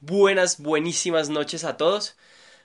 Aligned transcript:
buenas, 0.00 0.60
buenísimas 0.60 1.28
noches 1.28 1.64
a 1.64 1.76
todos. 1.76 2.16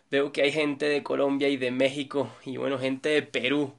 Veo 0.09 0.31
que 0.31 0.41
hay 0.41 0.51
gente 0.51 0.87
de 0.87 1.03
Colombia 1.03 1.49
y 1.49 1.57
de 1.57 1.71
México 1.71 2.31
y 2.45 2.57
bueno, 2.57 2.79
gente 2.79 3.09
de 3.09 3.21
Perú 3.23 3.73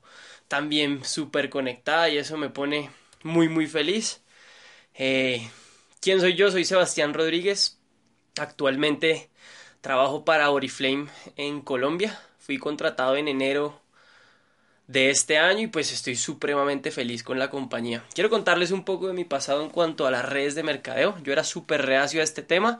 también 0.48 1.04
súper 1.04 1.50
conectada 1.50 2.08
y 2.08 2.18
eso 2.18 2.36
me 2.36 2.50
pone 2.50 2.90
muy, 3.22 3.48
muy 3.48 3.66
feliz. 3.66 4.22
Eh, 4.94 5.48
¿Quién 6.00 6.20
soy 6.20 6.34
yo? 6.34 6.50
Soy 6.50 6.64
Sebastián 6.64 7.14
Rodríguez. 7.14 7.78
Actualmente 8.38 9.30
trabajo 9.80 10.24
para 10.24 10.50
Oriflame 10.50 11.08
en 11.36 11.60
Colombia. 11.60 12.18
Fui 12.38 12.58
contratado 12.58 13.16
en 13.16 13.28
enero 13.28 13.82
de 14.86 15.10
este 15.10 15.38
año 15.38 15.60
y 15.60 15.66
pues 15.68 15.92
estoy 15.92 16.16
supremamente 16.16 16.90
feliz 16.90 17.22
con 17.22 17.38
la 17.38 17.50
compañía. 17.50 18.04
Quiero 18.14 18.30
contarles 18.30 18.70
un 18.72 18.84
poco 18.84 19.06
de 19.08 19.14
mi 19.14 19.24
pasado 19.24 19.62
en 19.62 19.70
cuanto 19.70 20.06
a 20.06 20.10
las 20.10 20.28
redes 20.28 20.54
de 20.54 20.62
mercadeo. 20.62 21.16
Yo 21.22 21.32
era 21.32 21.44
súper 21.44 21.86
reacio 21.86 22.20
a 22.20 22.24
este 22.24 22.42
tema, 22.42 22.78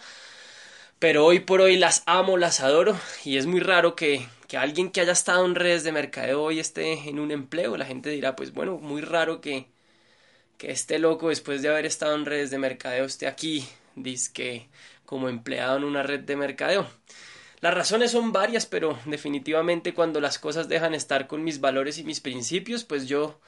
pero 1.03 1.27
hoy 1.27 1.41
por 1.41 1.61
hoy 1.61 1.77
las 1.77 2.05
amo, 2.07 2.37
las 2.37 2.61
adoro 2.61 2.97
y 3.25 3.37
es 3.37 3.47
muy 3.47 3.59
raro 3.59 3.97
que, 3.97 4.25
que 4.47 4.57
alguien 4.57 4.89
que 4.89 5.01
haya 5.01 5.11
estado 5.11 5.45
en 5.45 5.57
redes 5.57 5.83
de 5.83 5.91
mercadeo 5.91 6.41
hoy 6.41 6.61
esté 6.61 7.09
en 7.09 7.19
un 7.19 7.33
empleo. 7.33 7.77
La 7.77 7.87
gente 7.87 8.09
dirá, 8.09 8.37
pues 8.37 8.53
bueno, 8.53 8.79
muy 8.79 9.01
raro 9.01 9.41
que, 9.41 9.67
que 10.59 10.71
este 10.71 11.01
loco 11.01 11.31
después 11.31 11.61
de 11.61 11.71
haber 11.71 11.87
estado 11.87 12.15
en 12.15 12.25
redes 12.25 12.53
de 12.53 12.59
mercadeo 12.59 13.05
esté 13.05 13.27
aquí, 13.27 13.67
que 14.33 14.69
como 15.05 15.29
empleado 15.29 15.77
en 15.77 15.83
una 15.83 16.05
red 16.05 16.21
de 16.21 16.37
mercadeo. 16.37 16.87
Las 17.61 17.75
razones 17.75 18.13
son 18.13 18.31
varias, 18.31 18.67
pero 18.67 18.97
definitivamente 19.05 19.95
cuando 19.95 20.21
las 20.21 20.39
cosas 20.39 20.69
dejan 20.69 20.95
estar 20.95 21.27
con 21.27 21.43
mis 21.43 21.61
valores 21.61 21.99
y 21.99 22.05
mis 22.05 22.21
principios, 22.21 22.85
pues 22.85 23.09
yo 23.09 23.41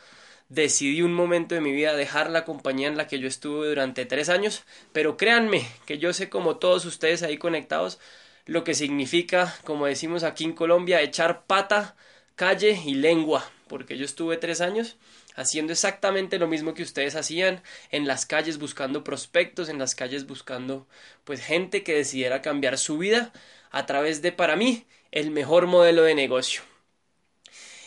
decidí 0.48 1.02
un 1.02 1.14
momento 1.14 1.54
de 1.54 1.60
mi 1.60 1.72
vida 1.72 1.94
dejar 1.94 2.30
la 2.30 2.44
compañía 2.44 2.88
en 2.88 2.96
la 2.96 3.06
que 3.06 3.18
yo 3.18 3.28
estuve 3.28 3.68
durante 3.68 4.04
tres 4.04 4.28
años, 4.28 4.64
pero 4.92 5.16
créanme 5.16 5.66
que 5.86 5.98
yo 5.98 6.12
sé 6.12 6.28
como 6.28 6.56
todos 6.56 6.84
ustedes 6.84 7.22
ahí 7.22 7.38
conectados 7.38 7.98
lo 8.46 8.62
que 8.62 8.74
significa, 8.74 9.56
como 9.64 9.86
decimos 9.86 10.22
aquí 10.22 10.44
en 10.44 10.52
Colombia, 10.52 11.00
echar 11.00 11.46
pata, 11.46 11.96
calle 12.36 12.78
y 12.84 12.94
lengua, 12.94 13.50
porque 13.68 13.96
yo 13.96 14.04
estuve 14.04 14.36
tres 14.36 14.60
años 14.60 14.96
haciendo 15.34 15.72
exactamente 15.72 16.38
lo 16.38 16.46
mismo 16.46 16.74
que 16.74 16.82
ustedes 16.82 17.16
hacían 17.16 17.62
en 17.90 18.06
las 18.06 18.26
calles 18.26 18.58
buscando 18.58 19.02
prospectos, 19.02 19.68
en 19.68 19.78
las 19.78 19.94
calles 19.94 20.26
buscando 20.26 20.86
pues 21.24 21.40
gente 21.40 21.82
que 21.82 21.94
decidiera 21.94 22.42
cambiar 22.42 22.78
su 22.78 22.98
vida 22.98 23.32
a 23.70 23.86
través 23.86 24.22
de, 24.22 24.30
para 24.30 24.56
mí, 24.56 24.86
el 25.10 25.30
mejor 25.30 25.66
modelo 25.66 26.02
de 26.02 26.14
negocio. 26.14 26.62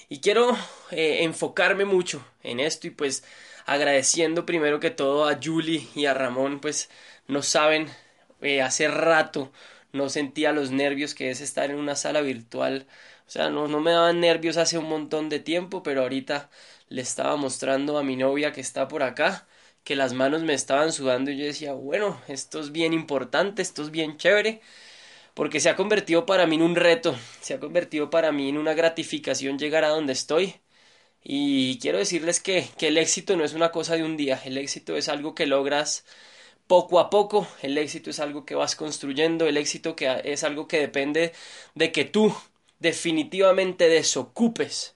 Y 0.10 0.22
quiero 0.22 0.56
eh, 0.92 1.24
enfocarme 1.24 1.86
mucho 1.86 2.26
en 2.44 2.60
esto 2.60 2.88
y 2.88 2.92
pues 2.92 3.24
agradeciendo 3.66 4.46
primero 4.46 4.80
que 4.80 4.90
todo 4.92 5.28
a 5.28 5.38
Julie 5.42 5.88
y 5.96 6.06
a 6.06 6.14
Ramón, 6.14 6.60
pues 6.62 6.90
no 7.28 7.42
saben, 7.44 7.90
eh, 8.42 8.62
hace 8.62 8.88
rato 8.88 9.52
no 9.92 10.10
sentía 10.10 10.52
los 10.54 10.72
nervios 10.72 11.14
que 11.14 11.30
es 11.30 11.42
estar 11.42 11.70
en 11.72 11.78
una 11.78 11.96
sala 11.96 12.22
virtual. 12.22 12.88
O 13.28 13.30
sea, 13.30 13.50
no, 13.50 13.68
no 13.68 13.82
me 13.82 13.92
daban 13.92 14.20
nervios 14.22 14.56
hace 14.58 14.78
un 14.78 14.86
montón 14.88 15.28
de 15.30 15.40
tiempo, 15.40 15.84
pero 15.84 16.02
ahorita 16.04 16.50
le 16.90 17.02
estaba 17.02 17.36
mostrando 17.36 17.98
a 17.98 18.04
mi 18.04 18.16
novia 18.16 18.54
que 18.54 18.62
está 18.62 18.88
por 18.88 19.04
acá 19.04 19.48
que 19.84 19.96
las 19.96 20.14
manos 20.14 20.44
me 20.44 20.54
estaban 20.54 20.92
sudando 20.92 21.32
y 21.32 21.38
yo 21.38 21.46
decía, 21.46 21.74
bueno, 21.74 22.22
esto 22.28 22.60
es 22.60 22.72
bien 22.74 22.94
importante, 22.94 23.62
esto 23.62 23.84
es 23.84 23.92
bien 23.92 24.18
chévere 24.18 24.62
porque 25.38 25.60
se 25.60 25.70
ha 25.70 25.76
convertido 25.76 26.26
para 26.26 26.48
mí 26.48 26.56
en 26.56 26.64
un 26.64 26.76
reto, 26.76 27.16
se 27.42 27.54
ha 27.54 27.60
convertido 27.60 28.10
para 28.10 28.32
mí 28.32 28.50
en 28.50 28.58
una 28.58 28.74
gratificación 28.74 29.60
llegar 29.60 29.84
a 29.84 29.90
donde 29.90 30.14
estoy. 30.14 30.56
Y 31.24 31.78
quiero 31.78 32.00
decirles 32.00 32.40
que, 32.40 32.68
que 32.80 32.88
el 32.88 32.98
éxito 32.98 33.38
no 33.38 33.44
es 33.44 33.54
una 33.54 33.72
cosa 33.72 33.96
de 33.96 34.04
un 34.04 34.18
día, 34.18 34.42
el 34.46 34.58
éxito 34.58 34.98
es 34.98 35.10
algo 35.10 35.36
que 35.36 35.46
logras 35.46 36.06
poco 36.66 37.00
a 37.00 37.12
poco, 37.12 37.48
el 37.62 37.78
éxito 37.78 38.10
es 38.10 38.20
algo 38.20 38.46
que 38.46 38.56
vas 38.56 38.76
construyendo, 38.76 39.46
el 39.46 39.58
éxito 39.58 39.96
que 39.96 40.22
es 40.24 40.44
algo 40.44 40.68
que 40.68 40.80
depende 40.80 41.34
de 41.76 41.92
que 41.92 42.04
tú 42.04 42.36
definitivamente 42.80 43.90
desocupes 43.90 44.96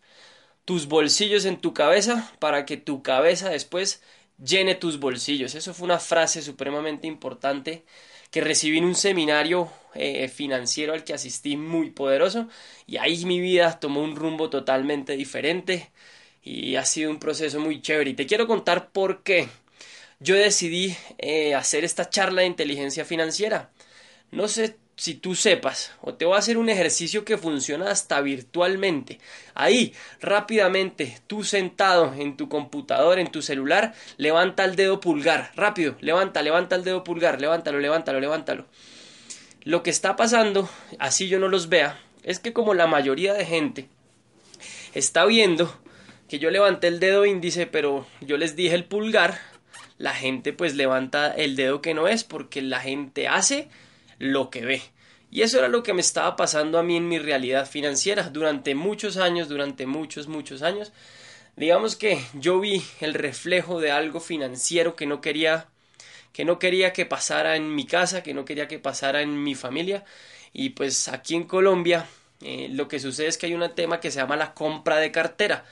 tus 0.66 0.88
bolsillos 0.88 1.46
en 1.46 1.58
tu 1.58 1.76
cabeza 1.76 2.34
para 2.40 2.66
que 2.66 2.78
tu 2.78 3.04
cabeza 3.04 3.50
después 3.50 4.02
llene 4.44 4.74
tus 4.74 5.00
bolsillos. 5.00 5.54
Eso 5.54 5.76
fue 5.76 5.86
una 5.86 6.00
frase 6.00 6.42
supremamente 6.42 7.06
importante 7.06 7.86
que 8.32 8.42
recibí 8.42 8.80
en 8.80 8.86
un 8.86 8.96
seminario 8.96 9.72
eh, 9.96 10.28
financiero 10.28 10.94
al 10.94 11.04
que 11.04 11.14
asistí 11.14 11.58
muy 11.58 11.92
poderoso 11.92 12.48
y 12.88 12.98
ahí 12.98 13.26
mi 13.26 13.40
vida 13.40 13.80
tomó 13.80 14.02
un 14.04 14.16
rumbo 14.16 14.50
totalmente 14.50 15.16
diferente 15.18 15.92
y 16.44 16.76
ha 16.76 16.86
sido 16.86 17.12
un 17.12 17.20
proceso 17.20 17.60
muy 17.60 17.82
chévere 17.82 18.12
y 18.12 18.14
te 18.16 18.26
quiero 18.26 18.48
contar 18.48 18.92
por 18.92 19.24
qué 19.24 19.48
yo 20.20 20.36
decidí 20.36 20.96
eh, 21.18 21.56
hacer 21.56 21.84
esta 21.84 22.10
charla 22.10 22.42
de 22.42 22.48
inteligencia 22.48 23.06
financiera. 23.06 23.72
No 24.32 24.48
sé 24.48 24.78
si 24.96 25.16
tú 25.16 25.34
sepas, 25.34 25.94
o 26.02 26.14
te 26.14 26.26
voy 26.26 26.36
a 26.36 26.40
hacer 26.40 26.60
un 26.60 26.70
ejercicio 26.70 27.26
que 27.26 27.38
funciona 27.38 27.90
hasta 27.90 28.22
virtualmente. 28.22 29.20
Ahí, 29.56 29.96
rápidamente, 30.20 31.18
tú 31.26 31.44
sentado 31.44 32.14
en 32.14 32.38
tu 32.38 32.50
computador, 32.50 33.18
en 33.18 33.32
tu 33.32 33.42
celular, 33.42 33.96
levanta 34.18 34.64
el 34.64 34.76
dedo 34.76 35.00
pulgar, 35.00 35.52
rápido, 35.56 35.96
levanta, 36.02 36.44
levanta 36.44 36.76
el 36.76 36.84
dedo 36.84 37.04
pulgar, 37.04 37.42
levántalo, 37.42 37.80
levántalo, 37.80 38.20
levántalo. 38.20 38.68
Lo 39.64 39.84
que 39.84 39.92
está 39.92 40.16
pasando, 40.16 40.70
así 40.98 41.28
yo 41.28 41.38
no 41.40 41.48
los 41.48 41.70
vea, 41.70 42.00
es 42.24 42.40
que 42.40 42.54
como 42.54 42.74
la 42.74 42.88
mayoría 42.88 43.34
de 43.34 43.46
gente 43.46 43.90
está 44.94 45.26
viendo 45.26 45.74
que 46.28 46.40
yo 46.40 46.50
levanté 46.50 46.88
el 46.88 47.00
dedo 47.00 47.26
índice, 47.26 47.68
pero 47.68 48.08
yo 48.22 48.38
les 48.38 48.56
dije 48.56 48.74
el 48.74 48.86
pulgar, 48.86 49.40
la 49.98 50.14
gente 50.14 50.54
pues 50.54 50.76
levanta 50.76 51.32
el 51.32 51.56
dedo 51.56 51.82
que 51.82 51.94
no 51.94 52.08
es 52.08 52.24
porque 52.24 52.62
la 52.62 52.80
gente 52.80 53.28
hace 53.28 53.68
lo 54.18 54.50
que 54.50 54.66
ve. 54.66 54.82
Y 55.30 55.44
eso 55.44 55.60
era 55.60 55.68
lo 55.68 55.84
que 55.84 55.94
me 55.94 56.02
estaba 56.02 56.36
pasando 56.36 56.80
a 56.80 56.84
mí 56.84 56.98
en 56.98 57.08
mi 57.08 57.20
realidad 57.20 57.70
financiera 57.70 58.30
durante 58.30 58.76
muchos 58.76 59.18
años, 59.18 59.48
durante 59.48 59.86
muchos, 59.86 60.28
muchos 60.28 60.62
años. 60.62 60.92
Digamos 61.56 61.96
que 61.96 62.22
yo 62.34 62.60
vi 62.60 62.82
el 63.00 63.14
reflejo 63.14 63.80
de 63.80 63.92
algo 63.92 64.20
financiero 64.20 64.96
que 64.96 65.06
no 65.06 65.22
quería 65.22 65.68
que 66.34 66.46
no 66.46 66.60
quería 66.60 66.94
que 66.94 67.06
pasara 67.06 67.56
en 67.56 67.74
mi 67.76 67.86
casa, 67.86 68.24
que 68.24 68.34
no 68.34 68.46
quería 68.46 68.68
que 68.68 68.80
pasara 68.80 69.22
en 69.22 69.44
mi 69.44 69.56
familia. 69.56 70.06
Y 70.54 70.70
pues 70.72 71.08
aquí 71.08 71.36
en 71.36 71.44
Colombia 71.46 72.08
eh, 72.42 72.68
lo 72.72 72.88
que 72.88 73.00
sucede 73.00 73.28
es 73.28 73.38
que 73.38 73.48
hay 73.48 73.54
un 73.54 73.76
tema 73.76 74.00
que 74.00 74.12
se 74.12 74.20
llama 74.20 74.36
la 74.38 74.54
compra 74.54 74.98
de 74.98 75.12
cartera, 75.12 75.66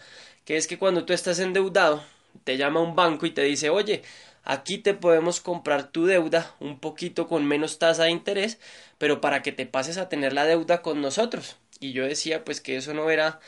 que 0.46 0.58
es 0.58 0.68
que 0.68 0.78
cuando 0.78 1.06
tú 1.06 1.14
estás 1.14 1.40
endeudado, 1.40 2.04
te 2.44 2.58
llama 2.58 2.82
un 2.82 2.96
banco 2.96 3.26
y 3.26 3.32
te 3.32 3.44
dice, 3.44 3.70
oye, 3.70 4.04
Aquí 4.50 4.80
te 4.80 4.96
podemos 4.96 5.42
comprar 5.42 5.92
tu 5.92 6.08
deuda 6.08 6.56
un 6.60 6.80
poquito 6.80 7.28
con 7.28 7.46
menos 7.46 7.78
tasa 7.78 8.06
de 8.06 8.10
interés, 8.10 8.58
pero 8.98 9.22
para 9.22 9.44
que 9.44 9.52
te 9.52 9.68
pases 9.68 9.98
a 9.98 10.10
tener 10.10 10.34
la 10.34 10.46
deuda 10.46 10.82
con 10.82 11.02
nosotros. 11.02 11.58
Y 11.80 11.94
yo 11.94 12.06
decía 12.06 12.44
pues 12.44 12.60
que 12.60 12.78
eso 12.78 12.96
no 12.96 13.12
era 13.12 13.40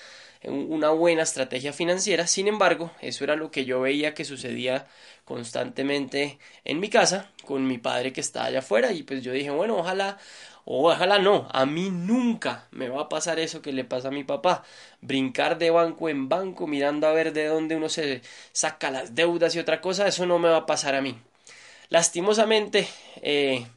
una 0.44 0.90
buena 0.90 1.24
estrategia 1.24 1.74
financiera, 1.74 2.28
sin 2.28 2.48
embargo, 2.48 2.92
eso 3.02 3.24
era 3.24 3.36
lo 3.36 3.52
que 3.52 3.66
yo 3.66 3.82
veía 3.82 4.14
que 4.14 4.26
sucedía 4.26 4.88
constantemente 5.26 6.40
en 6.66 6.80
mi 6.80 6.90
casa 6.90 7.32
con 7.46 7.68
mi 7.68 7.78
padre 7.78 8.12
que 8.14 8.22
está 8.22 8.46
allá 8.46 8.60
afuera. 8.60 8.92
Y 8.92 9.04
pues 9.04 9.24
yo 9.24 9.32
dije, 9.34 9.52
bueno, 9.52 9.78
ojalá 9.78 10.18
ojalá 10.66 11.20
no, 11.20 11.48
a 11.52 11.66
mí 11.66 11.90
nunca 11.92 12.68
me 12.72 12.90
va 12.90 13.04
a 13.04 13.10
pasar 13.10 13.40
eso 13.40 13.62
que 13.62 13.74
le 13.74 13.84
pasa 13.84 14.10
a 14.10 14.12
mi 14.12 14.24
papá, 14.24 14.64
brincar 15.02 15.58
de 15.58 15.72
banco 15.72 16.10
en 16.10 16.30
banco 16.30 16.68
mirando 16.68 17.08
a 17.08 17.14
ver 17.14 17.34
de 17.34 17.48
dónde 17.48 17.76
uno 17.76 17.90
se 17.90 18.22
saca 18.52 18.92
las 18.92 19.16
deudas 19.16 19.56
y 19.56 19.60
otra 19.60 19.82
cosa, 19.82 20.08
eso 20.08 20.26
no 20.26 20.40
me 20.40 20.50
va 20.50 20.58
a 20.58 20.66
pasar 20.66 20.96
a 20.96 21.02
mí. 21.02 21.18
Lastimosamente, 21.90 22.88
eh, 23.22 23.68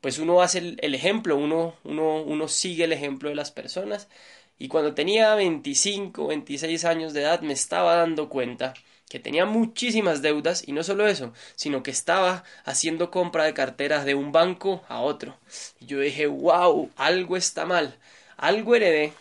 pues 0.00 0.18
uno 0.18 0.42
hace 0.42 0.58
el, 0.58 0.78
el 0.82 0.94
ejemplo, 0.94 1.36
uno, 1.36 1.74
uno, 1.84 2.22
uno 2.22 2.48
sigue 2.48 2.84
el 2.84 2.92
ejemplo 2.92 3.28
de 3.28 3.34
las 3.34 3.50
personas 3.50 4.08
y 4.58 4.68
cuando 4.68 4.94
tenía 4.94 5.34
25, 5.34 6.26
26 6.26 6.84
años 6.84 7.12
de 7.12 7.22
edad 7.22 7.40
me 7.40 7.52
estaba 7.52 7.96
dando 7.96 8.28
cuenta 8.28 8.74
que 9.08 9.18
tenía 9.18 9.46
muchísimas 9.46 10.20
deudas 10.20 10.62
y 10.66 10.72
no 10.72 10.82
solo 10.82 11.06
eso, 11.06 11.32
sino 11.56 11.82
que 11.82 11.90
estaba 11.90 12.44
haciendo 12.64 13.10
compra 13.10 13.44
de 13.44 13.54
carteras 13.54 14.04
de 14.04 14.14
un 14.14 14.32
banco 14.32 14.82
a 14.88 15.00
otro. 15.00 15.36
Y 15.80 15.86
yo 15.86 16.00
dije, 16.00 16.26
wow, 16.26 16.90
algo 16.96 17.36
está 17.36 17.64
mal, 17.64 17.96
algo 18.36 18.74
heredé 18.74 19.12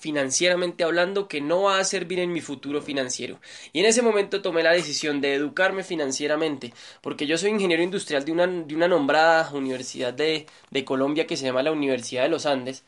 financieramente 0.00 0.82
hablando 0.82 1.28
que 1.28 1.42
no 1.42 1.62
va 1.62 1.78
a 1.78 1.84
servir 1.84 2.20
en 2.20 2.32
mi 2.32 2.40
futuro 2.40 2.80
financiero. 2.80 3.38
Y 3.72 3.80
en 3.80 3.86
ese 3.86 4.02
momento 4.02 4.40
tomé 4.40 4.62
la 4.62 4.72
decisión 4.72 5.20
de 5.20 5.34
educarme 5.34 5.84
financieramente, 5.84 6.72
porque 7.02 7.26
yo 7.26 7.36
soy 7.36 7.50
ingeniero 7.50 7.82
industrial 7.82 8.24
de 8.24 8.32
una, 8.32 8.46
de 8.46 8.74
una 8.74 8.88
nombrada 8.88 9.50
universidad 9.52 10.14
de, 10.14 10.46
de 10.70 10.84
Colombia 10.86 11.26
que 11.26 11.36
se 11.36 11.44
llama 11.44 11.62
la 11.62 11.72
Universidad 11.72 12.22
de 12.22 12.30
los 12.30 12.46
Andes. 12.46 12.82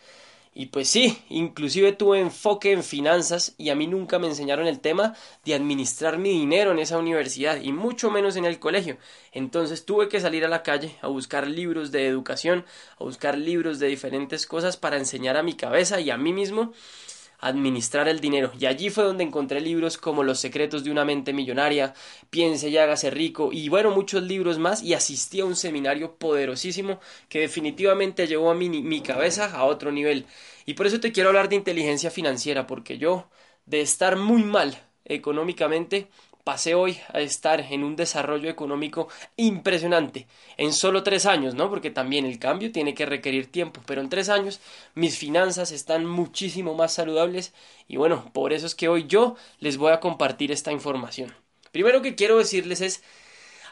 Y 0.54 0.66
pues 0.66 0.88
sí, 0.88 1.18
inclusive 1.30 1.92
tuve 1.92 2.20
enfoque 2.20 2.72
en 2.72 2.82
finanzas 2.82 3.54
y 3.56 3.70
a 3.70 3.74
mí 3.74 3.86
nunca 3.86 4.18
me 4.18 4.26
enseñaron 4.26 4.66
el 4.66 4.80
tema 4.80 5.14
de 5.46 5.54
administrar 5.54 6.18
mi 6.18 6.28
dinero 6.28 6.72
en 6.72 6.78
esa 6.78 6.98
universidad 6.98 7.58
y 7.62 7.72
mucho 7.72 8.10
menos 8.10 8.36
en 8.36 8.44
el 8.44 8.58
colegio. 8.58 8.98
Entonces 9.32 9.86
tuve 9.86 10.10
que 10.10 10.20
salir 10.20 10.44
a 10.44 10.48
la 10.48 10.62
calle 10.62 10.96
a 11.00 11.08
buscar 11.08 11.46
libros 11.46 11.90
de 11.90 12.06
educación, 12.06 12.66
a 12.98 13.04
buscar 13.04 13.38
libros 13.38 13.78
de 13.78 13.86
diferentes 13.86 14.46
cosas 14.46 14.76
para 14.76 14.98
enseñar 14.98 15.38
a 15.38 15.42
mi 15.42 15.54
cabeza 15.54 16.00
y 16.00 16.10
a 16.10 16.18
mí 16.18 16.34
mismo 16.34 16.74
administrar 17.42 18.08
el 18.08 18.20
dinero. 18.20 18.52
Y 18.58 18.66
allí 18.66 18.88
fue 18.88 19.04
donde 19.04 19.24
encontré 19.24 19.60
libros 19.60 19.98
como 19.98 20.22
Los 20.22 20.40
secretos 20.40 20.84
de 20.84 20.90
una 20.90 21.04
mente 21.04 21.32
millonaria, 21.34 21.92
Piense 22.30 22.68
y 22.70 22.78
hágase 22.78 23.10
rico 23.10 23.50
y 23.52 23.68
bueno, 23.68 23.90
muchos 23.90 24.22
libros 24.22 24.58
más 24.58 24.82
y 24.82 24.94
asistí 24.94 25.40
a 25.40 25.44
un 25.44 25.56
seminario 25.56 26.16
poderosísimo 26.16 27.00
que 27.28 27.40
definitivamente 27.40 28.26
llevó 28.26 28.50
a 28.50 28.54
mi, 28.54 28.68
mi 28.70 29.00
cabeza 29.02 29.54
a 29.54 29.64
otro 29.64 29.92
nivel. 29.92 30.26
Y 30.66 30.74
por 30.74 30.86
eso 30.86 31.00
te 31.00 31.12
quiero 31.12 31.28
hablar 31.30 31.48
de 31.48 31.56
inteligencia 31.56 32.10
financiera, 32.10 32.66
porque 32.66 32.98
yo, 32.98 33.28
de 33.66 33.80
estar 33.80 34.16
muy 34.16 34.42
mal 34.44 34.78
económicamente, 35.04 36.08
pasé 36.44 36.74
hoy 36.74 36.98
a 37.12 37.20
estar 37.20 37.60
en 37.60 37.84
un 37.84 37.96
desarrollo 37.96 38.50
económico 38.50 39.08
impresionante 39.36 40.26
en 40.56 40.72
solo 40.72 41.02
tres 41.02 41.26
años, 41.26 41.54
¿no? 41.54 41.70
Porque 41.70 41.90
también 41.90 42.26
el 42.26 42.38
cambio 42.38 42.72
tiene 42.72 42.94
que 42.94 43.06
requerir 43.06 43.50
tiempo, 43.50 43.80
pero 43.86 44.00
en 44.00 44.08
tres 44.08 44.28
años 44.28 44.60
mis 44.94 45.18
finanzas 45.18 45.72
están 45.72 46.06
muchísimo 46.06 46.74
más 46.74 46.92
saludables 46.92 47.52
y 47.88 47.96
bueno, 47.96 48.30
por 48.32 48.52
eso 48.52 48.66
es 48.66 48.74
que 48.74 48.88
hoy 48.88 49.06
yo 49.06 49.36
les 49.60 49.76
voy 49.76 49.92
a 49.92 50.00
compartir 50.00 50.50
esta 50.52 50.72
información. 50.72 51.34
Primero 51.70 52.02
que 52.02 52.14
quiero 52.14 52.38
decirles 52.38 52.80
es, 52.80 53.02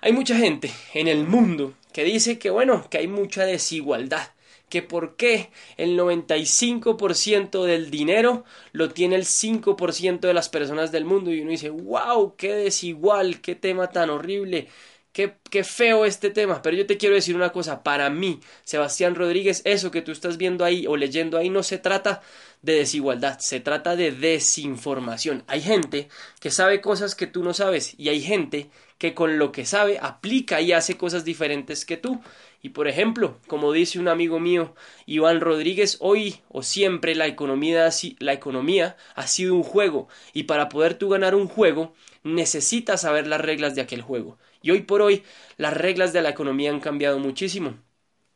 hay 0.00 0.12
mucha 0.12 0.36
gente 0.36 0.70
en 0.94 1.08
el 1.08 1.26
mundo 1.26 1.74
que 1.92 2.04
dice 2.04 2.38
que 2.38 2.50
bueno, 2.50 2.88
que 2.88 2.98
hay 2.98 3.08
mucha 3.08 3.44
desigualdad 3.44 4.30
que 4.70 4.82
por 4.82 5.16
qué 5.16 5.50
el 5.76 5.98
95% 5.98 7.64
del 7.64 7.90
dinero 7.90 8.44
lo 8.72 8.88
tiene 8.90 9.16
el 9.16 9.26
5% 9.26 10.20
de 10.20 10.32
las 10.32 10.48
personas 10.48 10.92
del 10.92 11.04
mundo 11.04 11.30
y 11.30 11.40
uno 11.42 11.50
dice, 11.50 11.68
wow, 11.68 12.36
qué 12.36 12.54
desigual, 12.54 13.42
qué 13.42 13.54
tema 13.54 13.88
tan 13.88 14.08
horrible, 14.08 14.68
Qué, 15.12 15.34
qué, 15.50 15.64
feo 15.64 16.04
este 16.04 16.30
tema, 16.30 16.62
pero 16.62 16.76
yo 16.76 16.86
te 16.86 16.96
quiero 16.96 17.16
decir 17.16 17.34
una 17.34 17.50
cosa, 17.50 17.82
para 17.82 18.10
mí, 18.10 18.38
Sebastián 18.62 19.16
Rodríguez, 19.16 19.60
eso 19.64 19.90
que 19.90 20.02
tú 20.02 20.12
estás 20.12 20.36
viendo 20.36 20.64
ahí 20.64 20.86
o 20.86 20.96
leyendo 20.96 21.36
ahí 21.36 21.50
no 21.50 21.64
se 21.64 21.78
trata 21.78 22.22
de 22.62 22.74
desigualdad, 22.74 23.40
se 23.40 23.58
trata 23.58 23.96
de 23.96 24.12
desinformación. 24.12 25.42
Hay 25.48 25.62
gente 25.62 26.08
que 26.38 26.52
sabe 26.52 26.80
cosas 26.80 27.16
que 27.16 27.26
tú 27.26 27.42
no 27.42 27.54
sabes 27.54 27.94
y 27.98 28.08
hay 28.08 28.20
gente 28.20 28.70
que 29.00 29.14
con 29.14 29.38
lo 29.38 29.50
que 29.50 29.64
sabe 29.64 29.98
aplica 29.98 30.60
y 30.60 30.72
hace 30.72 30.98
cosas 30.98 31.24
diferentes 31.24 31.86
que 31.86 31.96
tú. 31.96 32.20
Y 32.60 32.68
por 32.68 32.86
ejemplo, 32.86 33.38
como 33.46 33.72
dice 33.72 33.98
un 33.98 34.08
amigo 34.08 34.38
mío, 34.38 34.74
Iván 35.06 35.40
Rodríguez, 35.40 35.96
hoy 36.00 36.42
o 36.50 36.62
siempre 36.62 37.14
la 37.14 37.26
economía, 37.26 37.88
la 38.18 38.34
economía 38.34 38.98
ha 39.14 39.26
sido 39.26 39.54
un 39.54 39.62
juego 39.62 40.08
y 40.34 40.42
para 40.42 40.68
poder 40.68 40.94
tú 40.94 41.08
ganar 41.08 41.34
un 41.34 41.48
juego 41.48 41.94
necesitas 42.24 43.00
saber 43.00 43.26
las 43.26 43.40
reglas 43.40 43.74
de 43.74 43.80
aquel 43.80 44.02
juego. 44.02 44.36
Y 44.60 44.70
hoy 44.70 44.82
por 44.82 45.00
hoy 45.00 45.22
las 45.56 45.74
reglas 45.74 46.12
de 46.12 46.20
la 46.20 46.28
economía 46.28 46.70
han 46.70 46.80
cambiado 46.80 47.18
muchísimo. 47.18 47.78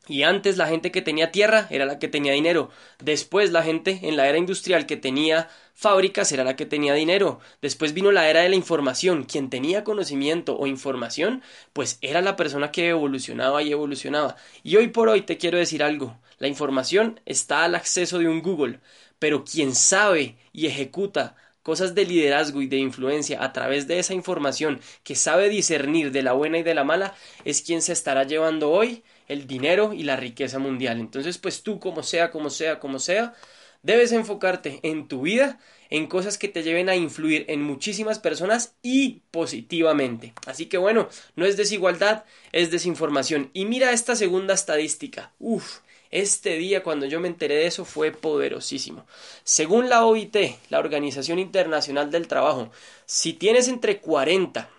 Y 0.06 0.22
antes 0.22 0.58
la 0.58 0.66
gente 0.66 0.92
que 0.92 1.00
tenía 1.00 1.32
tierra 1.32 1.66
era 1.70 1.86
la 1.86 1.98
que 1.98 2.08
tenía 2.08 2.32
dinero. 2.32 2.70
Después 3.02 3.52
la 3.52 3.62
gente 3.62 4.00
en 4.02 4.16
la 4.16 4.28
era 4.28 4.36
industrial 4.36 4.84
que 4.84 4.98
tenía 4.98 5.48
fábricas 5.74 6.30
era 6.32 6.44
la 6.44 6.56
que 6.56 6.66
tenía 6.66 6.92
dinero. 6.92 7.40
Después 7.62 7.94
vino 7.94 8.12
la 8.12 8.28
era 8.28 8.42
de 8.42 8.50
la 8.50 8.56
información. 8.56 9.24
Quien 9.24 9.48
tenía 9.48 9.82
conocimiento 9.82 10.58
o 10.58 10.66
información, 10.66 11.42
pues 11.72 11.98
era 12.02 12.20
la 12.20 12.36
persona 12.36 12.70
que 12.70 12.88
evolucionaba 12.88 13.62
y 13.62 13.72
evolucionaba. 13.72 14.36
Y 14.62 14.76
hoy 14.76 14.88
por 14.88 15.08
hoy 15.08 15.22
te 15.22 15.38
quiero 15.38 15.58
decir 15.58 15.82
algo. 15.82 16.18
La 16.38 16.48
información 16.48 17.20
está 17.24 17.64
al 17.64 17.74
acceso 17.74 18.18
de 18.18 18.28
un 18.28 18.42
Google. 18.42 18.80
Pero 19.18 19.44
quien 19.44 19.74
sabe 19.74 20.36
y 20.52 20.66
ejecuta 20.66 21.36
cosas 21.62 21.94
de 21.94 22.04
liderazgo 22.04 22.60
y 22.60 22.66
de 22.66 22.76
influencia 22.76 23.42
a 23.42 23.54
través 23.54 23.88
de 23.88 23.98
esa 23.98 24.12
información 24.12 24.80
que 25.02 25.14
sabe 25.14 25.48
discernir 25.48 26.12
de 26.12 26.22
la 26.22 26.34
buena 26.34 26.58
y 26.58 26.62
de 26.62 26.74
la 26.74 26.84
mala 26.84 27.14
es 27.46 27.62
quien 27.62 27.80
se 27.80 27.94
estará 27.94 28.24
llevando 28.24 28.70
hoy 28.70 29.02
el 29.28 29.46
dinero 29.46 29.92
y 29.92 30.02
la 30.02 30.16
riqueza 30.16 30.58
mundial. 30.58 31.00
Entonces, 31.00 31.38
pues 31.38 31.62
tú, 31.62 31.80
como 31.80 32.02
sea, 32.02 32.30
como 32.30 32.50
sea, 32.50 32.80
como 32.80 32.98
sea, 32.98 33.34
debes 33.82 34.12
enfocarte 34.12 34.80
en 34.82 35.08
tu 35.08 35.22
vida, 35.22 35.60
en 35.90 36.06
cosas 36.06 36.38
que 36.38 36.48
te 36.48 36.62
lleven 36.62 36.88
a 36.88 36.96
influir 36.96 37.44
en 37.48 37.62
muchísimas 37.62 38.18
personas 38.18 38.74
y 38.82 39.22
positivamente. 39.30 40.32
Así 40.46 40.66
que 40.66 40.78
bueno, 40.78 41.08
no 41.36 41.46
es 41.46 41.56
desigualdad, 41.56 42.24
es 42.52 42.70
desinformación. 42.70 43.50
Y 43.52 43.66
mira 43.66 43.92
esta 43.92 44.16
segunda 44.16 44.54
estadística. 44.54 45.32
Uf, 45.38 45.80
este 46.10 46.56
día 46.56 46.82
cuando 46.82 47.06
yo 47.06 47.20
me 47.20 47.28
enteré 47.28 47.56
de 47.56 47.66
eso 47.66 47.84
fue 47.84 48.10
poderosísimo. 48.10 49.06
Según 49.44 49.88
la 49.88 50.06
OIT, 50.06 50.36
la 50.70 50.78
Organización 50.78 51.38
Internacional 51.38 52.10
del 52.10 52.26
Trabajo, 52.26 52.70
si 53.04 53.34
tienes 53.34 53.68
entre 53.68 53.98
40 53.98 54.70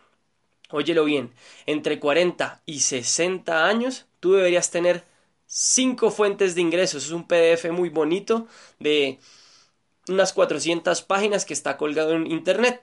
óyelo 0.69 1.05
bien, 1.05 1.31
entre 1.65 1.99
40 1.99 2.61
y 2.65 2.79
60 2.79 3.65
años, 3.65 4.05
tú 4.19 4.33
deberías 4.33 4.71
tener 4.71 5.03
cinco 5.45 6.11
fuentes 6.11 6.55
de 6.55 6.61
ingresos. 6.61 7.05
Es 7.05 7.11
un 7.11 7.27
PDF 7.27 7.71
muy 7.71 7.89
bonito 7.89 8.47
de 8.79 9.19
unas 10.07 10.33
400 10.33 11.01
páginas 11.03 11.45
que 11.45 11.53
está 11.53 11.77
colgado 11.77 12.13
en 12.13 12.31
internet. 12.31 12.81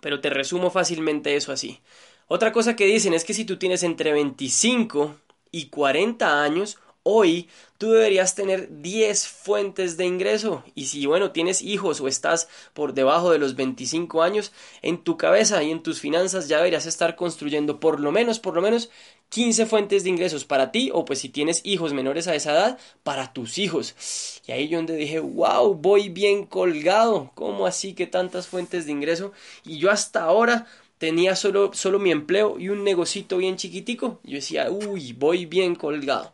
Pero 0.00 0.20
te 0.20 0.30
resumo 0.30 0.70
fácilmente 0.70 1.36
eso 1.36 1.52
así. 1.52 1.80
Otra 2.26 2.52
cosa 2.52 2.76
que 2.76 2.86
dicen 2.86 3.14
es 3.14 3.24
que 3.24 3.34
si 3.34 3.44
tú 3.44 3.58
tienes 3.58 3.82
entre 3.82 4.12
25 4.12 5.16
y 5.50 5.66
40 5.68 6.42
años, 6.42 6.78
Hoy 7.06 7.50
tú 7.84 7.92
deberías 7.92 8.34
tener 8.34 8.80
10 8.80 9.28
fuentes 9.28 9.98
de 9.98 10.06
ingreso 10.06 10.64
y 10.74 10.86
si 10.86 11.04
bueno 11.04 11.32
tienes 11.32 11.60
hijos 11.60 12.00
o 12.00 12.08
estás 12.08 12.48
por 12.72 12.94
debajo 12.94 13.30
de 13.30 13.38
los 13.38 13.56
25 13.56 14.22
años, 14.22 14.52
en 14.80 15.04
tu 15.04 15.18
cabeza 15.18 15.62
y 15.62 15.70
en 15.70 15.82
tus 15.82 16.00
finanzas 16.00 16.48
ya 16.48 16.56
deberías 16.56 16.86
estar 16.86 17.14
construyendo 17.14 17.80
por 17.80 18.00
lo 18.00 18.10
menos, 18.10 18.38
por 18.38 18.54
lo 18.54 18.62
menos 18.62 18.88
15 19.28 19.66
fuentes 19.66 20.02
de 20.02 20.08
ingresos 20.08 20.46
para 20.46 20.72
ti 20.72 20.92
o 20.94 21.04
pues 21.04 21.18
si 21.18 21.28
tienes 21.28 21.60
hijos 21.62 21.92
menores 21.92 22.26
a 22.26 22.34
esa 22.34 22.52
edad, 22.52 22.78
para 23.02 23.34
tus 23.34 23.58
hijos. 23.58 24.40
Y 24.46 24.52
ahí 24.52 24.68
yo 24.68 24.78
donde 24.78 24.96
dije, 24.96 25.20
wow, 25.20 25.74
voy 25.74 26.08
bien 26.08 26.46
colgado, 26.46 27.32
¿cómo 27.34 27.66
así 27.66 27.92
que 27.92 28.06
tantas 28.06 28.46
fuentes 28.46 28.86
de 28.86 28.92
ingreso? 28.92 29.32
Y 29.62 29.76
yo 29.76 29.90
hasta 29.90 30.22
ahora 30.22 30.68
tenía 30.96 31.36
solo, 31.36 31.74
solo 31.74 31.98
mi 31.98 32.12
empleo 32.12 32.58
y 32.58 32.70
un 32.70 32.82
negocito 32.82 33.36
bien 33.36 33.56
chiquitico. 33.56 34.20
Yo 34.24 34.36
decía, 34.36 34.70
uy, 34.70 35.12
voy 35.12 35.44
bien 35.44 35.74
colgado. 35.74 36.32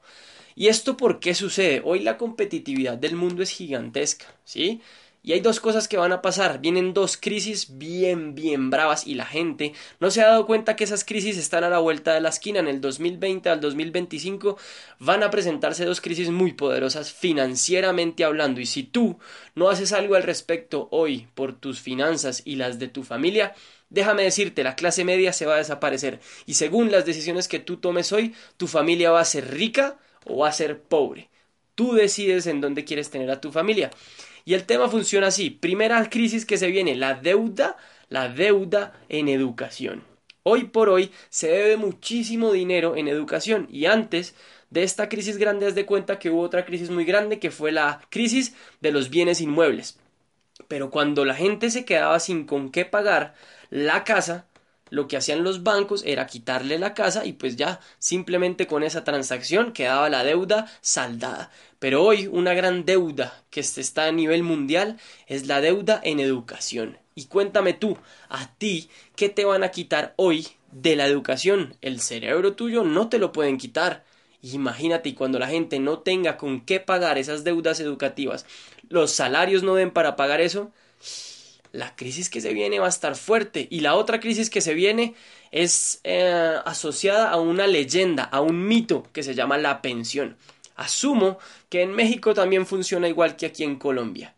¿Y 0.54 0.68
esto 0.68 0.96
por 0.96 1.20
qué 1.20 1.34
sucede? 1.34 1.82
Hoy 1.84 2.00
la 2.00 2.16
competitividad 2.18 2.98
del 2.98 3.16
mundo 3.16 3.42
es 3.42 3.50
gigantesca, 3.50 4.26
¿sí? 4.44 4.80
Y 5.22 5.32
hay 5.32 5.40
dos 5.40 5.60
cosas 5.60 5.86
que 5.86 5.98
van 5.98 6.12
a 6.12 6.22
pasar. 6.22 6.60
Vienen 6.60 6.94
dos 6.94 7.18
crisis 7.18 7.76
bien, 7.78 8.34
bien 8.34 8.70
bravas 8.70 9.06
y 9.06 9.14
la 9.14 9.26
gente 9.26 9.74
no 9.98 10.10
se 10.10 10.22
ha 10.22 10.28
dado 10.28 10.46
cuenta 10.46 10.76
que 10.76 10.84
esas 10.84 11.04
crisis 11.04 11.36
están 11.36 11.62
a 11.62 11.68
la 11.68 11.78
vuelta 11.78 12.14
de 12.14 12.22
la 12.22 12.30
esquina. 12.30 12.60
En 12.60 12.68
el 12.68 12.80
2020 12.80 13.50
al 13.50 13.60
2025 13.60 14.56
van 14.98 15.22
a 15.22 15.30
presentarse 15.30 15.84
dos 15.84 16.00
crisis 16.00 16.30
muy 16.30 16.52
poderosas 16.54 17.12
financieramente 17.12 18.24
hablando. 18.24 18.60
Y 18.62 18.66
si 18.66 18.82
tú 18.82 19.18
no 19.54 19.68
haces 19.68 19.92
algo 19.92 20.14
al 20.14 20.22
respecto 20.22 20.88
hoy 20.90 21.28
por 21.34 21.52
tus 21.52 21.80
finanzas 21.80 22.40
y 22.46 22.56
las 22.56 22.78
de 22.78 22.88
tu 22.88 23.02
familia, 23.02 23.54
déjame 23.90 24.22
decirte, 24.22 24.64
la 24.64 24.74
clase 24.74 25.04
media 25.04 25.34
se 25.34 25.44
va 25.44 25.56
a 25.56 25.58
desaparecer. 25.58 26.20
Y 26.46 26.54
según 26.54 26.90
las 26.90 27.04
decisiones 27.04 27.46
que 27.46 27.58
tú 27.58 27.76
tomes 27.76 28.10
hoy, 28.12 28.34
tu 28.56 28.66
familia 28.66 29.10
va 29.10 29.20
a 29.20 29.26
ser 29.26 29.50
rica 29.50 29.98
o 30.26 30.44
a 30.44 30.52
ser 30.52 30.80
pobre. 30.80 31.28
Tú 31.74 31.94
decides 31.94 32.46
en 32.46 32.60
dónde 32.60 32.84
quieres 32.84 33.10
tener 33.10 33.30
a 33.30 33.40
tu 33.40 33.52
familia. 33.52 33.90
Y 34.44 34.54
el 34.54 34.64
tema 34.64 34.88
funciona 34.88 35.28
así. 35.28 35.50
Primera 35.50 36.08
crisis 36.10 36.44
que 36.44 36.58
se 36.58 36.68
viene, 36.68 36.94
la 36.94 37.14
deuda, 37.14 37.76
la 38.08 38.28
deuda 38.28 39.00
en 39.08 39.28
educación. 39.28 40.04
Hoy 40.42 40.64
por 40.64 40.88
hoy 40.88 41.10
se 41.28 41.48
debe 41.48 41.76
muchísimo 41.76 42.52
dinero 42.52 42.96
en 42.96 43.08
educación 43.08 43.68
y 43.70 43.86
antes 43.86 44.34
de 44.70 44.82
esta 44.82 45.08
crisis 45.08 45.36
grande 45.36 45.66
haz 45.66 45.74
de 45.74 45.84
cuenta 45.84 46.18
que 46.18 46.30
hubo 46.30 46.40
otra 46.40 46.64
crisis 46.64 46.90
muy 46.90 47.04
grande 47.04 47.38
que 47.38 47.50
fue 47.50 47.72
la 47.72 48.00
crisis 48.08 48.54
de 48.80 48.90
los 48.90 49.10
bienes 49.10 49.40
inmuebles. 49.40 49.98
Pero 50.66 50.90
cuando 50.90 51.24
la 51.24 51.34
gente 51.34 51.70
se 51.70 51.84
quedaba 51.84 52.18
sin 52.20 52.46
con 52.46 52.70
qué 52.70 52.84
pagar 52.84 53.34
la 53.68 54.04
casa, 54.04 54.46
lo 54.90 55.08
que 55.08 55.16
hacían 55.16 55.42
los 55.42 55.62
bancos 55.62 56.02
era 56.04 56.26
quitarle 56.26 56.78
la 56.78 56.94
casa 56.94 57.24
y 57.24 57.32
pues 57.32 57.56
ya 57.56 57.80
simplemente 57.98 58.66
con 58.66 58.82
esa 58.82 59.04
transacción 59.04 59.72
quedaba 59.72 60.10
la 60.10 60.24
deuda 60.24 60.70
saldada. 60.80 61.50
Pero 61.78 62.04
hoy 62.04 62.26
una 62.26 62.52
gran 62.52 62.84
deuda 62.84 63.42
que 63.50 63.60
está 63.60 64.06
a 64.06 64.12
nivel 64.12 64.42
mundial 64.42 64.98
es 65.26 65.46
la 65.46 65.60
deuda 65.60 66.00
en 66.02 66.20
educación. 66.20 66.98
Y 67.14 67.26
cuéntame 67.26 67.72
tú, 67.72 67.96
a 68.28 68.54
ti, 68.54 68.88
¿qué 69.16 69.28
te 69.28 69.44
van 69.44 69.62
a 69.64 69.70
quitar 69.70 70.14
hoy 70.16 70.48
de 70.72 70.96
la 70.96 71.06
educación? 71.06 71.76
El 71.80 72.00
cerebro 72.00 72.54
tuyo 72.54 72.84
no 72.84 73.08
te 73.08 73.18
lo 73.18 73.32
pueden 73.32 73.58
quitar. 73.58 74.04
Imagínate 74.42 75.14
cuando 75.14 75.38
la 75.38 75.48
gente 75.48 75.78
no 75.80 75.98
tenga 75.98 76.36
con 76.36 76.60
qué 76.62 76.80
pagar 76.80 77.18
esas 77.18 77.44
deudas 77.44 77.78
educativas, 77.80 78.46
los 78.88 79.12
salarios 79.12 79.62
no 79.62 79.74
den 79.74 79.90
para 79.90 80.16
pagar 80.16 80.40
eso, 80.40 80.72
la 81.72 81.94
crisis 81.96 82.28
que 82.30 82.40
se 82.40 82.52
viene 82.52 82.78
va 82.78 82.86
a 82.86 82.90
estar 82.90 83.16
fuerte. 83.16 83.66
Y 83.70 83.80
la 83.80 83.94
otra 83.94 84.20
crisis 84.20 84.50
que 84.50 84.60
se 84.60 84.74
viene 84.74 85.14
es 85.50 86.00
eh, 86.04 86.56
asociada 86.64 87.30
a 87.30 87.40
una 87.40 87.66
leyenda, 87.66 88.24
a 88.24 88.40
un 88.40 88.66
mito 88.66 89.06
que 89.12 89.22
se 89.22 89.34
llama 89.34 89.58
la 89.58 89.82
pensión. 89.82 90.36
Asumo 90.76 91.38
que 91.68 91.82
en 91.82 91.92
México 91.92 92.34
también 92.34 92.66
funciona 92.66 93.08
igual 93.08 93.36
que 93.36 93.46
aquí 93.46 93.64
en 93.64 93.76
Colombia. 93.76 94.34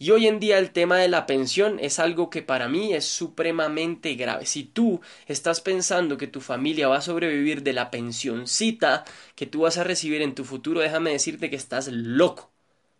Y 0.00 0.12
hoy 0.12 0.28
en 0.28 0.38
día 0.38 0.58
el 0.58 0.70
tema 0.70 0.96
de 0.98 1.08
la 1.08 1.26
pensión 1.26 1.78
es 1.80 1.98
algo 1.98 2.30
que 2.30 2.42
para 2.42 2.68
mí 2.68 2.94
es 2.94 3.04
supremamente 3.04 4.14
grave. 4.14 4.46
Si 4.46 4.62
tú 4.64 5.00
estás 5.26 5.60
pensando 5.60 6.16
que 6.16 6.28
tu 6.28 6.40
familia 6.40 6.86
va 6.88 6.98
a 6.98 7.00
sobrevivir 7.00 7.62
de 7.64 7.72
la 7.72 7.90
pensioncita 7.90 9.04
que 9.34 9.46
tú 9.46 9.62
vas 9.62 9.76
a 9.76 9.84
recibir 9.84 10.22
en 10.22 10.34
tu 10.36 10.44
futuro, 10.44 10.80
déjame 10.80 11.10
decirte 11.10 11.50
que 11.50 11.56
estás 11.56 11.88
loco. 11.88 12.52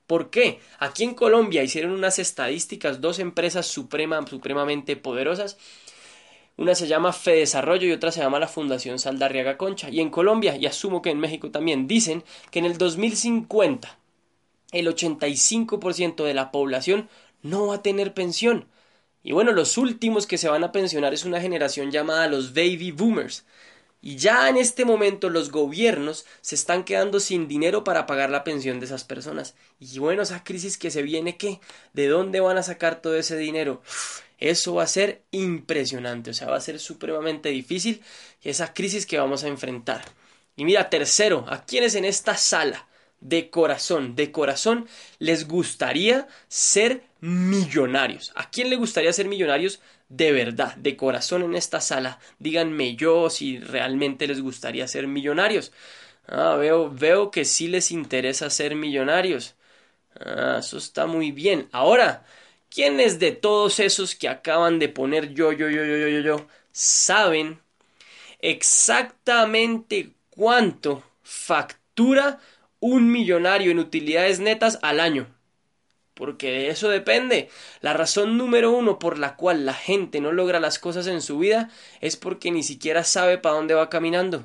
¿Por 0.09 0.31
qué? 0.31 0.59
Aquí 0.79 1.05
en 1.05 1.15
Colombia 1.15 1.63
hicieron 1.63 1.93
unas 1.93 2.19
estadísticas, 2.19 3.03
dos 3.03 3.19
empresas 3.19 3.67
suprema, 3.67 4.27
supremamente 4.27 4.97
poderosas. 4.97 5.59
Una 6.57 6.75
se 6.75 6.87
llama 6.89 7.13
Fedesarrollo 7.13 7.87
y 7.87 7.93
otra 7.93 8.11
se 8.11 8.21
llama 8.21 8.41
la 8.41 8.49
Fundación 8.49 8.99
Saldarriaga 8.99 9.59
Concha. 9.59 9.91
Y 9.91 10.01
en 10.01 10.09
Colombia, 10.09 10.57
y 10.57 10.65
asumo 10.65 11.03
que 11.03 11.11
en 11.11 11.21
México 11.21 11.51
también, 11.51 11.87
dicen 11.87 12.25
que 12.51 12.59
en 12.59 12.65
el 12.65 12.79
2050 12.79 13.99
el 14.73 14.89
85% 14.89 16.25
de 16.25 16.33
la 16.33 16.51
población 16.53 17.11
no 17.43 17.67
va 17.67 17.77
a 17.77 17.83
tener 17.83 18.15
pensión. 18.15 18.67
Y 19.23 19.33
bueno, 19.33 19.53
los 19.53 19.77
últimos 19.77 20.27
que 20.27 20.39
se 20.39 20.49
van 20.49 20.65
a 20.65 20.73
pensionar 20.73 21.13
es 21.13 21.27
una 21.27 21.43
generación 21.43 21.91
llamada 21.91 22.29
los 22.29 22.55
baby 22.55 22.93
boomers. 22.93 23.45
Y 24.01 24.17
ya 24.17 24.49
en 24.49 24.57
este 24.57 24.85
momento 24.85 25.29
los 25.29 25.51
gobiernos 25.51 26.25
se 26.41 26.55
están 26.55 26.85
quedando 26.85 27.19
sin 27.19 27.49
dinero 27.49 27.83
para 27.83 28.07
pagar 28.07 28.31
la 28.31 28.45
pensión 28.45 28.79
de 28.79 28.87
esas 28.87 29.05
personas. 29.05 29.55
Y 29.81 29.99
bueno, 29.99 30.23
esa 30.23 30.45
crisis 30.45 30.79
que 30.79 30.91
se 30.91 31.03
viene, 31.03 31.37
¿qué? 31.37 31.61
¿De 31.93 32.07
dónde 32.07 32.41
van 32.41 32.59
a 32.59 32.63
sacar 32.63 33.03
todo 33.03 33.17
ese 33.17 33.37
dinero? 33.37 33.83
Eso 34.39 34.75
va 34.75 34.85
a 34.85 34.87
ser 34.87 35.23
impresionante, 35.33 36.31
o 36.31 36.35
sea, 36.35 36.49
va 36.49 36.57
a 36.57 36.61
ser 36.61 36.79
supremamente 36.79 37.49
difícil 37.49 38.03
esa 38.43 38.73
crisis 38.73 39.05
que 39.05 39.19
vamos 39.19 39.43
a 39.43 39.49
enfrentar. 39.49 40.05
Y 40.55 40.65
mira, 40.65 40.91
tercero, 40.91 41.45
¿a 41.49 41.65
quiénes 41.65 41.97
en 41.97 42.05
esta 42.05 42.37
sala 42.37 42.89
de 43.21 43.51
corazón, 43.51 44.15
de 44.15 44.31
corazón, 44.31 44.89
les 45.19 45.49
gustaría 45.49 46.29
ser 46.49 47.03
millonarios. 47.21 48.33
¿A 48.35 48.51
quién 48.51 48.71
le 48.71 48.77
gustaría 48.77 49.13
ser 49.13 49.27
millonarios 49.27 49.81
de 50.09 50.33
verdad, 50.33 50.75
de 50.77 50.97
corazón 50.97 51.43
en 51.43 51.55
esta 51.55 51.81
sala? 51.81 52.19
Díganme 52.39 52.97
yo 52.97 53.31
si 53.31 53.59
realmente 53.59 54.27
les 54.27 54.41
gustaría 54.41 54.89
ser 54.89 55.07
millonarios. 55.07 55.73
Ah, 56.27 56.57
veo, 56.57 56.91
veo 56.91 57.31
que 57.31 57.45
sí 57.45 57.69
les 57.69 57.91
interesa 57.91 58.51
ser 58.51 58.75
millonarios. 58.75 59.57
Ah, 60.21 60.59
eso 60.61 60.79
está 60.79 61.07
muy 61.07 61.33
bien. 61.33 61.69
Ahora, 61.73 62.25
¿quiénes 62.71 63.19
de 63.19 63.33
todos 63.33 63.81
esos 63.81 64.15
que 64.15 64.29
acaban 64.29 64.79
de 64.79 64.89
poner 64.89 65.35
yo, 65.35 65.53
yo, 65.53 65.69
yo, 65.71 65.85
yo, 65.85 65.97
yo, 65.97 66.09
yo, 66.09 66.21
yo, 66.21 66.47
saben 66.73 67.61
exactamente 68.41 70.13
cuánto 70.31 71.03
factura 71.23 72.41
un 72.81 73.11
millonario 73.11 73.71
en 73.71 73.79
utilidades 73.79 74.41
netas 74.41 74.79
al 74.83 75.01
año. 75.01 75.27
Porque 76.19 76.51
de 76.51 76.69
eso 76.71 76.89
depende. 76.89 77.49
La 77.81 77.93
razón 77.93 78.37
número 78.37 78.73
uno 78.73 78.99
por 78.99 79.21
la 79.21 79.37
cual 79.37 79.65
la 79.65 79.73
gente 79.73 80.21
no 80.21 80.33
logra 80.33 80.59
las 80.59 80.81
cosas 80.81 81.07
en 81.07 81.23
su 81.23 81.39
vida 81.39 81.71
es 82.01 82.17
porque 82.17 82.51
ni 82.51 82.65
siquiera 82.65 83.05
sabe 83.05 83.39
para 83.39 83.55
dónde 83.55 83.75
va 83.75 83.89
caminando. 83.89 84.45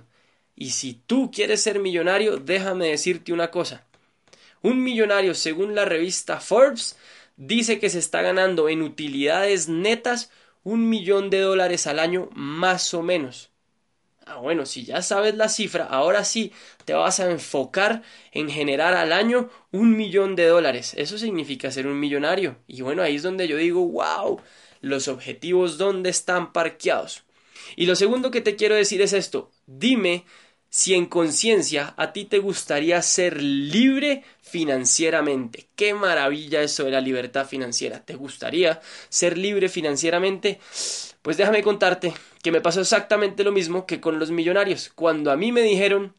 Y 0.56 0.70
si 0.70 0.94
tú 0.94 1.32
quieres 1.34 1.63
ser 1.63 1.80
millonario, 1.80 2.38
déjame 2.38 2.89
decirte 2.89 3.34
una 3.34 3.50
cosa. 3.50 3.88
Un 4.62 4.84
millonario, 4.84 5.34
según 5.34 5.74
la 5.74 5.86
revista 5.86 6.39
Forbes, 6.39 6.96
dice 7.38 7.80
que 7.80 7.89
se 7.89 7.98
está 7.98 8.22
ganando 8.22 8.70
en 8.70 8.84
utilidades 8.84 9.68
netas 9.68 10.30
un 10.63 10.88
millón 10.89 11.32
de 11.32 11.39
dólares 11.39 11.88
al 11.88 11.98
año 11.98 12.30
más 12.36 12.94
o 12.94 13.01
menos. 13.01 13.50
Ah, 14.25 14.38
bueno, 14.38 14.65
si 14.65 14.86
ya 14.86 15.01
sabes 15.01 15.36
la 15.36 15.50
cifra, 15.50 15.86
ahora 15.86 16.24
sí 16.24 16.53
te 16.86 16.94
vas 16.94 17.20
a 17.20 17.30
enfocar 17.30 18.03
en 18.32 18.50
generar 18.50 18.94
al 18.94 19.12
año 19.12 19.50
un 19.72 19.98
millón 19.98 20.36
de 20.36 20.48
dólares. 20.48 20.94
Eso 20.98 21.18
significa 21.18 21.72
ser 21.72 21.88
un 21.88 22.00
millonario. 22.00 22.56
Y 22.68 22.82
bueno, 22.82 23.01
ahí 23.01 23.15
es 23.15 23.24
donde 23.24 23.48
yo 23.50 23.58
digo, 23.58 23.86
wow, 23.86 24.39
los 24.82 25.10
objetivos 25.10 25.77
dónde 25.77 26.10
están 26.10 26.53
parqueados. 26.53 27.24
Y 27.75 27.86
lo 27.86 27.96
segundo 27.96 28.32
que 28.32 28.42
te 28.42 28.56
quiero 28.56 28.75
decir 28.75 29.01
es 29.01 29.12
esto, 29.13 29.51
dime 29.65 30.25
si 30.70 30.96
en 30.96 31.06
conciencia 31.06 31.94
a 31.98 32.13
ti 32.13 32.25
te 32.25 32.39
gustaría 32.39 33.01
ser 33.01 33.42
libre 33.42 34.24
financieramente. 34.42 35.68
Qué 35.75 35.94
maravilla 35.94 36.62
eso 36.62 36.86
de 36.86 36.92
la 36.92 37.01
libertad 37.01 37.46
financiera. 37.46 38.03
¿Te 38.03 38.15
gustaría 38.15 38.82
ser 39.10 39.38
libre 39.38 39.70
financieramente? 39.70 40.60
Pues 41.24 41.38
déjame 41.38 41.63
contarte 41.63 42.13
que 42.44 42.51
me 42.51 42.62
pasó 42.62 42.82
exactamente 42.82 43.44
lo 43.44 43.51
mismo 43.51 43.88
que 43.88 44.01
con 44.01 44.20
los 44.20 44.30
millonarios. 44.32 44.92
Cuando 44.94 45.32
a 45.32 45.38
mí 45.38 45.51
me 45.51 45.62
dijeron, 45.62 46.13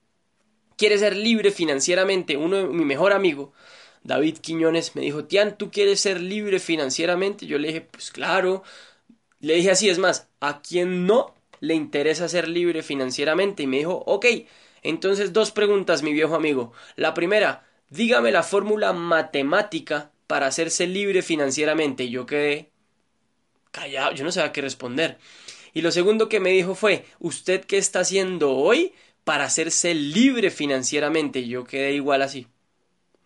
¿quieres 0.76 1.00
ser 1.00 1.16
libre 1.16 1.50
financieramente? 1.52 2.36
Uno 2.36 2.56
de 2.56 2.64
mi 2.66 2.84
mejor 2.86 3.12
amigo, 3.12 3.52
David 4.04 4.38
Quiñones, 4.38 4.96
me 4.96 5.02
dijo, 5.02 5.24
Tian, 5.26 5.58
¿tú 5.58 5.70
quieres 5.70 6.00
ser 6.00 6.20
libre 6.20 6.58
financieramente? 6.60 7.46
Yo 7.46 7.58
le 7.58 7.68
dije, 7.68 7.82
pues 7.82 8.10
claro. 8.10 8.62
Le 9.40 9.54
dije 9.56 9.70
así, 9.72 9.88
es 9.90 9.98
más, 9.98 10.28
¿a 10.40 10.62
quién 10.62 11.06
no 11.06 11.34
le 11.60 11.74
interesa 11.74 12.28
ser 12.28 12.48
libre 12.48 12.82
financieramente? 12.82 13.64
Y 13.64 13.66
me 13.68 13.78
dijo, 13.78 14.02
ok, 14.06 14.26
entonces 14.82 15.32
dos 15.32 15.50
preguntas, 15.52 16.02
mi 16.02 16.12
viejo 16.12 16.34
amigo. 16.36 16.72
La 16.96 17.14
primera, 17.14 17.66
dígame 17.90 18.32
la 18.32 18.42
fórmula 18.42 18.92
matemática 18.92 20.12
para 20.26 20.46
hacerse 20.46 20.86
libre 20.86 21.22
financieramente. 21.22 22.04
Y 22.04 22.10
yo 22.10 22.26
quedé 22.26 22.70
callado, 23.74 24.12
yo 24.12 24.24
no 24.24 24.32
sabía 24.32 24.52
qué 24.52 24.62
responder. 24.62 25.18
Y 25.74 25.82
lo 25.82 25.90
segundo 25.90 26.28
que 26.28 26.40
me 26.40 26.50
dijo 26.50 26.74
fue, 26.76 27.04
¿usted 27.18 27.64
qué 27.64 27.76
está 27.76 28.00
haciendo 28.00 28.52
hoy 28.52 28.92
para 29.24 29.44
hacerse 29.44 29.92
libre 29.92 30.50
financieramente? 30.50 31.40
Y 31.40 31.48
yo 31.48 31.64
quedé 31.64 31.92
igual 31.92 32.22
así, 32.22 32.46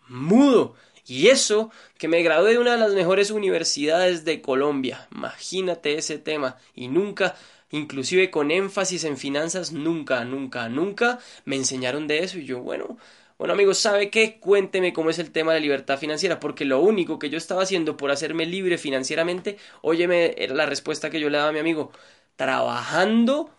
mudo. 0.08 0.74
Y 1.06 1.28
eso, 1.28 1.70
que 1.98 2.08
me 2.08 2.22
gradué 2.22 2.52
de 2.52 2.58
una 2.58 2.72
de 2.72 2.80
las 2.80 2.92
mejores 2.94 3.30
universidades 3.30 4.24
de 4.24 4.40
Colombia. 4.40 5.08
Imagínate 5.14 5.96
ese 5.96 6.18
tema. 6.18 6.56
Y 6.74 6.88
nunca, 6.88 7.34
inclusive 7.70 8.30
con 8.30 8.50
énfasis 8.50 9.04
en 9.04 9.16
finanzas, 9.16 9.72
nunca, 9.72 10.24
nunca, 10.24 10.68
nunca 10.68 11.18
me 11.44 11.56
enseñaron 11.56 12.06
de 12.08 12.20
eso. 12.20 12.38
Y 12.38 12.44
yo, 12.44 12.60
bueno, 12.60 12.98
bueno 13.38 13.54
amigos, 13.54 13.78
¿sabe 13.78 14.10
qué? 14.10 14.38
Cuénteme 14.40 14.92
cómo 14.92 15.10
es 15.10 15.18
el 15.18 15.30
tema 15.30 15.54
de 15.54 15.60
libertad 15.60 15.98
financiera, 15.98 16.40
porque 16.40 16.64
lo 16.64 16.80
único 16.80 17.18
que 17.18 17.30
yo 17.30 17.38
estaba 17.38 17.62
haciendo 17.62 17.96
por 17.96 18.10
hacerme 18.10 18.46
libre 18.46 18.78
financieramente, 18.78 19.58
óyeme, 19.82 20.34
era 20.38 20.54
la 20.54 20.66
respuesta 20.66 21.10
que 21.10 21.20
yo 21.20 21.30
le 21.30 21.38
daba 21.38 21.50
a 21.50 21.52
mi 21.52 21.60
amigo, 21.60 21.92
trabajando 22.36 23.50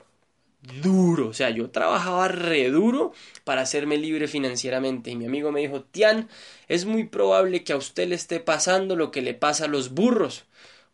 duro, 0.83 1.29
o 1.29 1.33
sea, 1.33 1.49
yo 1.51 1.71
trabajaba 1.71 2.27
re 2.29 2.69
duro 2.71 3.13
para 3.45 3.61
hacerme 3.61 3.97
libre 3.97 4.27
financieramente 4.27 5.11
y 5.11 5.15
mi 5.17 5.25
amigo 5.25 5.51
me 5.51 5.61
dijo, 5.61 5.83
Tian, 5.83 6.29
es 6.67 6.85
muy 6.85 7.05
probable 7.05 7.63
que 7.63 7.73
a 7.73 7.77
usted 7.77 8.07
le 8.09 8.15
esté 8.15 8.39
pasando 8.41 8.95
lo 8.95 9.11
que 9.11 9.21
le 9.21 9.33
pasa 9.35 9.65
a 9.65 9.67
los 9.69 9.91
burros, 9.93 10.45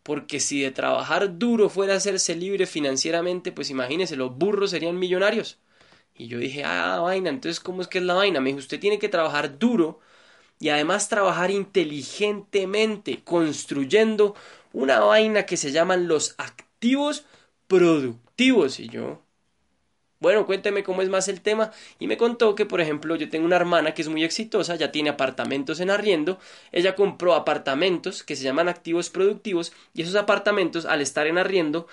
porque 0.04 0.40
si 0.40 0.60
de 0.62 0.70
trabajar 0.72 1.38
duro 1.38 1.68
fuera 1.70 1.96
hacerse 1.96 2.36
libre 2.36 2.66
financieramente, 2.66 3.52
pues 3.52 3.70
imagínese, 3.70 4.16
los 4.16 4.36
burros 4.36 4.70
serían 4.70 4.98
millonarios. 4.98 5.58
Y 6.18 6.28
yo 6.28 6.38
dije, 6.38 6.64
ah, 6.64 7.00
vaina, 7.00 7.30
entonces, 7.30 7.60
¿cómo 7.60 7.82
es 7.82 7.88
que 7.88 7.98
es 7.98 8.04
la 8.04 8.14
vaina? 8.14 8.40
Me 8.40 8.50
dijo, 8.50 8.58
usted 8.58 8.80
tiene 8.80 8.98
que 8.98 9.08
trabajar 9.08 9.58
duro 9.58 10.00
y 10.58 10.70
además 10.70 11.08
trabajar 11.08 11.50
inteligentemente, 11.50 13.22
construyendo 13.24 14.34
una 14.72 15.00
vaina 15.00 15.46
que 15.46 15.56
se 15.56 15.72
llaman 15.72 16.08
los 16.08 16.34
activos 16.38 17.26
productivos. 17.68 18.80
Y 18.80 18.88
yo, 18.88 19.22
bueno, 20.18 20.46
cuénteme 20.46 20.82
cómo 20.82 21.02
es 21.02 21.08
más 21.10 21.28
el 21.28 21.42
tema. 21.42 21.72
Y 21.98 22.06
me 22.06 22.16
contó 22.16 22.54
que, 22.54 22.64
por 22.66 22.80
ejemplo, 22.80 23.16
yo 23.16 23.28
tengo 23.28 23.44
una 23.44 23.56
hermana 23.56 23.92
que 23.94 24.02
es 24.02 24.08
muy 24.08 24.24
exitosa, 24.24 24.76
ya 24.76 24.90
tiene 24.92 25.10
apartamentos 25.10 25.80
en 25.80 25.90
arriendo. 25.90 26.38
Ella 26.72 26.94
compró 26.94 27.34
apartamentos 27.34 28.22
que 28.22 28.36
se 28.36 28.44
llaman 28.44 28.68
activos 28.68 29.10
productivos 29.10 29.72
y 29.94 30.02
esos 30.02 30.16
apartamentos, 30.16 30.86
al 30.86 31.02
estar 31.02 31.26
en 31.26 31.38
arriendo, 31.38 31.86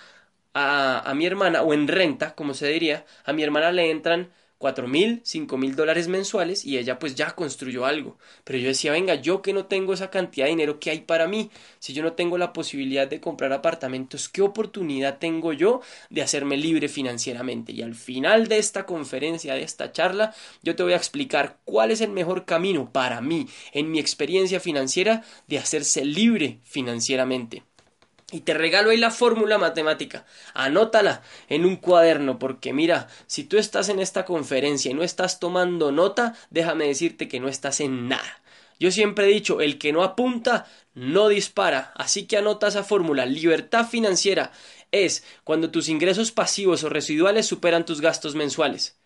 a, 0.53 1.13
mi 1.15 1.25
hermana, 1.25 1.61
o 1.63 1.73
en 1.73 1.87
renta, 1.87 2.35
como 2.35 2.53
se 2.53 2.67
diría, 2.67 3.05
a 3.25 3.33
mi 3.33 3.43
hermana 3.43 3.71
le 3.71 3.89
entran 3.89 4.31
cuatro 4.57 4.87
mil, 4.87 5.19
cinco 5.25 5.57
mil 5.57 5.75
dólares 5.75 6.07
mensuales 6.07 6.63
y 6.63 6.77
ella 6.77 6.97
pues 6.97 7.15
ya 7.15 7.31
construyó 7.31 7.85
algo. 7.85 8.17
Pero 8.45 8.59
yo 8.59 8.69
decía, 8.69 8.93
venga, 8.93 9.15
yo 9.15 9.41
que 9.41 9.51
no 9.51 9.65
tengo 9.65 9.93
esa 9.93 10.09
cantidad 10.09 10.45
de 10.45 10.51
dinero 10.51 10.79
que 10.79 10.89
hay 10.89 11.01
para 11.01 11.27
mí, 11.27 11.51
si 11.79 11.91
yo 11.93 12.01
no 12.01 12.13
tengo 12.13 12.37
la 12.37 12.53
posibilidad 12.53 13.05
de 13.07 13.19
comprar 13.19 13.51
apartamentos, 13.51 14.29
¿qué 14.29 14.41
oportunidad 14.41 15.17
tengo 15.17 15.51
yo 15.51 15.81
de 16.09 16.21
hacerme 16.21 16.55
libre 16.55 16.87
financieramente? 16.87 17.73
Y 17.73 17.81
al 17.81 17.95
final 17.95 18.47
de 18.47 18.57
esta 18.59 18.85
conferencia, 18.85 19.53
de 19.55 19.63
esta 19.63 19.91
charla, 19.91 20.33
yo 20.61 20.75
te 20.77 20.83
voy 20.83 20.93
a 20.93 20.97
explicar 20.97 21.57
cuál 21.65 21.91
es 21.91 21.99
el 21.99 22.11
mejor 22.11 22.45
camino 22.45 22.89
para 22.91 23.19
mí, 23.19 23.47
en 23.73 23.91
mi 23.91 23.99
experiencia 23.99 24.61
financiera, 24.61 25.23
de 25.47 25.57
hacerse 25.57 26.05
libre 26.05 26.59
financieramente. 26.63 27.63
Y 28.33 28.41
te 28.41 28.55
regalo 28.55 28.89
ahí 28.89 28.97
la 28.97 29.11
fórmula 29.11 29.59
matemática. 29.59 30.25
Anótala 30.55 31.21
en 31.49 31.65
un 31.65 31.75
cuaderno, 31.75 32.39
porque 32.39 32.73
mira, 32.73 33.07
si 33.27 33.43
tú 33.43 33.59
estás 33.59 33.89
en 33.89 33.99
esta 33.99 34.25
conferencia 34.25 34.89
y 34.89 34.95
no 34.95 35.03
estás 35.03 35.39
tomando 35.39 35.91
nota, 35.91 36.35
déjame 36.49 36.87
decirte 36.87 37.27
que 37.27 37.39
no 37.39 37.47
estás 37.47 37.79
en 37.79 38.07
nada. 38.07 38.41
Yo 38.79 38.89
siempre 38.89 39.25
he 39.25 39.31
dicho, 39.31 39.61
el 39.61 39.77
que 39.77 39.93
no 39.93 40.01
apunta, 40.01 40.65
no 40.95 41.27
dispara. 41.27 41.91
Así 41.93 42.25
que 42.25 42.37
anota 42.37 42.69
esa 42.69 42.83
fórmula. 42.83 43.27
Libertad 43.27 43.87
financiera 43.87 44.51
es 44.91 45.23
cuando 45.43 45.69
tus 45.69 45.87
ingresos 45.87 46.31
pasivos 46.31 46.83
o 46.83 46.89
residuales 46.89 47.45
superan 47.45 47.85
tus 47.85 48.01
gastos 48.01 48.33
mensuales. 48.33 48.97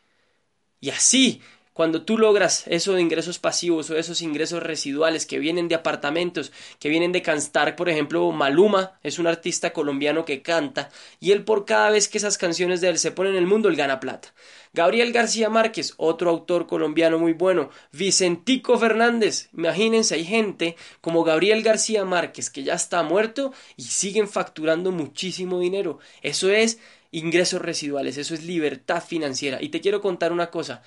Y 0.79 0.91
así 0.91 1.41
cuando 1.77 2.01
tú 2.01 2.17
logras 2.17 2.63
eso 2.65 2.93
de 2.93 3.01
ingresos 3.01 3.38
pasivos 3.38 3.91
o 3.91 3.98
esos 3.98 4.24
ingresos 4.24 4.63
residuales 4.63 5.27
que 5.27 5.38
vienen 5.38 5.67
de 5.67 5.75
apartamentos, 5.75 6.51
que 6.79 6.89
vienen 6.89 7.12
de 7.12 7.22
cantar, 7.22 7.75
por 7.75 7.88
ejemplo, 7.88 8.31
Maluma 8.31 8.93
es 9.03 9.19
un 9.19 9.27
artista 9.27 9.74
colombiano 9.74 10.25
que 10.25 10.41
canta 10.41 10.89
y 11.19 11.34
él 11.34 11.43
por 11.43 11.65
cada 11.65 11.91
vez 11.91 12.07
que 12.07 12.17
esas 12.17 12.39
canciones 12.39 12.81
de 12.81 12.89
él 12.89 12.98
se 12.98 13.12
ponen 13.12 13.34
en 13.34 13.38
el 13.38 13.46
mundo, 13.46 13.69
él 13.69 13.75
gana 13.75 14.00
plata. 14.00 14.34
Gabriel 14.74 15.13
García 15.13 15.51
Márquez, 15.51 15.93
otro 15.98 16.31
autor 16.31 16.65
colombiano 16.65 17.19
muy 17.19 17.34
bueno. 17.34 17.69
Vicentico 17.91 18.79
Fernández, 18.79 19.50
imagínense, 19.55 20.15
hay 20.15 20.25
gente 20.25 20.75
como 21.00 21.24
Gabriel 21.24 21.62
García 21.62 22.05
Márquez 22.05 22.50
que 22.50 22.63
ya 22.63 22.74
está 22.74 23.03
muerto 23.03 23.53
y 23.75 23.84
siguen 23.84 24.27
facturando 24.27 24.91
muchísimo 24.91 25.60
dinero. 25.60 26.00
Eso 26.24 26.50
es 26.50 26.79
ingresos 27.11 27.61
residuales, 27.61 28.17
eso 28.17 28.33
es 28.33 28.43
libertad 28.43 29.03
financiera. 29.03 29.61
Y 29.61 29.69
te 29.69 29.81
quiero 29.81 30.01
contar 30.01 30.31
una 30.31 30.49
cosa, 30.49 30.83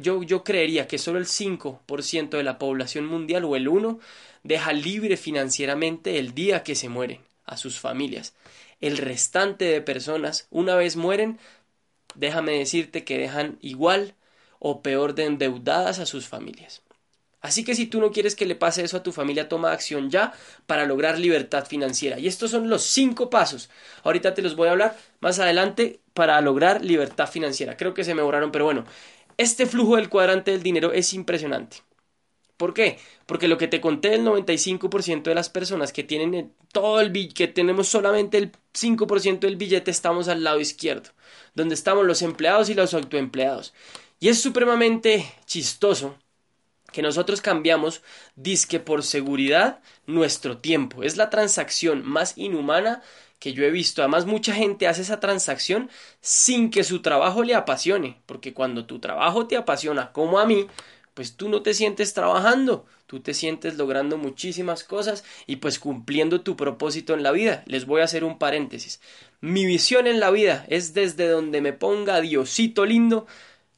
yo, 0.00 0.22
yo 0.22 0.44
creería 0.44 0.86
que 0.86 0.98
solo 0.98 1.18
el 1.18 1.26
5% 1.26 2.36
de 2.36 2.42
la 2.42 2.58
población 2.58 3.06
mundial 3.06 3.44
o 3.44 3.56
el 3.56 3.68
1% 3.68 3.98
deja 4.42 4.72
libre 4.72 5.16
financieramente 5.16 6.18
el 6.18 6.34
día 6.34 6.62
que 6.62 6.74
se 6.74 6.88
mueren 6.88 7.20
a 7.44 7.56
sus 7.56 7.80
familias. 7.80 8.34
El 8.80 8.98
restante 8.98 9.64
de 9.64 9.80
personas, 9.80 10.46
una 10.50 10.76
vez 10.76 10.96
mueren, 10.96 11.38
déjame 12.14 12.52
decirte 12.58 13.04
que 13.04 13.18
dejan 13.18 13.58
igual 13.60 14.14
o 14.58 14.82
peor 14.82 15.14
de 15.14 15.24
endeudadas 15.24 15.98
a 15.98 16.06
sus 16.06 16.26
familias. 16.26 16.82
Así 17.46 17.62
que 17.62 17.76
si 17.76 17.86
tú 17.86 18.00
no 18.00 18.10
quieres 18.10 18.34
que 18.34 18.44
le 18.44 18.56
pase 18.56 18.82
eso 18.82 18.96
a 18.96 19.04
tu 19.04 19.12
familia, 19.12 19.48
toma 19.48 19.70
acción 19.70 20.10
ya 20.10 20.32
para 20.66 20.84
lograr 20.84 21.16
libertad 21.16 21.64
financiera. 21.64 22.18
Y 22.18 22.26
estos 22.26 22.50
son 22.50 22.68
los 22.68 22.82
cinco 22.82 23.30
pasos. 23.30 23.70
Ahorita 24.02 24.34
te 24.34 24.42
los 24.42 24.56
voy 24.56 24.66
a 24.66 24.72
hablar 24.72 24.96
más 25.20 25.38
adelante 25.38 26.00
para 26.12 26.40
lograr 26.40 26.84
libertad 26.84 27.28
financiera. 27.28 27.76
Creo 27.76 27.94
que 27.94 28.02
se 28.02 28.16
me 28.16 28.22
borraron, 28.22 28.50
pero 28.50 28.64
bueno, 28.64 28.84
este 29.36 29.66
flujo 29.66 29.94
del 29.94 30.08
cuadrante 30.08 30.50
del 30.50 30.64
dinero 30.64 30.92
es 30.92 31.14
impresionante. 31.14 31.76
¿Por 32.56 32.74
qué? 32.74 32.98
Porque 33.26 33.46
lo 33.46 33.58
que 33.58 33.68
te 33.68 33.80
conté 33.80 34.14
el 34.14 34.24
95% 34.24 35.22
de 35.22 35.34
las 35.36 35.48
personas 35.48 35.92
que 35.92 36.02
tienen 36.02 36.52
todo 36.72 37.00
el 37.00 37.32
que 37.32 37.46
tenemos 37.46 37.86
solamente 37.86 38.38
el 38.38 38.50
5% 38.74 39.46
del 39.46 39.54
billete 39.54 39.92
estamos 39.92 40.26
al 40.26 40.42
lado 40.42 40.58
izquierdo, 40.58 41.10
donde 41.54 41.76
estamos 41.76 42.04
los 42.04 42.22
empleados 42.22 42.70
y 42.70 42.74
los 42.74 42.92
autoempleados. 42.92 43.72
Y 44.18 44.30
es 44.30 44.42
supremamente 44.42 45.32
chistoso 45.44 46.16
que 46.96 47.02
nosotros 47.02 47.42
cambiamos 47.42 48.00
disque 48.36 48.80
por 48.80 49.02
seguridad 49.02 49.80
nuestro 50.06 50.56
tiempo. 50.56 51.02
Es 51.02 51.18
la 51.18 51.28
transacción 51.28 52.02
más 52.02 52.38
inhumana 52.38 53.02
que 53.38 53.52
yo 53.52 53.64
he 53.64 53.70
visto. 53.70 54.00
Además, 54.00 54.24
mucha 54.24 54.54
gente 54.54 54.88
hace 54.88 55.02
esa 55.02 55.20
transacción 55.20 55.90
sin 56.22 56.70
que 56.70 56.84
su 56.84 57.02
trabajo 57.02 57.42
le 57.42 57.54
apasione, 57.54 58.22
porque 58.24 58.54
cuando 58.54 58.86
tu 58.86 58.98
trabajo 58.98 59.46
te 59.46 59.58
apasiona, 59.58 60.10
como 60.12 60.38
a 60.38 60.46
mí, 60.46 60.68
pues 61.12 61.36
tú 61.36 61.50
no 61.50 61.60
te 61.60 61.74
sientes 61.74 62.14
trabajando, 62.14 62.86
tú 63.04 63.20
te 63.20 63.34
sientes 63.34 63.76
logrando 63.76 64.16
muchísimas 64.16 64.82
cosas 64.82 65.22
y 65.46 65.56
pues 65.56 65.78
cumpliendo 65.78 66.40
tu 66.40 66.56
propósito 66.56 67.12
en 67.12 67.22
la 67.22 67.32
vida. 67.32 67.62
Les 67.66 67.84
voy 67.84 68.00
a 68.00 68.04
hacer 68.04 68.24
un 68.24 68.38
paréntesis. 68.38 69.02
Mi 69.42 69.66
visión 69.66 70.06
en 70.06 70.18
la 70.18 70.30
vida 70.30 70.64
es 70.70 70.94
desde 70.94 71.28
donde 71.28 71.60
me 71.60 71.74
ponga 71.74 72.22
Diosito 72.22 72.86
lindo, 72.86 73.26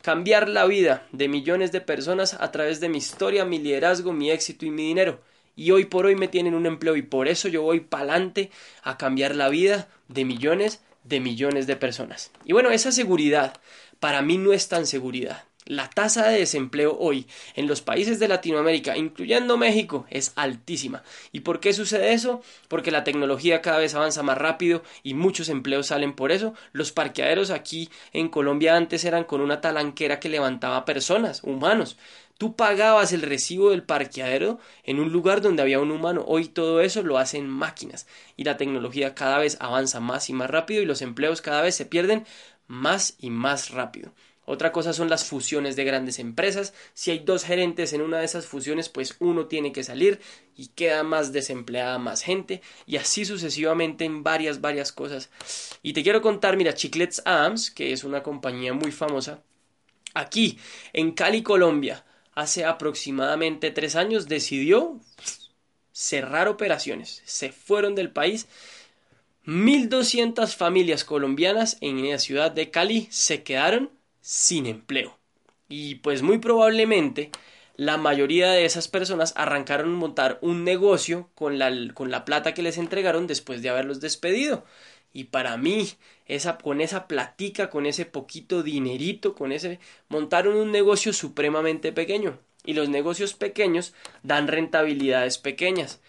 cambiar 0.02 0.48
la 0.48 0.66
vida 0.66 1.06
de 1.12 1.28
millones 1.28 1.72
de 1.72 1.80
personas 1.80 2.34
a 2.34 2.50
través 2.52 2.80
de 2.80 2.88
mi 2.88 2.98
historia, 2.98 3.44
mi 3.44 3.58
liderazgo, 3.58 4.12
mi 4.12 4.30
éxito 4.30 4.66
y 4.66 4.70
mi 4.70 4.84
dinero 4.84 5.20
y 5.58 5.72
hoy 5.72 5.86
por 5.86 6.06
hoy 6.06 6.14
me 6.14 6.28
tienen 6.28 6.54
un 6.54 6.66
empleo 6.66 6.94
y 6.94 7.02
por 7.02 7.26
eso 7.26 7.48
yo 7.48 7.62
voy 7.62 7.80
pa'lante 7.80 8.52
a 8.84 8.96
cambiar 8.96 9.34
la 9.34 9.48
vida 9.48 9.88
de 10.06 10.24
millones 10.24 10.80
de 11.02 11.18
millones 11.18 11.66
de 11.66 11.74
personas. 11.74 12.30
Y 12.44 12.52
bueno, 12.52 12.70
esa 12.70 12.92
seguridad 12.92 13.60
para 13.98 14.22
mí 14.22 14.38
no 14.38 14.52
es 14.52 14.68
tan 14.68 14.86
seguridad. 14.86 15.47
La 15.68 15.90
tasa 15.90 16.26
de 16.28 16.38
desempleo 16.38 16.96
hoy 16.98 17.26
en 17.54 17.66
los 17.66 17.82
países 17.82 18.18
de 18.18 18.26
Latinoamérica, 18.26 18.96
incluyendo 18.96 19.58
México, 19.58 20.06
es 20.08 20.32
altísima. 20.34 21.02
¿Y 21.30 21.40
por 21.40 21.60
qué 21.60 21.74
sucede 21.74 22.14
eso? 22.14 22.40
Porque 22.68 22.90
la 22.90 23.04
tecnología 23.04 23.60
cada 23.60 23.76
vez 23.76 23.94
avanza 23.94 24.22
más 24.22 24.38
rápido 24.38 24.82
y 25.02 25.12
muchos 25.12 25.50
empleos 25.50 25.88
salen 25.88 26.14
por 26.14 26.32
eso. 26.32 26.54
Los 26.72 26.92
parqueaderos 26.92 27.50
aquí 27.50 27.90
en 28.14 28.30
Colombia 28.30 28.76
antes 28.76 29.04
eran 29.04 29.24
con 29.24 29.42
una 29.42 29.60
talanquera 29.60 30.20
que 30.20 30.30
levantaba 30.30 30.86
personas, 30.86 31.42
humanos. 31.44 31.98
Tú 32.38 32.56
pagabas 32.56 33.12
el 33.12 33.20
recibo 33.20 33.68
del 33.68 33.82
parqueadero 33.82 34.58
en 34.84 34.98
un 34.98 35.12
lugar 35.12 35.42
donde 35.42 35.60
había 35.60 35.80
un 35.80 35.90
humano. 35.90 36.24
Hoy 36.26 36.46
todo 36.48 36.80
eso 36.80 37.02
lo 37.02 37.18
hacen 37.18 37.46
máquinas 37.46 38.06
y 38.38 38.44
la 38.44 38.56
tecnología 38.56 39.14
cada 39.14 39.36
vez 39.36 39.58
avanza 39.60 40.00
más 40.00 40.30
y 40.30 40.32
más 40.32 40.48
rápido 40.48 40.80
y 40.80 40.86
los 40.86 41.02
empleos 41.02 41.42
cada 41.42 41.60
vez 41.60 41.74
se 41.74 41.84
pierden 41.84 42.24
más 42.68 43.16
y 43.20 43.28
más 43.28 43.68
rápido. 43.70 44.12
Otra 44.50 44.72
cosa 44.72 44.94
son 44.94 45.10
las 45.10 45.26
fusiones 45.26 45.76
de 45.76 45.84
grandes 45.84 46.18
empresas. 46.18 46.72
Si 46.94 47.10
hay 47.10 47.18
dos 47.18 47.44
gerentes 47.44 47.92
en 47.92 48.00
una 48.00 48.20
de 48.20 48.24
esas 48.24 48.46
fusiones, 48.46 48.88
pues 48.88 49.14
uno 49.18 49.44
tiene 49.44 49.72
que 49.72 49.84
salir 49.84 50.20
y 50.56 50.68
queda 50.68 51.02
más 51.02 51.34
desempleada 51.34 51.98
más 51.98 52.22
gente 52.22 52.62
y 52.86 52.96
así 52.96 53.26
sucesivamente 53.26 54.06
en 54.06 54.22
varias, 54.22 54.62
varias 54.62 54.90
cosas. 54.90 55.28
Y 55.82 55.92
te 55.92 56.02
quiero 56.02 56.22
contar, 56.22 56.56
mira, 56.56 56.72
Chiclets 56.72 57.20
Adams, 57.26 57.70
que 57.70 57.92
es 57.92 58.04
una 58.04 58.22
compañía 58.22 58.72
muy 58.72 58.90
famosa, 58.90 59.42
aquí 60.14 60.58
en 60.94 61.12
Cali, 61.12 61.42
Colombia, 61.42 62.06
hace 62.34 62.64
aproximadamente 62.64 63.70
tres 63.70 63.96
años 63.96 64.28
decidió 64.28 64.98
cerrar 65.92 66.48
operaciones. 66.48 67.20
Se 67.26 67.52
fueron 67.52 67.94
del 67.94 68.10
país. 68.12 68.48
1.200 69.44 70.56
familias 70.56 71.04
colombianas 71.04 71.76
en 71.82 72.08
la 72.08 72.18
ciudad 72.18 72.50
de 72.50 72.70
Cali 72.70 73.08
se 73.10 73.42
quedaron 73.42 73.97
sin 74.20 74.66
empleo. 74.66 75.18
Y 75.68 75.96
pues 75.96 76.22
muy 76.22 76.38
probablemente 76.38 77.30
la 77.78 77.96
mayoría 77.96 78.50
de 78.50 78.64
esas 78.64 78.88
personas 78.88 79.32
arrancaron 79.36 79.94
a 79.94 79.98
montar 79.98 80.38
un 80.42 80.64
negocio 80.64 81.30
con 81.36 81.58
la, 81.58 81.72
con 81.94 82.10
la 82.10 82.24
plata 82.24 82.52
que 82.52 82.62
les 82.62 82.76
entregaron 82.76 83.28
después 83.28 83.62
de 83.62 83.68
haberlos 83.68 84.00
despedido. 84.00 84.64
Y 85.12 85.24
para 85.24 85.56
mí, 85.56 85.88
esa, 86.26 86.58
con 86.58 86.80
esa 86.80 87.06
platica, 87.06 87.70
con 87.70 87.86
ese 87.86 88.04
poquito 88.04 88.64
dinerito, 88.64 89.34
con 89.34 89.52
ese, 89.52 89.78
montaron 90.08 90.56
un 90.56 90.72
negocio 90.72 91.12
supremamente 91.12 91.92
pequeño. 91.92 92.38
Y 92.64 92.74
los 92.74 92.88
negocios 92.88 93.34
pequeños 93.34 93.94
dan 94.22 94.48
rentabilidades 94.48 95.38
pequeñas. 95.38 96.00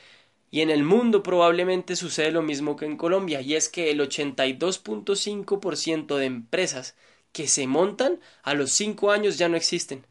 Y 0.52 0.62
en 0.62 0.72
el 0.72 0.84
mundo 0.84 1.22
probablemente 1.22 1.96
sucede 1.96 2.32
lo 2.32 2.42
mismo 2.42 2.76
que 2.76 2.86
en 2.86 2.98
Colombia, 2.98 3.42
y 3.42 3.56
es 3.56 3.70
que 3.70 3.92
el 3.92 4.00
82.5% 4.00 6.18
de 6.18 6.26
empresas 6.26 6.96
que 7.32 7.48
se 7.48 7.68
montan 7.68 8.20
a 8.44 8.54
los 8.54 8.72
5 8.72 9.12
años 9.12 9.38
ya 9.38 9.50
no 9.50 9.58
existen. 9.58 10.06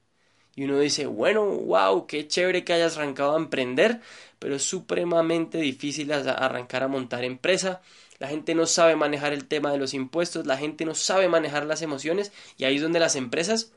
Y 0.54 0.64
uno 0.64 0.78
dice, 0.80 1.06
bueno, 1.06 1.44
wow, 1.44 2.06
qué 2.06 2.26
chévere 2.26 2.64
que 2.64 2.72
hayas 2.72 2.96
arrancado 2.96 3.34
a 3.34 3.38
emprender, 3.38 4.00
pero 4.38 4.56
es 4.56 4.62
supremamente 4.64 5.58
difícil 5.58 6.12
arrancar 6.12 6.82
a 6.82 6.88
montar 6.88 7.24
empresa 7.24 7.80
la 8.18 8.28
gente 8.28 8.54
no 8.54 8.66
sabe 8.66 8.96
manejar 8.96 9.32
el 9.32 9.46
tema 9.46 9.70
de 9.70 9.78
los 9.78 9.94
impuestos, 9.94 10.46
la 10.46 10.56
gente 10.56 10.84
no 10.84 10.94
sabe 10.94 11.28
manejar 11.28 11.66
las 11.66 11.82
emociones 11.82 12.32
y 12.56 12.64
ahí 12.64 12.76
es 12.76 12.82
donde 12.82 12.98
las 12.98 13.14
empresas 13.14 13.72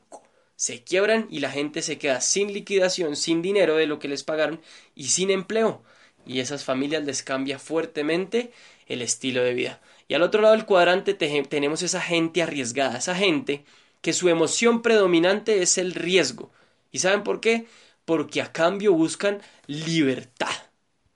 se 0.56 0.82
quiebran 0.82 1.26
y 1.30 1.40
la 1.40 1.50
gente 1.50 1.82
se 1.82 1.98
queda 1.98 2.20
sin 2.20 2.52
liquidación, 2.52 3.16
sin 3.16 3.40
dinero 3.40 3.76
de 3.76 3.86
lo 3.86 3.98
que 3.98 4.08
les 4.08 4.24
pagaron 4.24 4.60
y 4.94 5.04
sin 5.08 5.30
empleo. 5.30 5.82
Y 6.26 6.40
esas 6.40 6.64
familias 6.64 7.04
les 7.04 7.22
cambia 7.22 7.58
fuertemente 7.58 8.52
el 8.86 9.02
estilo 9.02 9.42
de 9.42 9.54
vida. 9.54 9.80
Y 10.12 10.14
al 10.14 10.20
otro 10.20 10.42
lado 10.42 10.54
del 10.54 10.66
cuadrante 10.66 11.14
tenemos 11.14 11.80
esa 11.80 12.02
gente 12.02 12.42
arriesgada, 12.42 12.98
esa 12.98 13.14
gente 13.14 13.64
que 14.02 14.12
su 14.12 14.28
emoción 14.28 14.82
predominante 14.82 15.62
es 15.62 15.78
el 15.78 15.94
riesgo. 15.94 16.50
¿Y 16.90 16.98
saben 16.98 17.22
por 17.22 17.40
qué? 17.40 17.64
Porque 18.04 18.42
a 18.42 18.52
cambio 18.52 18.92
buscan 18.92 19.40
libertad. 19.66 20.52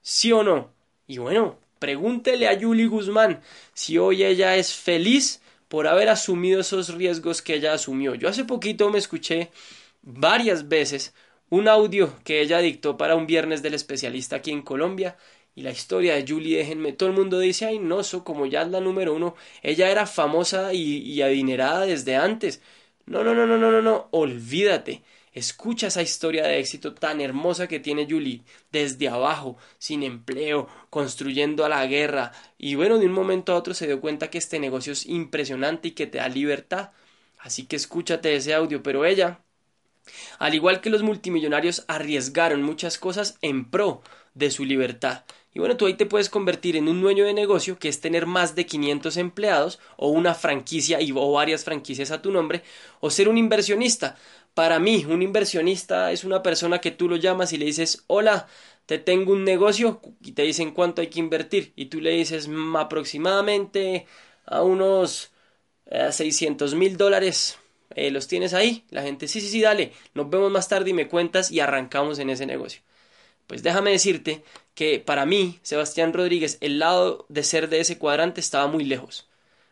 ¿Sí 0.01 0.33
o 0.33 0.43
no? 0.43 0.71
Y 1.07 1.19
bueno, 1.19 1.59
Pregúntele 1.79 2.49
a 2.49 2.55
Yuli 2.55 2.87
Guzmán 2.87 3.43
si 3.75 3.99
hoy 3.99 4.25
ella 4.25 4.57
es 4.57 4.73
feliz 4.73 5.43
por 5.69 5.89
haber 5.89 6.09
asumido 6.09 6.63
esos 6.63 6.95
riesgos 6.95 7.43
que 7.43 7.53
ella 7.53 7.75
asumió. 7.75 8.15
Yo 8.15 8.31
hace 8.31 8.47
poquito 8.47 8.89
me 8.89 8.97
escuché 8.97 9.51
varias 10.01 10.69
veces 10.69 11.13
un 11.51 11.69
audio 11.69 12.15
que 12.25 12.41
ella 12.41 12.61
dictó 12.61 12.97
para 12.97 13.15
un 13.15 13.27
viernes 13.27 13.61
del 13.61 13.75
especialista 13.75 14.37
aquí 14.37 14.53
en 14.53 14.63
Colombia 14.63 15.19
y 15.57 15.63
la 15.63 15.73
historia 15.73 16.15
de 16.15 16.25
Julie, 16.29 16.59
déjenme, 16.59 16.93
todo 16.93 17.09
el 17.09 17.17
mundo 17.17 17.41
dice, 17.41 17.67
ay 17.67 17.81
no, 17.81 18.01
eso 18.01 18.25
como 18.25 18.47
ya 18.47 18.63
es 18.63 18.69
la 18.69 18.81
número 18.81 19.15
uno, 19.15 19.35
ella 19.63 19.91
era 19.91 20.07
famosa 20.07 20.73
y, 20.75 20.99
y 20.99 21.23
adinerada 21.23 21.87
desde 21.87 22.17
antes. 22.17 22.63
No, 23.07 23.25
no, 23.25 23.35
no, 23.35 23.47
no, 23.47 23.59
no, 23.59 23.71
no, 23.73 23.83
no, 23.83 24.09
olvídate. 24.13 25.03
Escucha 25.33 25.89
esa 25.89 26.03
historia 26.03 26.45
de 26.47 26.59
éxito 26.59 26.95
tan 26.95 27.21
hermosa 27.21 27.69
que 27.69 27.81
tiene 27.81 28.07
Julie, 28.09 28.43
desde 28.73 29.09
abajo, 29.09 29.59
sin 29.79 30.03
empleo, 30.03 30.69
construyendo 30.91 31.65
a 31.65 31.69
la 31.69 31.87
guerra, 31.87 32.33
y 32.59 32.75
bueno, 32.75 32.99
de 32.99 33.07
un 33.07 33.13
momento 33.13 33.53
a 33.53 33.57
otro 33.57 33.75
se 33.75 33.87
dio 33.87 34.01
cuenta 34.01 34.31
que 34.31 34.39
este 34.39 34.59
negocio 34.61 34.93
es 34.93 35.07
impresionante 35.07 35.89
y 35.89 35.91
que 35.93 36.07
te 36.07 36.19
da 36.19 36.29
libertad. 36.29 36.91
Así 37.39 37.67
que 37.67 37.77
escúchate 37.77 38.35
ese 38.37 38.55
audio, 38.55 38.83
pero 38.83 39.05
ella 39.05 39.41
Al 40.39 40.55
igual 40.55 40.81
que 40.81 40.91
los 40.91 41.03
multimillonarios 41.03 41.85
arriesgaron 41.89 42.63
muchas 42.63 42.99
cosas 42.99 43.39
en 43.43 43.71
pro 43.71 44.03
de 44.35 44.51
su 44.51 44.65
libertad. 44.65 45.25
Y 45.57 45.59
bueno, 45.59 45.79
tú 45.79 45.87
ahí 45.87 45.95
te 45.95 46.05
puedes 46.05 46.29
convertir 46.29 46.77
en 46.77 46.87
un 46.87 47.01
dueño 47.01 47.25
de 47.25 47.33
negocio, 47.33 47.79
que 47.79 47.89
es 47.89 48.03
tener 48.03 48.27
más 48.27 48.55
de 48.55 48.67
500 48.67 49.17
empleados, 49.17 49.81
o 49.97 50.11
una 50.11 50.35
franquicia 50.35 51.01
y, 51.01 51.13
o 51.13 51.33
varias 51.33 51.65
franquicias 51.65 52.11
a 52.11 52.21
tu 52.21 52.31
nombre, 52.31 52.63
o 53.01 53.09
ser 53.09 53.27
un 53.27 53.39
inversionista. 53.39 54.19
Para 54.53 54.79
mí, 54.79 55.07
un 55.09 55.23
inversionista 55.23 56.13
es 56.13 56.25
una 56.25 56.43
persona 56.43 56.83
que 56.83 56.91
tú 56.91 57.09
lo 57.09 57.17
llamas 57.17 57.55
y 57.55 57.57
le 57.57 57.65
dices, 57.65 58.05
hola, 58.07 58.49
te 58.85 58.99
tengo 58.99 59.33
un 59.33 59.45
negocio, 59.45 60.03
y 60.23 60.33
te 60.33 60.43
dicen 60.43 60.73
cuánto 60.73 61.01
hay 61.01 61.07
que 61.07 61.21
invertir, 61.21 61.73
y 61.75 61.87
tú 61.87 62.03
le 62.03 62.11
dices 62.11 62.49
mm, 62.49 62.77
aproximadamente 62.77 64.05
a 64.45 64.61
unos 64.63 65.33
600 65.91 66.75
eh, 66.75 66.77
mil 66.77 66.99
dólares. 66.99 67.59
Eh, 67.95 68.11
¿Los 68.11 68.29
tienes 68.29 68.53
ahí? 68.53 68.85
La 68.91 69.01
gente, 69.01 69.27
sí, 69.27 69.41
sí, 69.41 69.49
sí, 69.49 69.63
dale, 69.63 69.95
nos 70.13 70.29
vemos 70.29 70.53
más 70.53 70.69
tarde 70.69 70.91
y 70.91 70.93
me 70.93 71.09
cuentas 71.09 71.51
y 71.51 71.61
arrancamos 71.61 72.19
en 72.19 72.29
ese 72.29 72.45
negocio. 72.45 72.83
Pues 73.47 73.63
déjame 73.63 73.93
decirte 73.93 74.43
que 74.77 75.01
para 75.01 75.25
mí, 75.27 75.59
Sebastián 75.63 76.13
Rodríguez, 76.13 76.59
el 76.61 76.79
lado 76.79 77.25
de 77.31 77.43
ser 77.43 77.71
de 77.71 77.81
ese 77.81 77.99
cuadrante 77.99 78.41
estaba 78.41 78.69
muy 78.69 78.85
lejos. 78.85 79.27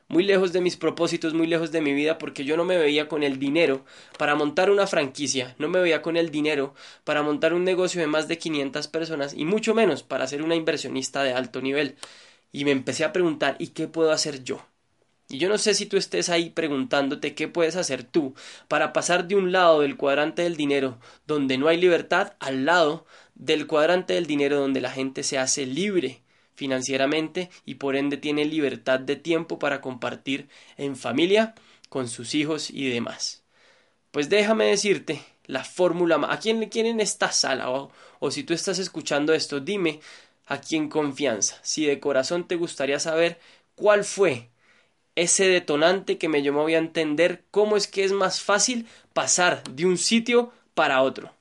Muy 0.09 0.25
lejos 0.25 0.53
de 0.55 0.63
mis 0.63 0.79
propósitos, 0.79 1.35
muy 1.35 1.47
lejos 1.47 1.73
de 1.73 1.83
mi 1.83 1.93
vida, 1.93 2.17
porque 2.17 2.45
yo 2.45 2.57
no 2.57 2.65
me 2.65 2.79
veía 2.79 3.07
con 3.07 3.23
el 3.23 3.39
dinero 3.39 3.85
para 4.19 4.35
montar 4.35 4.71
una 4.71 4.87
franquicia, 4.87 5.55
no 5.59 5.69
me 5.69 5.81
veía 5.81 6.01
con 6.03 6.17
el 6.17 6.31
dinero 6.31 6.75
para 7.05 7.23
montar 7.23 7.53
un 7.53 7.65
negocio 7.65 8.01
de 8.01 8.07
más 8.07 8.29
de 8.29 8.39
500 8.39 8.89
personas 8.89 9.35
y 9.35 9.45
mucho 9.45 9.75
menos 9.75 10.03
para 10.03 10.27
ser 10.27 10.43
una 10.43 10.57
inversionista 10.57 11.23
de 11.23 11.35
alto 11.35 11.61
nivel. 11.61 11.97
Y 12.51 12.65
me 12.65 12.71
empecé 12.71 13.05
a 13.05 13.13
preguntar, 13.13 13.57
¿y 13.59 13.69
qué 13.69 13.89
puedo 13.89 14.11
hacer 14.11 14.43
yo? 14.43 14.67
Y 15.29 15.39
yo 15.39 15.49
no 15.49 15.59
sé 15.59 15.75
si 15.75 15.87
tú 15.87 15.97
estés 15.97 16.29
ahí 16.29 16.51
preguntándote 16.51 17.35
qué 17.35 17.49
puedes 17.49 17.77
hacer 17.77 18.05
tú 18.05 18.35
para 18.69 18.93
pasar 18.93 19.27
de 19.27 19.37
un 19.37 19.53
lado 19.53 19.81
del 19.81 19.97
cuadrante 19.97 20.43
del 20.43 20.57
dinero 20.57 20.99
donde 21.27 21.59
no 21.59 21.69
hay 21.69 21.79
libertad 21.79 22.35
al 22.41 22.67
lado 22.67 23.07
del 23.35 23.67
cuadrante 23.67 24.15
del 24.15 24.27
dinero 24.27 24.61
donde 24.61 24.81
la 24.81 24.91
gente 24.91 25.23
se 25.23 25.39
hace 25.39 25.67
libre 25.67 26.21
financieramente 26.55 27.51
y 27.65 27.77
por 27.77 27.97
ende 27.97 28.17
tiene 28.17 28.45
libertad 28.45 29.01
de 29.01 29.17
tiempo 29.17 29.59
para 29.59 29.81
compartir 29.81 30.49
en 30.77 30.97
familia 30.97 31.55
con 31.89 32.09
sus 32.09 32.35
hijos 32.35 32.71
y 32.71 32.89
demás. 32.91 33.43
Pues 34.11 34.29
déjame 34.29 34.67
decirte 34.67 35.21
la 35.47 35.65
fórmula 35.65 36.21
a 36.29 36.39
quién 36.39 36.61
le 36.61 36.69
quieren 36.69 37.01
esta 37.01 37.33
sala 37.33 37.71
o, 37.71 37.91
o 38.21 38.31
si 38.31 38.45
tú 38.45 38.55
estás 38.55 38.79
escuchando 38.79 39.35
esto 39.35 39.61
dime 39.61 40.01
a 40.47 40.61
quién 40.61 40.89
confianza 40.89 41.59
si 41.63 41.85
de 41.87 42.01
corazón 42.01 42.47
te 42.47 42.57
gustaría 42.57 42.99
saber 42.99 43.39
cuál 43.75 44.05
fue 44.05 44.49
ese 45.17 45.47
detonante 45.49 46.19
que 46.19 46.29
me 46.29 46.43
llamó 46.43 46.67
a 46.67 46.73
entender 46.73 47.45
cómo 47.51 47.77
es 47.77 47.87
que 47.87 48.05
es 48.05 48.13
más 48.13 48.41
fácil 48.41 48.87
pasar 49.13 49.63
de 49.71 49.87
un 49.87 49.99
sitio 49.99 50.53
para 50.75 51.03
otro. 51.03 51.33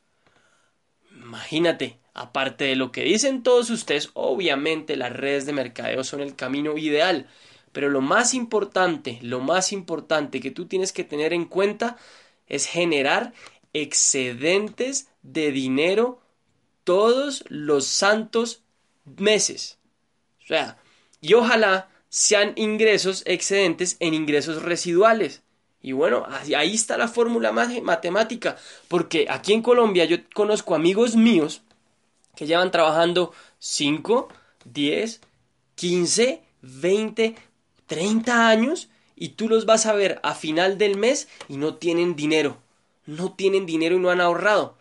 Imagínate, 1.34 1.98
aparte 2.14 2.66
de 2.66 2.76
lo 2.76 2.92
que 2.92 3.02
dicen 3.02 3.42
todos 3.42 3.72
ustedes, 3.72 4.12
obviamente 4.14 4.96
las 4.96 5.12
redes 5.12 5.48
de 5.48 5.54
mercadeo 5.54 6.04
son 6.04 6.22
el 6.22 6.36
camino 6.36 6.78
ideal, 6.78 7.28
pero 7.72 7.90
lo 7.90 8.02
más 8.02 8.36
importante, 8.36 9.18
lo 9.24 9.40
más 9.40 9.74
importante 9.74 10.40
que 10.40 10.52
tú 10.52 10.68
tienes 10.68 10.94
que 10.94 11.04
tener 11.04 11.34
en 11.34 11.46
cuenta 11.46 11.98
es 12.46 12.68
generar 12.68 13.34
excedentes 13.74 15.10
de 15.24 15.52
dinero 15.52 16.22
todos 16.84 17.44
los 17.48 17.88
santos 17.88 18.62
meses. 19.18 19.80
O 20.44 20.46
sea, 20.46 20.78
y 21.20 21.34
ojalá 21.34 21.90
sean 22.10 22.54
ingresos 22.58 23.24
excedentes 23.26 23.98
en 24.00 24.14
ingresos 24.14 24.62
residuales. 24.62 25.42
Y 25.84 25.92
bueno, 25.92 26.26
ahí 26.56 26.74
está 26.74 26.98
la 26.98 27.08
fórmula 27.08 27.52
matemática, 27.52 28.58
porque 28.88 29.28
aquí 29.30 29.54
en 29.54 29.62
Colombia 29.62 30.06
yo 30.06 30.18
conozco 30.34 30.74
amigos 30.74 31.16
míos 31.16 31.62
que 32.36 32.48
llevan 32.48 32.72
trabajando 32.72 33.34
5, 33.60 34.30
10, 34.66 35.22
15, 35.76 36.42
20, 36.62 37.36
30 37.86 38.48
años 38.48 38.90
y 39.16 39.30
tú 39.30 39.50
los 39.50 39.66
vas 39.66 39.86
a 39.86 39.94
ver 39.94 40.20
a 40.24 40.34
final 40.34 40.78
del 40.78 40.98
mes 40.98 41.28
y 41.48 41.58
no 41.58 41.76
tienen 41.76 42.16
dinero. 42.16 42.58
No 43.06 43.34
tienen 43.34 43.66
dinero 43.66 43.98
y 43.98 44.00
no 44.00 44.10
han 44.10 44.22
ahorrado. 44.22 44.78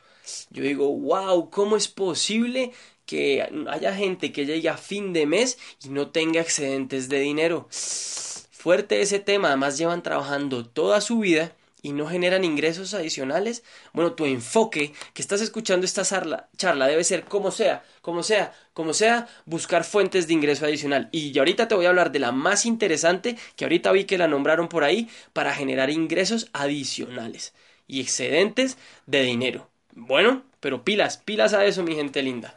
Yo 0.51 0.63
digo, 0.63 0.89
wow, 0.89 1.51
¿cómo 1.51 1.77
es 1.77 1.89
posible 1.89 2.73
que 3.07 3.47
haya 3.69 3.95
gente 3.95 4.33
que 4.33 4.47
llegue 4.47 4.69
a 4.69 4.77
fin 4.77 5.13
de 5.13 5.27
mes 5.27 5.59
y 5.85 5.89
no 5.89 6.09
tenga 6.09 6.41
excedentes 6.41 7.09
de 7.09 7.19
dinero. 7.21 7.69
Fuerte 8.63 9.01
ese 9.01 9.19
tema, 9.19 9.49
además 9.49 9.77
llevan 9.77 10.05
trabajando 10.05 10.65
toda 10.65 11.01
su 11.01 11.19
vida 11.19 11.51
y 11.83 11.91
no 11.91 12.07
generan 12.07 12.45
ingresos 12.45 12.95
adicionales. 12.95 13.65
Bueno, 13.93 14.13
tu 14.13 14.25
enfoque 14.25 14.93
que 15.15 15.21
estás 15.21 15.41
escuchando 15.41 15.85
esta 15.85 16.05
charla, 16.05 16.87
debe 16.87 17.03
ser 17.03 17.25
como 17.25 17.51
sea, 17.51 17.83
como 18.03 18.23
sea, 18.23 18.55
como 18.73 18.95
sea, 18.95 19.27
buscar 19.47 19.83
fuentes 19.83 20.29
de 20.29 20.35
ingreso 20.35 20.65
adicional. 20.65 21.09
Y 21.11 21.37
ahorita 21.37 21.67
te 21.67 21.75
voy 21.75 21.87
a 21.87 21.89
hablar 21.89 22.13
de 22.13 22.21
la 22.21 22.31
más 22.31 22.65
interesante, 22.65 23.37
que 23.57 23.65
ahorita 23.65 23.91
vi 23.91 24.05
que 24.05 24.17
la 24.17 24.29
nombraron 24.29 24.69
por 24.69 24.85
ahí, 24.85 25.11
para 25.33 25.53
generar 25.53 25.91
ingresos 25.91 26.49
adicionales 26.53 27.55
y 27.89 28.01
excedentes 28.01 28.79
de 29.07 29.23
dinero. 29.23 29.69
Bueno, 29.97 30.45
pero 30.61 30.85
pilas, 30.85 31.17
pilas 31.17 31.53
a 31.53 31.65
eso, 31.65 31.83
mi 31.83 31.97
gente 31.97 32.23
linda. 32.23 32.55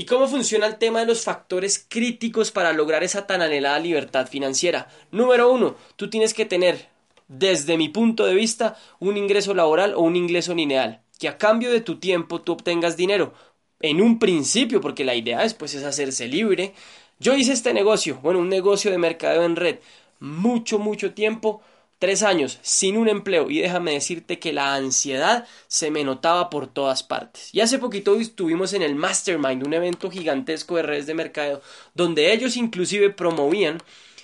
¿Y 0.00 0.06
cómo 0.06 0.26
funciona 0.26 0.66
el 0.66 0.78
tema 0.78 1.00
de 1.00 1.04
los 1.04 1.24
factores 1.24 1.84
críticos 1.86 2.50
para 2.50 2.72
lograr 2.72 3.04
esa 3.04 3.26
tan 3.26 3.42
anhelada 3.42 3.78
libertad 3.78 4.26
financiera? 4.26 4.88
Número 5.10 5.52
uno, 5.52 5.76
tú 5.96 6.08
tienes 6.08 6.32
que 6.32 6.46
tener, 6.46 6.88
desde 7.28 7.76
mi 7.76 7.90
punto 7.90 8.24
de 8.24 8.32
vista, 8.32 8.78
un 8.98 9.18
ingreso 9.18 9.52
laboral 9.52 9.92
o 9.92 10.00
un 10.00 10.16
ingreso 10.16 10.54
lineal, 10.54 11.02
que 11.18 11.28
a 11.28 11.36
cambio 11.36 11.70
de 11.70 11.82
tu 11.82 11.98
tiempo 11.98 12.40
tú 12.40 12.52
obtengas 12.52 12.96
dinero. 12.96 13.34
En 13.78 14.00
un 14.00 14.18
principio, 14.18 14.80
porque 14.80 15.04
la 15.04 15.14
idea 15.14 15.42
después 15.42 15.74
es 15.74 15.84
hacerse 15.84 16.28
libre. 16.28 16.72
Yo 17.18 17.36
hice 17.36 17.52
este 17.52 17.74
negocio, 17.74 18.20
bueno, 18.22 18.38
un 18.38 18.48
negocio 18.48 18.90
de 18.90 18.96
mercadeo 18.96 19.42
en 19.42 19.56
red, 19.56 19.80
mucho, 20.18 20.78
mucho 20.78 21.12
tiempo 21.12 21.60
Tres 22.00 22.22
años 22.22 22.58
sin 22.62 22.96
un 22.96 23.10
empleo 23.10 23.50
y 23.50 23.60
déjame 23.60 23.92
decirte 23.92 24.38
que 24.38 24.54
la 24.54 24.74
ansiedad 24.74 25.46
se 25.68 25.90
me 25.90 26.02
notaba 26.02 26.48
por 26.48 26.66
todas 26.66 27.02
partes. 27.02 27.50
Y 27.54 27.60
hace 27.60 27.78
poquito 27.78 28.18
estuvimos 28.18 28.72
en 28.72 28.80
el 28.80 28.94
Mastermind, 28.94 29.66
un 29.66 29.74
evento 29.74 30.10
gigantesco 30.10 30.76
de 30.76 30.82
redes 30.82 31.06
de 31.06 31.12
mercado, 31.12 31.60
donde 31.94 32.32
ellos 32.32 32.56
inclusive 32.56 33.10
promovían 33.10 33.82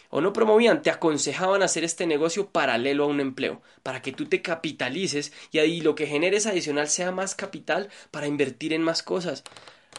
o 0.09 0.23
no 0.23 0.33
promovían, 0.33 0.81
te 0.81 0.89
aconsejaban 0.89 1.63
hacer 1.63 1.85
este 1.85 2.07
negocio 2.07 2.49
paralelo 2.49 3.05
a 3.05 3.09
un 3.09 3.21
empleo, 3.21 3.61
para 3.83 4.01
que 4.01 4.13
tú 4.13 4.25
te 4.25 4.41
capitalices 4.41 5.35
y 5.53 5.59
ahí 5.59 5.83
lo 5.83 5.95
que 5.95 6.07
generes 6.07 6.47
adicional 6.47 6.89
sea 6.89 7.13
más 7.13 7.35
capital 7.35 7.91
para 8.11 8.27
invertir 8.27 8.73
en 8.73 8.81
más 8.81 9.03
cosas. 9.03 9.45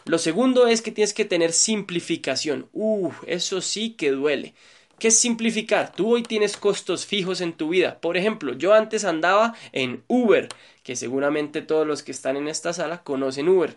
Lo 0.04 0.18
segundo 0.18 0.66
es 0.66 0.82
que 0.82 0.90
tienes 0.90 1.14
que 1.14 1.26
tener 1.26 1.52
simplificación. 1.52 2.68
Uh, 2.72 3.12
eso 3.28 3.60
sí 3.60 3.90
que 3.90 4.10
duele. 4.10 4.54
¿Qué 4.98 5.08
es 5.08 5.18
simplificar? 5.18 5.92
Tú 5.92 6.14
hoy 6.14 6.24
tienes 6.24 6.56
costos 6.56 7.06
fijos 7.06 7.40
en 7.40 7.52
tu 7.52 7.68
vida. 7.68 8.00
Por 8.00 8.16
ejemplo, 8.16 8.54
yo 8.54 8.74
antes 8.74 9.04
andaba 9.04 9.54
en 9.70 10.02
Uber, 10.08 10.48
que 10.82 10.96
seguramente 10.96 11.62
todos 11.62 11.86
los 11.86 12.02
que 12.02 12.10
están 12.10 12.36
en 12.36 12.48
esta 12.48 12.72
sala 12.72 13.04
conocen 13.04 13.48
Uber. 13.48 13.76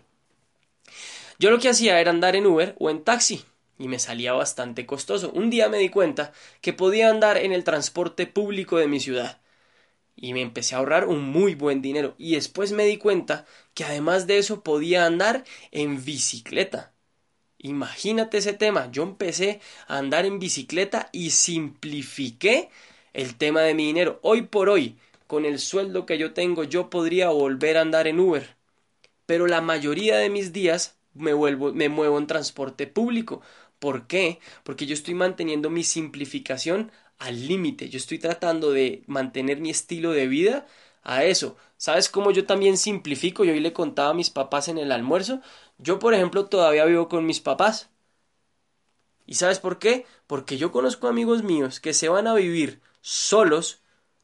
Yo 1.38 1.50
lo 1.50 1.60
que 1.60 1.68
hacía 1.68 2.00
era 2.00 2.10
andar 2.10 2.34
en 2.34 2.46
Uber 2.46 2.74
o 2.78 2.90
en 2.90 3.04
taxi 3.04 3.44
y 3.78 3.86
me 3.86 4.00
salía 4.00 4.32
bastante 4.32 4.84
costoso. 4.84 5.30
Un 5.32 5.48
día 5.48 5.68
me 5.68 5.78
di 5.78 5.90
cuenta 5.90 6.32
que 6.60 6.72
podía 6.72 7.08
andar 7.08 7.36
en 7.36 7.52
el 7.52 7.62
transporte 7.62 8.26
público 8.26 8.78
de 8.78 8.88
mi 8.88 8.98
ciudad 8.98 9.40
y 10.16 10.32
me 10.34 10.42
empecé 10.42 10.74
a 10.74 10.78
ahorrar 10.78 11.06
un 11.06 11.22
muy 11.22 11.54
buen 11.54 11.82
dinero 11.82 12.14
y 12.18 12.34
después 12.34 12.72
me 12.72 12.84
di 12.84 12.98
cuenta 12.98 13.46
que 13.74 13.84
además 13.84 14.26
de 14.26 14.38
eso 14.38 14.62
podía 14.62 15.06
andar 15.06 15.44
en 15.70 16.04
bicicleta. 16.04 16.91
Imagínate 17.62 18.38
ese 18.38 18.52
tema. 18.54 18.90
Yo 18.90 19.02
empecé 19.04 19.60
a 19.86 19.98
andar 19.98 20.26
en 20.26 20.38
bicicleta 20.38 21.08
y 21.12 21.30
simplifiqué 21.30 22.70
el 23.12 23.36
tema 23.36 23.60
de 23.62 23.74
mi 23.74 23.86
dinero. 23.86 24.18
Hoy 24.22 24.42
por 24.42 24.68
hoy, 24.68 24.96
con 25.28 25.44
el 25.44 25.58
sueldo 25.60 26.04
que 26.04 26.18
yo 26.18 26.32
tengo, 26.34 26.64
yo 26.64 26.90
podría 26.90 27.28
volver 27.30 27.76
a 27.76 27.82
andar 27.82 28.06
en 28.08 28.18
Uber. 28.20 28.56
Pero 29.26 29.46
la 29.46 29.60
mayoría 29.60 30.18
de 30.18 30.30
mis 30.30 30.52
días 30.52 30.96
me, 31.14 31.32
vuelvo, 31.34 31.72
me 31.72 31.88
muevo 31.88 32.18
en 32.18 32.26
transporte 32.28 32.86
público. 32.88 33.42
¿Por 33.78 34.06
qué? 34.06 34.40
Porque 34.64 34.86
yo 34.86 34.94
estoy 34.94 35.14
manteniendo 35.14 35.70
mi 35.70 35.84
simplificación 35.84 36.92
al 37.18 37.46
límite. 37.48 37.88
Yo 37.88 37.98
estoy 37.98 38.18
tratando 38.18 38.72
de 38.72 39.02
mantener 39.06 39.60
mi 39.60 39.70
estilo 39.70 40.12
de 40.12 40.28
vida 40.28 40.66
a 41.02 41.24
eso. 41.24 41.56
¿Sabes 41.76 42.08
cómo 42.08 42.30
yo 42.32 42.46
también 42.46 42.76
simplifico? 42.76 43.44
Yo 43.44 43.52
hoy 43.52 43.60
le 43.60 43.72
contaba 43.72 44.10
a 44.10 44.14
mis 44.14 44.30
papás 44.30 44.68
en 44.68 44.78
el 44.78 44.92
almuerzo. 44.92 45.40
Yo, 45.78 45.98
por 45.98 46.14
ejemplo, 46.14 46.46
todavía 46.46 46.84
vivo 46.86 47.08
con 47.08 47.26
mis 47.26 47.40
papás. 47.40 47.90
¿Y 49.26 49.34
sabes 49.34 49.60
por 49.60 49.78
qué? 49.78 50.06
Porque 50.26 50.58
yo 50.58 50.72
conozco 50.72 51.08
amigos 51.08 51.42
míos 51.42 51.80
que 51.80 51.94
se 51.94 52.08
van 52.08 52.26
a 52.26 52.34
vivir 52.34 52.80
solos 53.00 53.80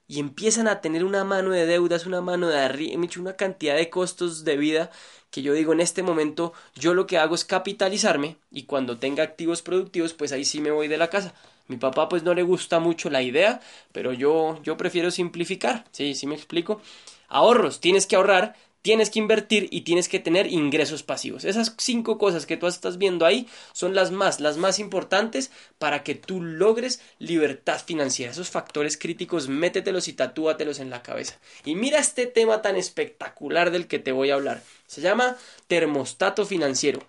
y 0.07 0.21
empiezan 0.21 0.69
a 0.69 0.81
tener 0.81 1.05
una 1.05 1.25
mano 1.25 1.51
de 1.51 1.67
deudas, 1.67 2.07
una 2.07 2.21
mano 2.21 2.49
de 2.49 2.59
arriba, 2.59 3.01
una 3.19 3.37
cantidad 3.37 3.77
de 3.77 3.91
costos 3.91 4.45
de 4.45 4.57
vida 4.57 4.91
que 5.31 5.43
yo 5.43 5.53
digo 5.53 5.73
en 5.75 5.81
este 5.81 6.03
momento 6.03 6.55
yo 6.75 6.95
lo 6.95 7.07
que 7.07 7.19
hago 7.19 7.35
es 7.35 7.45
capitalizarme 7.45 8.39
y 8.51 8.63
cuando 8.65 8.99
tenga 8.99 9.23
activos 9.23 9.61
productivos 9.63 10.15
pues 10.15 10.33
ahí 10.33 10.45
sí 10.45 10.61
me 10.61 10.71
voy 10.71 10.89
de 10.89 10.97
la 10.99 11.11
casa. 11.11 11.35
Mi 11.69 11.77
papá 11.77 12.09
pues 12.09 12.23
no 12.23 12.33
le 12.35 12.43
gusta 12.43 12.81
mucho 12.81 13.11
la 13.11 13.23
idea, 13.23 13.61
pero 13.93 14.13
yo 14.15 14.59
yo 14.63 14.77
prefiero 14.79 15.11
simplificar, 15.11 15.85
sí, 15.93 16.15
sí 16.15 16.27
me 16.27 16.35
explico. 16.35 16.81
ahorros, 17.29 17.81
tienes 17.81 18.07
que 18.07 18.17
ahorrar, 18.17 18.57
tienes 18.83 19.11
que 19.11 19.19
invertir 19.19 19.69
y 19.71 19.83
tienes 19.83 20.09
que 20.09 20.19
tener 20.19 20.47
ingresos 20.47 21.03
pasivos. 21.03 21.45
Esas 21.45 21.75
cinco 21.79 22.19
cosas 22.19 22.47
que 22.47 22.57
tú 22.57 22.67
estás 22.67 22.99
viendo 22.99 23.27
ahí 23.27 23.49
son 23.73 23.95
las 23.95 24.11
más, 24.11 24.41
las 24.41 24.57
más 24.57 24.79
importantes 24.79 25.51
para 25.79 26.03
que 26.03 26.15
tú 26.15 26.41
logres 26.43 27.01
libertad 27.19 27.81
financiera. 27.85 28.33
Esos 28.33 28.51
factores 28.51 28.97
críticos, 28.97 29.49
métetelos 29.49 30.09
y 30.09 30.13
tatúatelos 30.13 30.79
en 30.79 30.91
la 30.91 31.03
cabeza. 31.03 31.39
Y 31.65 31.75
mira 31.75 31.99
este 31.99 32.27
tema 32.27 32.63
tan 32.63 32.77
espectacular 32.77 33.71
del 33.71 33.87
que 33.87 33.99
te 33.99 34.13
voy 34.13 34.31
a 34.31 34.35
hablar. 34.35 34.63
Se 34.87 35.01
llama 35.01 35.37
termostato 35.67 36.47
financiero. 36.47 37.01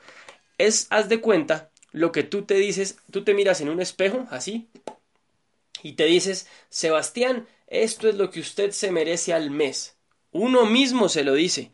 Es, 0.57 0.87
haz 0.89 1.07
de 1.07 1.21
cuenta, 1.21 1.69
lo 1.91 2.11
que 2.11 2.23
tú 2.23 2.43
te 2.43 2.55
dices, 2.55 2.97
tú 3.11 3.23
te 3.23 3.33
miras 3.33 3.61
en 3.61 3.69
un 3.69 3.81
espejo, 3.81 4.27
así, 4.29 4.69
y 5.81 5.93
te 5.93 6.05
dices, 6.05 6.47
Sebastián, 6.69 7.47
esto 7.67 8.09
es 8.09 8.15
lo 8.15 8.31
que 8.31 8.39
usted 8.39 8.71
se 8.71 8.91
merece 8.91 9.33
al 9.33 9.51
mes. 9.51 9.95
Uno 10.31 10.65
mismo 10.65 11.09
se 11.09 11.23
lo 11.23 11.33
dice. 11.33 11.71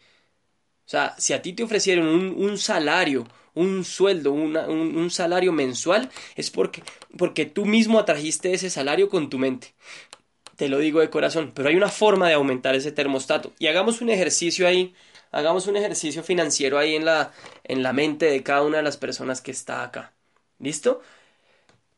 O 0.86 0.90
sea, 0.90 1.16
si 1.18 1.34
a 1.34 1.42
ti 1.42 1.54
te 1.54 1.64
ofrecieron 1.64 2.08
un, 2.08 2.58
salario, 2.58 3.28
un 3.56 3.84
sueldo, 3.84 4.32
un, 4.32 5.10
salario 5.10 5.52
mensual, 5.52 6.10
es 6.36 6.52
porque, 6.52 6.84
porque 7.18 7.46
tú 7.46 7.66
mismo 7.66 8.00
atrajiste 8.00 8.54
ese 8.54 8.70
salario 8.70 9.10
con 9.10 9.30
tu 9.30 9.40
mente. 9.40 9.74
Te 10.58 10.70
lo 10.70 10.78
digo 10.78 11.00
de 11.00 11.10
corazón, 11.10 11.52
pero 11.56 11.70
hay 11.70 11.76
una 11.76 11.90
forma 11.90 12.28
de 12.28 12.36
aumentar 12.36 12.76
ese 12.76 12.92
termostato. 12.92 13.54
Y 13.58 13.68
hagamos 13.68 14.02
un 14.02 14.10
ejercicio 14.10 14.68
ahí, 14.68 14.94
hagamos 15.32 15.68
un 15.68 15.76
ejercicio 15.76 16.24
financiero 16.24 16.78
ahí 16.78 16.96
en 16.96 17.06
la, 17.06 17.34
en 17.64 17.82
la 17.82 17.92
mente 17.92 18.28
de 18.28 18.44
cada 18.44 18.62
una 18.62 18.78
de 18.78 18.84
las 18.84 18.98
personas 18.98 19.42
que 19.42 19.52
está 19.52 19.84
acá. 19.84 20.14
¿Listo? 20.60 21.02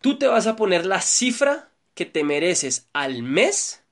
Tú 0.02 0.17
te 0.17 0.28
vas 0.28 0.48
a 0.48 0.56
poner 0.56 0.86
la 0.86 1.02
cifra 1.02 1.72
que 1.93 2.06
te 2.06 2.24
mereces 2.24 2.88
al 2.93 3.22
mes 3.22 3.84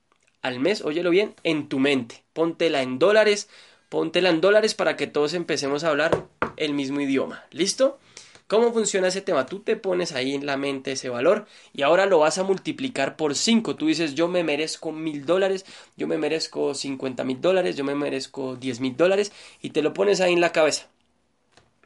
al 0.46 0.60
mes, 0.60 0.84
óyelo 0.84 1.10
bien, 1.10 1.34
en 1.44 1.68
tu 1.70 1.80
mente. 1.80 2.24
Póntela 2.34 2.84
en 2.84 3.00
dólares, 3.00 3.50
póntela 3.90 4.30
en 4.30 4.42
dólares 4.42 4.76
para 4.76 4.96
que 4.96 5.08
todos 5.08 5.34
empecemos 5.34 5.84
a 5.84 5.90
hablar 5.90 6.28
el 6.56 6.74
mismo 6.74 7.02
idioma. 7.02 7.46
¿Listo? 7.50 7.98
¿Cómo 8.46 8.72
funciona 8.72 9.08
ese 9.08 9.22
tema? 9.22 9.48
Tú 9.48 9.62
te 9.62 9.76
pones 9.76 10.12
ahí 10.12 10.36
en 10.36 10.46
la 10.46 10.56
mente 10.56 10.92
ese 10.92 11.10
valor 11.10 11.48
y 11.74 11.82
ahora 11.82 12.06
lo 12.06 12.20
vas 12.20 12.38
a 12.38 12.44
multiplicar 12.44 13.16
por 13.16 13.34
5. 13.34 13.76
Tú 13.76 13.88
dices, 13.88 14.14
yo 14.14 14.28
me 14.28 14.44
merezco 14.44 14.92
mil 14.92 15.26
dólares, 15.26 15.66
yo 15.98 16.06
me 16.06 16.20
merezco 16.20 16.76
50 16.76 17.24
mil 17.24 17.42
dólares, 17.42 17.76
yo 17.76 17.84
me 17.84 17.96
merezco 17.96 18.56
10 18.56 18.82
mil 18.82 18.96
dólares 18.96 19.32
y 19.64 19.72
te 19.72 19.82
lo 19.82 19.96
pones 19.96 20.22
ahí 20.22 20.34
en 20.34 20.42
la 20.42 20.52
cabeza. 20.52 20.90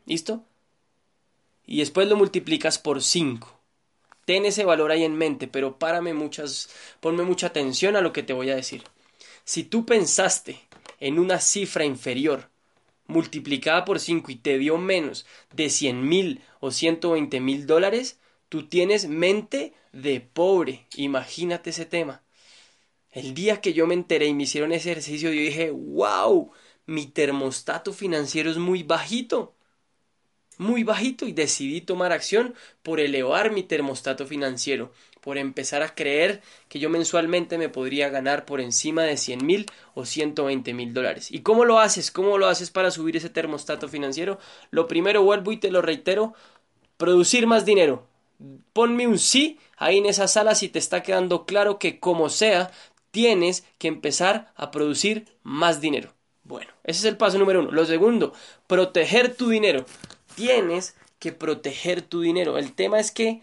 ¿Listo? 0.05 0.43
Y 1.65 1.79
después 1.79 2.09
lo 2.09 2.17
multiplicas 2.17 2.77
por 2.77 3.01
5 3.01 3.58
ten 4.29 4.45
ese 4.45 4.63
valor 4.63 4.91
ahí 4.91 5.03
en 5.05 5.15
mente, 5.15 5.47
pero 5.47 5.79
párame 5.79 6.13
muchas, 6.13 6.69
ponme 6.99 7.23
mucha 7.23 7.47
atención 7.47 7.95
a 7.95 8.01
lo 8.01 8.13
que 8.13 8.21
te 8.21 8.33
voy 8.33 8.51
a 8.51 8.55
decir. 8.55 8.83
Si 9.43 9.63
tú 9.63 9.87
pensaste 9.87 10.61
en 10.99 11.17
una 11.17 11.39
cifra 11.39 11.83
inferior 11.83 12.47
multiplicada 13.07 13.85
por 13.85 13.99
5 13.99 14.29
y 14.29 14.35
te 14.35 14.59
dio 14.59 14.77
menos 14.77 15.25
de 15.51 15.71
100 15.71 16.07
mil 16.07 16.41
o 16.59 16.69
120 16.69 17.39
mil 17.39 17.65
dólares, 17.65 18.19
tú 18.49 18.67
tienes 18.67 19.07
mente 19.07 19.73
de 19.93 20.21
pobre. 20.21 20.85
Imagínate 20.95 21.71
ese 21.71 21.87
tema. 21.87 22.21
El 23.09 23.33
día 23.33 23.61
que 23.61 23.73
yo 23.73 23.87
me 23.87 23.95
enteré 23.95 24.27
y 24.27 24.35
me 24.35 24.43
hicieron 24.43 24.73
ese 24.73 24.91
ejercicio, 24.91 25.33
yo 25.33 25.41
dije, 25.41 25.71
wow, 25.71 26.51
mi 26.85 27.07
termostato 27.07 27.93
financiero 27.93 28.51
es 28.51 28.59
muy 28.59 28.83
bajito 28.83 29.55
muy 30.59 30.83
bajito 30.83 31.25
y 31.25 31.31
decidí 31.31 31.79
tomar 31.81 32.11
acción 32.11 32.53
por 32.83 32.99
elevar 32.99 33.51
mi 33.51 33.63
termostato 33.63 34.27
financiero, 34.27 34.91
por 35.21 35.37
empezar 35.37 35.81
a 35.81 35.95
creer 35.95 36.41
que 36.67 36.79
yo 36.79 36.89
mensualmente 36.89 37.57
me 37.57 37.69
podría 37.69 38.09
ganar 38.09 38.45
por 38.45 38.59
encima 38.59 39.03
de 39.03 39.15
100 39.15 39.45
mil 39.45 39.65
o 39.95 40.05
120 40.05 40.73
mil 40.73 40.93
dólares. 40.93 41.31
¿Y 41.31 41.39
cómo 41.39 41.63
lo 41.63 41.79
haces? 41.79 42.11
¿Cómo 42.11 42.37
lo 42.37 42.47
haces 42.47 42.71
para 42.71 42.91
subir 42.91 43.15
ese 43.15 43.29
termostato 43.29 43.87
financiero? 43.87 44.37
Lo 44.69 44.87
primero, 44.87 45.23
vuelvo 45.23 45.53
y 45.53 45.57
te 45.57 45.71
lo 45.71 45.81
reitero, 45.81 46.33
producir 46.97 47.47
más 47.47 47.65
dinero. 47.65 48.05
Ponme 48.73 49.07
un 49.07 49.17
sí 49.17 49.59
ahí 49.77 49.97
en 49.97 50.07
esa 50.07 50.27
sala 50.27 50.55
si 50.55 50.67
te 50.67 50.79
está 50.79 51.03
quedando 51.03 51.45
claro 51.45 51.79
que 51.79 52.01
como 52.01 52.27
sea, 52.27 52.69
tienes 53.11 53.63
que 53.77 53.87
empezar 53.87 54.51
a 54.55 54.71
producir 54.71 55.25
más 55.41 55.79
dinero. 55.79 56.13
Bueno, 56.43 56.71
ese 56.83 56.99
es 56.99 57.05
el 57.05 57.15
paso 57.15 57.37
número 57.37 57.61
uno. 57.61 57.71
Lo 57.71 57.85
segundo, 57.85 58.33
proteger 58.67 59.35
tu 59.35 59.49
dinero 59.49 59.85
tienes 60.39 60.95
que 61.19 61.33
proteger 61.33 62.01
tu 62.01 62.21
dinero. 62.21 62.57
El 62.57 62.71
tema 62.73 62.97
es 62.99 63.11
que, 63.11 63.41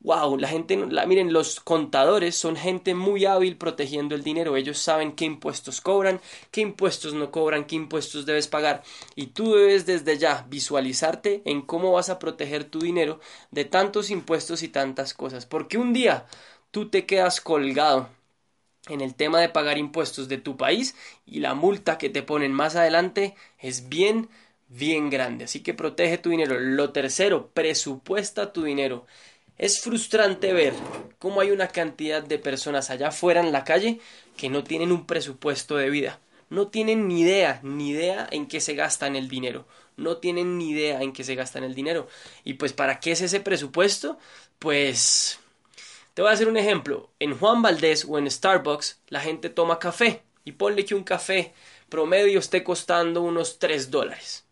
wow, 0.00 0.38
la 0.38 0.46
gente, 0.46 0.76
la, 0.76 1.04
miren, 1.04 1.32
los 1.32 1.58
contadores 1.58 2.36
son 2.36 2.54
gente 2.54 2.94
muy 2.94 3.24
hábil 3.24 3.56
protegiendo 3.56 4.14
el 4.14 4.22
dinero. 4.22 4.56
Ellos 4.56 4.78
saben 4.78 5.12
qué 5.12 5.24
impuestos 5.24 5.80
cobran, 5.80 6.20
qué 6.52 6.60
impuestos 6.60 7.12
no 7.12 7.32
cobran, 7.32 7.64
qué 7.64 7.74
impuestos 7.74 8.24
debes 8.24 8.46
pagar. 8.46 8.84
Y 9.16 9.28
tú 9.28 9.54
debes 9.54 9.84
desde 9.84 10.16
ya 10.16 10.46
visualizarte 10.48 11.42
en 11.44 11.62
cómo 11.62 11.92
vas 11.92 12.08
a 12.08 12.20
proteger 12.20 12.64
tu 12.64 12.78
dinero 12.78 13.18
de 13.50 13.64
tantos 13.64 14.10
impuestos 14.10 14.62
y 14.62 14.68
tantas 14.68 15.12
cosas. 15.12 15.44
Porque 15.44 15.76
un 15.76 15.92
día 15.92 16.26
tú 16.70 16.88
te 16.88 17.04
quedas 17.04 17.40
colgado 17.40 18.08
en 18.88 19.00
el 19.00 19.16
tema 19.16 19.40
de 19.40 19.48
pagar 19.48 19.76
impuestos 19.76 20.28
de 20.28 20.38
tu 20.38 20.56
país 20.56 20.94
y 21.26 21.40
la 21.40 21.54
multa 21.54 21.98
que 21.98 22.10
te 22.10 22.22
ponen 22.22 22.52
más 22.52 22.76
adelante 22.76 23.34
es 23.58 23.88
bien 23.88 24.28
bien 24.70 25.10
grande. 25.10 25.44
Así 25.44 25.60
que 25.60 25.74
protege 25.74 26.16
tu 26.18 26.30
dinero. 26.30 26.58
Lo 26.58 26.90
tercero, 26.90 27.50
presupuesta 27.52 28.52
tu 28.52 28.62
dinero. 28.62 29.06
Es 29.58 29.80
frustrante 29.80 30.54
ver 30.54 30.72
cómo 31.18 31.42
hay 31.42 31.50
una 31.50 31.68
cantidad 31.68 32.22
de 32.22 32.38
personas 32.38 32.88
allá 32.88 33.08
afuera 33.08 33.40
en 33.40 33.52
la 33.52 33.64
calle 33.64 34.00
que 34.36 34.48
no 34.48 34.64
tienen 34.64 34.90
un 34.90 35.06
presupuesto 35.06 35.76
de 35.76 35.90
vida. 35.90 36.18
No 36.48 36.68
tienen 36.68 37.06
ni 37.08 37.20
idea, 37.20 37.60
ni 37.62 37.90
idea 37.90 38.26
en 38.30 38.46
qué 38.46 38.60
se 38.60 38.74
gastan 38.74 39.16
el 39.16 39.28
dinero. 39.28 39.66
No 39.96 40.16
tienen 40.16 40.56
ni 40.56 40.70
idea 40.70 41.02
en 41.02 41.12
qué 41.12 41.24
se 41.24 41.34
gastan 41.34 41.62
el 41.62 41.74
dinero. 41.74 42.08
Y 42.42 42.54
pues, 42.54 42.72
¿para 42.72 43.00
qué 43.00 43.12
es 43.12 43.20
ese 43.20 43.40
presupuesto? 43.40 44.18
Pues... 44.58 45.38
Te 46.14 46.22
voy 46.22 46.30
a 46.30 46.34
hacer 46.34 46.48
un 46.48 46.56
ejemplo. 46.56 47.10
En 47.20 47.38
Juan 47.38 47.62
Valdés 47.62 48.04
o 48.08 48.18
en 48.18 48.30
Starbucks 48.30 49.00
la 49.08 49.20
gente 49.20 49.50
toma 49.50 49.78
café. 49.78 50.22
Y 50.44 50.52
ponle 50.52 50.84
que 50.84 50.94
un 50.94 51.04
café 51.04 51.52
promedio 51.88 52.38
esté 52.38 52.64
costando 52.64 53.20
unos 53.22 53.58
3 53.58 53.90
dólares. 53.90 54.44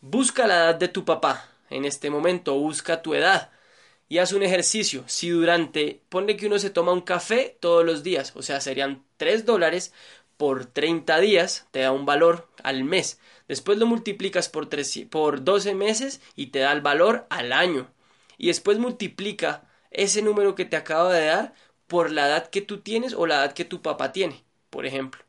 Busca 0.00 0.46
la 0.46 0.56
edad 0.56 0.74
de 0.76 0.88
tu 0.88 1.04
papá 1.04 1.48
en 1.70 1.84
este 1.84 2.08
momento, 2.08 2.54
busca 2.54 3.02
tu 3.02 3.14
edad 3.14 3.50
y 4.08 4.18
haz 4.18 4.32
un 4.32 4.42
ejercicio. 4.44 5.04
Si 5.06 5.28
durante, 5.30 6.02
ponle 6.08 6.36
que 6.36 6.46
uno 6.46 6.58
se 6.60 6.70
toma 6.70 6.92
un 6.92 7.00
café 7.00 7.56
todos 7.60 7.84
los 7.84 8.02
días, 8.04 8.32
o 8.36 8.42
sea, 8.42 8.60
serían 8.60 9.04
3 9.16 9.44
dólares 9.44 9.92
por 10.36 10.66
30 10.66 11.18
días, 11.18 11.66
te 11.72 11.80
da 11.80 11.90
un 11.92 12.06
valor 12.06 12.48
al 12.62 12.84
mes. 12.84 13.20
Después 13.48 13.78
lo 13.78 13.86
multiplicas 13.86 14.48
por, 14.48 14.68
por 15.10 15.44
12 15.44 15.74
meses 15.74 16.20
y 16.36 16.46
te 16.48 16.60
da 16.60 16.72
el 16.72 16.80
valor 16.80 17.26
al 17.28 17.52
año. 17.52 17.90
Y 18.36 18.48
después 18.48 18.78
multiplica 18.78 19.68
ese 19.90 20.22
número 20.22 20.54
que 20.54 20.64
te 20.64 20.76
acabo 20.76 21.08
de 21.08 21.26
dar 21.26 21.54
por 21.88 22.12
la 22.12 22.28
edad 22.28 22.48
que 22.50 22.60
tú 22.62 22.80
tienes 22.80 23.14
o 23.14 23.26
la 23.26 23.36
edad 23.36 23.52
que 23.52 23.64
tu 23.64 23.82
papá 23.82 24.12
tiene, 24.12 24.44
por 24.70 24.86
ejemplo. 24.86 25.22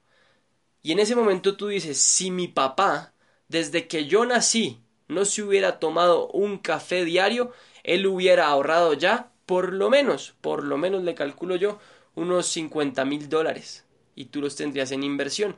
Y 0.84 0.92
en 0.92 1.00
ese 1.00 1.16
momento 1.16 1.58
tú 1.58 1.68
dices, 1.68 2.00
si 2.00 2.32
mi 2.32 2.48
papá 2.48 3.14
desde 3.50 3.88
que 3.88 4.06
yo 4.06 4.26
nací 4.26 4.80
no 5.08 5.26
se 5.26 5.42
hubiera 5.44 5.80
tomado 5.80 6.28
un 6.30 6.60
café 6.60 7.04
diario, 7.04 7.52
él 7.84 8.08
hubiera 8.08 8.48
ahorrado 8.48 8.94
ya 8.94 9.32
por 9.46 9.74
lo 9.74 9.90
menos, 9.90 10.36
por 10.42 10.64
lo 10.64 10.78
menos 10.78 11.04
le 11.04 11.16
calculo 11.16 11.56
yo, 11.56 11.80
unos 12.14 12.46
50 12.48 13.04
mil 13.06 13.28
dólares. 13.28 13.84
Y 14.16 14.26
tú 14.26 14.42
los 14.42 14.56
tendrías 14.56 14.92
en 14.92 15.04
inversión. 15.04 15.56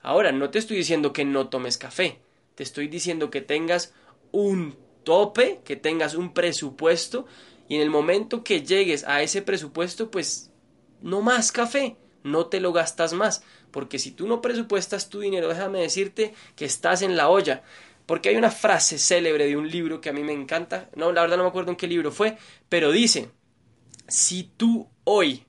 Ahora, 0.00 0.32
no 0.32 0.48
te 0.48 0.58
estoy 0.58 0.78
diciendo 0.78 1.12
que 1.12 1.26
no 1.26 1.48
tomes 1.48 1.76
café, 1.76 2.20
te 2.54 2.62
estoy 2.62 2.88
diciendo 2.88 3.28
que 3.28 3.42
tengas 3.42 3.92
un 4.32 4.76
tope, 5.04 5.60
que 5.64 5.76
tengas 5.76 6.14
un 6.14 6.32
presupuesto. 6.32 7.26
Y 7.68 7.74
en 7.74 7.82
el 7.82 7.90
momento 7.90 8.42
que 8.42 8.62
llegues 8.62 9.04
a 9.04 9.20
ese 9.20 9.42
presupuesto, 9.42 10.10
pues 10.10 10.50
no 11.02 11.20
más 11.20 11.52
café, 11.52 11.96
no 12.22 12.46
te 12.46 12.60
lo 12.60 12.72
gastas 12.72 13.12
más, 13.12 13.42
porque 13.70 13.98
si 13.98 14.10
tú 14.10 14.26
no 14.26 14.40
presupuestas 14.40 15.08
tu 15.08 15.20
dinero, 15.20 15.48
déjame 15.48 15.80
decirte 15.80 16.34
que 16.54 16.64
estás 16.64 17.02
en 17.02 17.16
la 17.16 17.28
olla. 17.28 17.62
Porque 18.06 18.28
hay 18.28 18.36
una 18.36 18.50
frase 18.50 18.98
célebre 18.98 19.46
de 19.46 19.56
un 19.56 19.68
libro 19.68 20.00
que 20.00 20.08
a 20.08 20.12
mí 20.12 20.22
me 20.22 20.32
encanta, 20.32 20.88
no, 20.94 21.12
la 21.12 21.22
verdad 21.22 21.36
no 21.36 21.42
me 21.42 21.48
acuerdo 21.48 21.72
en 21.72 21.76
qué 21.76 21.88
libro 21.88 22.12
fue, 22.12 22.38
pero 22.68 22.92
dice, 22.92 23.30
si 24.06 24.44
tú 24.56 24.88
hoy 25.04 25.44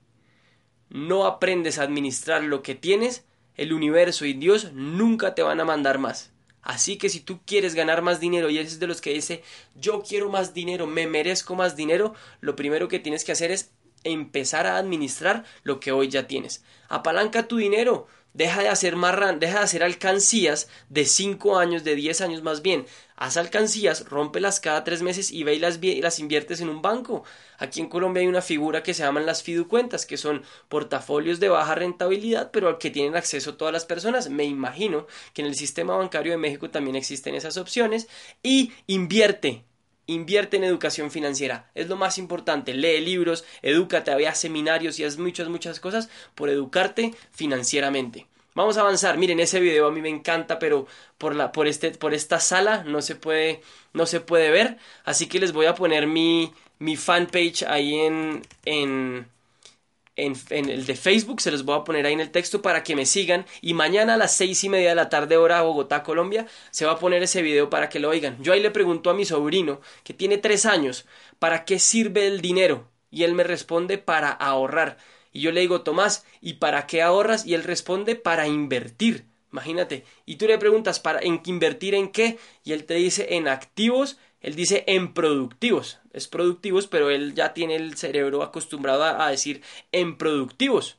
no 0.90 1.26
aprendes 1.26 1.78
a 1.78 1.84
administrar 1.84 2.42
lo 2.42 2.62
que 2.62 2.74
tienes, 2.74 3.24
el 3.54 3.72
universo 3.72 4.24
y 4.24 4.32
Dios 4.32 4.72
nunca 4.72 5.34
te 5.34 5.42
van 5.42 5.60
a 5.60 5.64
mandar 5.64 5.98
más. 5.98 6.32
Así 6.62 6.98
que 6.98 7.08
si 7.08 7.20
tú 7.20 7.40
quieres 7.46 7.74
ganar 7.74 8.02
más 8.02 8.20
dinero 8.20 8.50
y 8.50 8.58
eres 8.58 8.78
de 8.78 8.86
los 8.86 9.00
que 9.00 9.14
dice 9.14 9.42
yo 9.74 10.02
quiero 10.02 10.28
más 10.28 10.52
dinero, 10.52 10.86
me 10.86 11.06
merezco 11.06 11.54
más 11.54 11.76
dinero, 11.76 12.14
lo 12.40 12.56
primero 12.56 12.88
que 12.88 12.98
tienes 12.98 13.24
que 13.24 13.32
hacer 13.32 13.50
es 13.50 13.70
empezar 14.04 14.66
a 14.66 14.78
administrar 14.78 15.44
lo 15.62 15.80
que 15.80 15.92
hoy 15.92 16.08
ya 16.08 16.26
tienes. 16.26 16.62
Apalanca 16.88 17.48
tu 17.48 17.56
dinero. 17.56 18.06
Deja 18.34 18.62
de 18.62 18.68
hacer 18.68 18.94
marran, 18.94 19.40
deja 19.40 19.58
de 19.58 19.64
hacer 19.64 19.82
alcancías 19.82 20.68
de 20.90 21.06
5 21.06 21.58
años, 21.58 21.82
de 21.82 21.96
10 21.96 22.20
años 22.20 22.42
más 22.42 22.62
bien. 22.62 22.86
Haz 23.16 23.36
alcancías, 23.36 24.04
rómpelas 24.08 24.60
cada 24.60 24.84
3 24.84 25.02
meses 25.02 25.32
y 25.32 25.42
ve 25.42 25.54
y 25.54 25.58
las, 25.58 25.80
las 25.82 26.20
inviertes 26.20 26.60
en 26.60 26.68
un 26.68 26.80
banco. 26.80 27.24
Aquí 27.58 27.80
en 27.80 27.88
Colombia 27.88 28.20
hay 28.20 28.28
una 28.28 28.42
figura 28.42 28.82
que 28.84 28.94
se 28.94 29.02
llaman 29.02 29.26
las 29.26 29.42
fiducuentas, 29.42 30.06
que 30.06 30.16
son 30.16 30.44
portafolios 30.68 31.40
de 31.40 31.48
baja 31.48 31.74
rentabilidad, 31.74 32.50
pero 32.52 32.68
al 32.68 32.78
que 32.78 32.90
tienen 32.90 33.16
acceso 33.16 33.56
todas 33.56 33.72
las 33.72 33.86
personas. 33.86 34.28
Me 34.28 34.44
imagino 34.44 35.08
que 35.32 35.42
en 35.42 35.48
el 35.48 35.56
sistema 35.56 35.96
bancario 35.96 36.30
de 36.30 36.38
México 36.38 36.70
también 36.70 36.94
existen 36.94 37.34
esas 37.34 37.56
opciones. 37.56 38.08
Y 38.42 38.72
invierte, 38.86 39.64
Invierte 40.08 40.56
en 40.56 40.64
educación 40.64 41.12
financiera. 41.12 41.70
Es 41.76 41.88
lo 41.88 41.94
más 41.94 42.18
importante. 42.18 42.74
Lee 42.74 43.00
libros, 43.00 43.44
edúcate, 43.62 44.10
había 44.10 44.34
seminarios 44.34 44.98
y 44.98 45.04
haz 45.04 45.18
muchas, 45.18 45.48
muchas 45.48 45.78
cosas 45.78 46.08
por 46.34 46.48
educarte 46.48 47.14
financieramente. 47.30 48.26
Vamos 48.54 48.76
a 48.76 48.80
avanzar. 48.80 49.18
Miren, 49.18 49.38
ese 49.38 49.60
video 49.60 49.86
a 49.86 49.92
mí 49.92 50.00
me 50.00 50.08
encanta, 50.08 50.58
pero 50.58 50.88
por, 51.16 51.36
la, 51.36 51.52
por, 51.52 51.68
este, 51.68 51.92
por 51.92 52.12
esta 52.12 52.40
sala 52.40 52.82
no 52.84 53.02
se, 53.02 53.14
puede, 53.14 53.60
no 53.92 54.04
se 54.04 54.18
puede 54.18 54.50
ver. 54.50 54.78
Así 55.04 55.28
que 55.28 55.38
les 55.38 55.52
voy 55.52 55.66
a 55.66 55.76
poner 55.76 56.08
mi, 56.08 56.52
mi 56.78 56.96
fanpage 56.96 57.62
ahí 57.62 57.94
en, 57.94 58.42
en, 58.64 59.28
en, 60.18 60.70
el 60.70 60.84
de 60.84 60.96
Facebook, 60.96 61.40
se 61.40 61.50
los 61.50 61.64
voy 61.64 61.76
a 61.76 61.84
poner 61.84 62.06
ahí 62.06 62.12
en 62.12 62.20
el 62.20 62.30
texto 62.30 62.60
para 62.60 62.82
que 62.82 62.96
me 62.96 63.06
sigan 63.06 63.46
y 63.60 63.74
mañana 63.74 64.14
a 64.14 64.16
las 64.16 64.36
seis 64.36 64.62
y 64.64 64.68
media 64.68 64.90
de 64.90 64.94
la 64.94 65.08
tarde 65.08 65.36
hora 65.36 65.62
Bogotá, 65.62 66.02
Colombia, 66.02 66.46
se 66.70 66.86
va 66.86 66.92
a 66.92 66.98
poner 66.98 67.22
ese 67.22 67.42
video 67.42 67.70
para 67.70 67.88
que 67.88 68.00
lo 68.00 68.10
oigan. 68.10 68.36
Yo 68.42 68.52
ahí 68.52 68.60
le 68.60 68.70
pregunto 68.70 69.10
a 69.10 69.14
mi 69.14 69.24
sobrino, 69.24 69.80
que 70.04 70.14
tiene 70.14 70.38
tres 70.38 70.66
años, 70.66 71.06
¿para 71.38 71.64
qué 71.64 71.78
sirve 71.78 72.26
el 72.26 72.40
dinero? 72.40 72.88
Y 73.10 73.22
él 73.22 73.34
me 73.34 73.44
responde 73.44 73.98
para 73.98 74.30
ahorrar. 74.30 74.98
Y 75.32 75.40
yo 75.40 75.52
le 75.52 75.60
digo, 75.60 75.82
Tomás, 75.82 76.24
¿y 76.40 76.54
para 76.54 76.86
qué 76.86 77.02
ahorras? 77.02 77.46
Y 77.46 77.54
él 77.54 77.62
responde 77.62 78.16
para 78.16 78.48
invertir. 78.48 79.26
Imagínate. 79.52 80.04
Y 80.26 80.36
tú 80.36 80.46
le 80.46 80.58
preguntas, 80.58 81.00
¿para 81.00 81.20
en 81.20 81.40
invertir 81.46 81.94
en 81.94 82.08
qué? 82.08 82.38
Y 82.64 82.72
él 82.72 82.84
te 82.84 82.94
dice 82.94 83.34
en 83.36 83.48
activos 83.48 84.18
él 84.40 84.54
dice 84.54 84.84
en 84.86 85.14
productivos, 85.14 85.98
es 86.12 86.28
productivos, 86.28 86.86
pero 86.86 87.10
él 87.10 87.34
ya 87.34 87.54
tiene 87.54 87.76
el 87.76 87.96
cerebro 87.96 88.42
acostumbrado 88.42 89.04
a, 89.04 89.30
decir 89.30 89.62
en 89.92 90.16
productivos. 90.16 90.96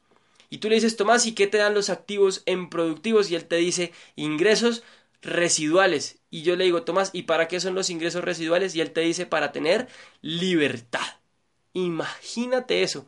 Y 0.50 0.58
tú 0.58 0.68
le 0.68 0.76
dices, 0.76 0.98
Tomás, 0.98 1.26
¿y 1.26 1.34
qué 1.34 1.48
te 1.48 1.58
dan 1.58 1.74
los 1.74 1.90
activos 1.90 2.44
en 2.46 2.70
productivos? 2.70 3.30
Y 3.30 3.36
él 3.36 3.46
te 3.46 3.58
dice 3.58 3.94
ingresos 4.16 4.84
residuales. 5.22 6.20
Y 6.30 6.42
yo 6.42 6.56
le 6.56 6.66
digo, 6.66 6.84
Tomás, 6.84 7.12
¿y 7.14 7.24
para 7.24 7.48
qué 7.48 7.60
son 7.60 7.76
los 7.76 7.90
ingresos 7.90 8.24
residuales? 8.24 8.76
Y 8.76 8.82
él 8.82 8.92
te 8.92 9.02
dice, 9.02 9.26
para 9.26 9.52
tener 9.52 9.88
libertad. 10.22 11.06
Imagínate 11.74 12.84
eso. 12.84 13.06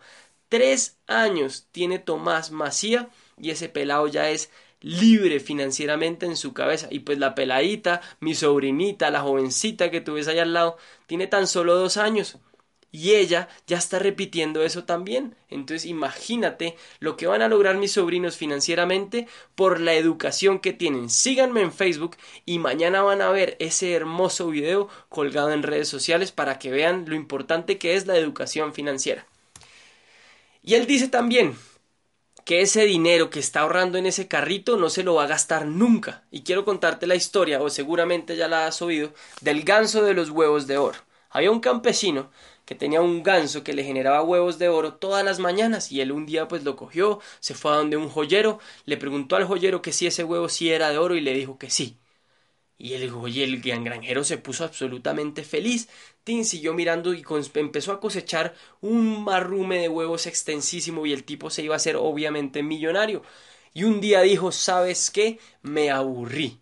Tres 0.50 0.98
años 1.08 1.68
tiene 1.72 2.00
Tomás 2.00 2.52
Macía 2.52 3.10
y 3.38 3.50
ese 3.50 3.70
pelado 3.70 4.08
ya 4.08 4.30
es 4.30 4.50
libre 4.82 5.40
financieramente 5.40 6.26
en 6.26 6.36
su 6.36 6.54
cabeza. 6.54 6.88
Y 6.90 7.00
pues 7.00 7.18
la 7.18 7.36
peladita, 7.36 8.02
mi 8.20 8.36
sobrinita, 8.36 9.12
la 9.12 9.22
jovencita 9.22 9.92
que 9.92 10.02
tú 10.02 10.14
ves 10.14 10.28
allá 10.28 10.44
al 10.44 10.54
lado, 10.54 10.78
tiene 11.08 11.28
tan 11.28 11.48
solo 11.48 11.76
dos 11.76 11.98
años. 11.98 12.38
Y 12.94 13.12
ella 13.12 13.48
ya 13.68 13.78
está 13.78 14.00
repitiendo 14.00 14.64
eso 14.64 14.84
también. 14.84 15.36
Entonces 15.50 15.86
imagínate 15.86 16.76
lo 17.00 17.16
que 17.16 17.26
van 17.26 17.42
a 17.42 17.48
lograr 17.48 17.78
mis 17.78 17.94
sobrinos 17.94 18.36
financieramente 18.36 19.28
por 19.56 19.80
la 19.80 19.94
educación 19.94 20.60
que 20.60 20.74
tienen. 20.74 21.10
Síganme 21.10 21.62
en 21.62 21.72
Facebook 21.72 22.18
y 22.46 22.60
mañana 22.60 23.02
van 23.02 23.22
a 23.22 23.30
ver 23.30 23.56
ese 23.60 23.94
hermoso 23.94 24.50
video 24.50 24.90
colgado 25.08 25.52
en 25.52 25.64
redes 25.64 25.88
sociales 25.88 26.34
para 26.34 26.60
que 26.60 26.70
vean 26.70 27.06
lo 27.08 27.16
importante 27.16 27.78
que 27.78 27.96
es 27.96 28.08
la 28.08 28.18
educación 28.18 28.74
financiera. 28.74 29.26
Y 30.62 30.74
él 30.76 30.86
dice 30.86 31.08
también, 31.08 31.56
que 32.46 32.62
ese 32.62 32.86
dinero 32.86 33.30
que 33.30 33.40
está 33.40 33.62
ahorrando 33.62 33.98
en 33.98 34.06
ese 34.06 34.28
carrito 34.28 34.78
no 34.78 34.90
se 34.90 35.04
lo 35.04 35.16
va 35.16 35.24
a 35.24 35.28
gastar 35.28 35.66
nunca. 35.66 36.24
Y 36.32 36.44
quiero 36.44 36.66
contarte 36.66 37.08
la 37.08 37.16
historia, 37.16 37.62
o 37.62 37.70
seguramente 37.70 38.36
ya 38.36 38.48
la 38.48 38.68
has 38.68 38.82
oído, 38.82 39.14
del 39.42 39.64
ganso 39.64 40.04
de 40.04 40.14
los 40.14 40.30
huevos 40.30 40.68
de 40.68 40.78
oro. 40.78 41.00
Había 41.30 41.52
un 41.52 41.62
campesino 41.62 42.30
que 42.66 42.76
tenía 42.76 43.02
un 43.02 43.24
ganso 43.24 43.64
que 43.64 43.74
le 43.74 43.84
generaba 43.84 44.22
huevos 44.24 44.60
de 44.60 44.70
oro 44.70 44.94
todas 44.96 45.24
las 45.26 45.40
mañanas 45.40 45.92
y 45.92 46.02
él 46.02 46.12
un 46.12 46.26
día 46.26 46.48
pues 46.48 46.64
lo 46.64 46.76
cogió, 46.76 47.20
se 47.40 47.54
fue 47.54 47.72
a 47.72 47.76
donde 47.76 47.98
un 47.98 48.10
joyero, 48.10 48.60
le 48.86 48.98
preguntó 48.98 49.36
al 49.36 49.46
joyero 49.46 49.82
que 49.82 49.92
si 49.92 50.08
ese 50.08 50.24
huevo 50.24 50.50
sí 50.50 50.72
era 50.72 50.90
de 50.90 50.98
oro 50.98 51.16
y 51.16 51.22
le 51.22 51.34
dijo 51.34 51.58
que 51.58 51.70
sí. 51.70 51.98
Y 52.84 52.96
el, 52.96 53.14
y 53.28 53.44
el 53.44 53.84
granjero 53.84 54.24
se 54.24 54.40
puso 54.40 54.64
absolutamente 54.64 55.44
feliz. 55.44 55.88
Tin 56.24 56.44
siguió 56.44 56.74
mirando 56.74 57.14
y 57.14 57.24
empezó 57.54 57.92
a 57.92 58.00
cosechar 58.00 58.56
un 58.82 59.24
marrume 59.24 59.78
de 59.78 59.88
huevos 59.88 60.26
extensísimo 60.26 61.06
y 61.06 61.14
el 61.14 61.24
tipo 61.24 61.52
se 61.52 61.62
iba 61.62 61.76
a 61.76 61.78
hacer 61.78 61.96
obviamente 61.96 62.64
millonario. 62.64 63.22
Y 63.76 63.84
un 63.84 64.02
día 64.02 64.22
dijo, 64.22 64.52
¿sabes 64.52 65.12
qué? 65.12 65.38
Me 65.62 65.92
aburrí. 65.92 66.60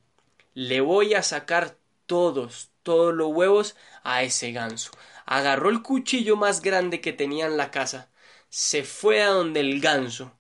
Le 0.54 0.82
voy 0.82 1.14
a 1.14 1.24
sacar 1.24 1.78
todos, 2.06 2.70
todos 2.84 3.14
los 3.14 3.30
huevos 3.32 3.78
a 4.04 4.22
ese 4.24 4.52
ganso. 4.52 4.92
Agarró 5.26 5.70
el 5.70 5.82
cuchillo 5.82 6.36
más 6.36 6.62
grande 6.62 7.00
que 7.00 7.14
tenía 7.14 7.46
en 7.46 7.56
la 7.56 7.72
casa, 7.72 8.12
se 8.50 8.84
fue 8.84 9.22
a 9.22 9.30
donde 9.30 9.62
el 9.62 9.80
ganso, 9.80 10.34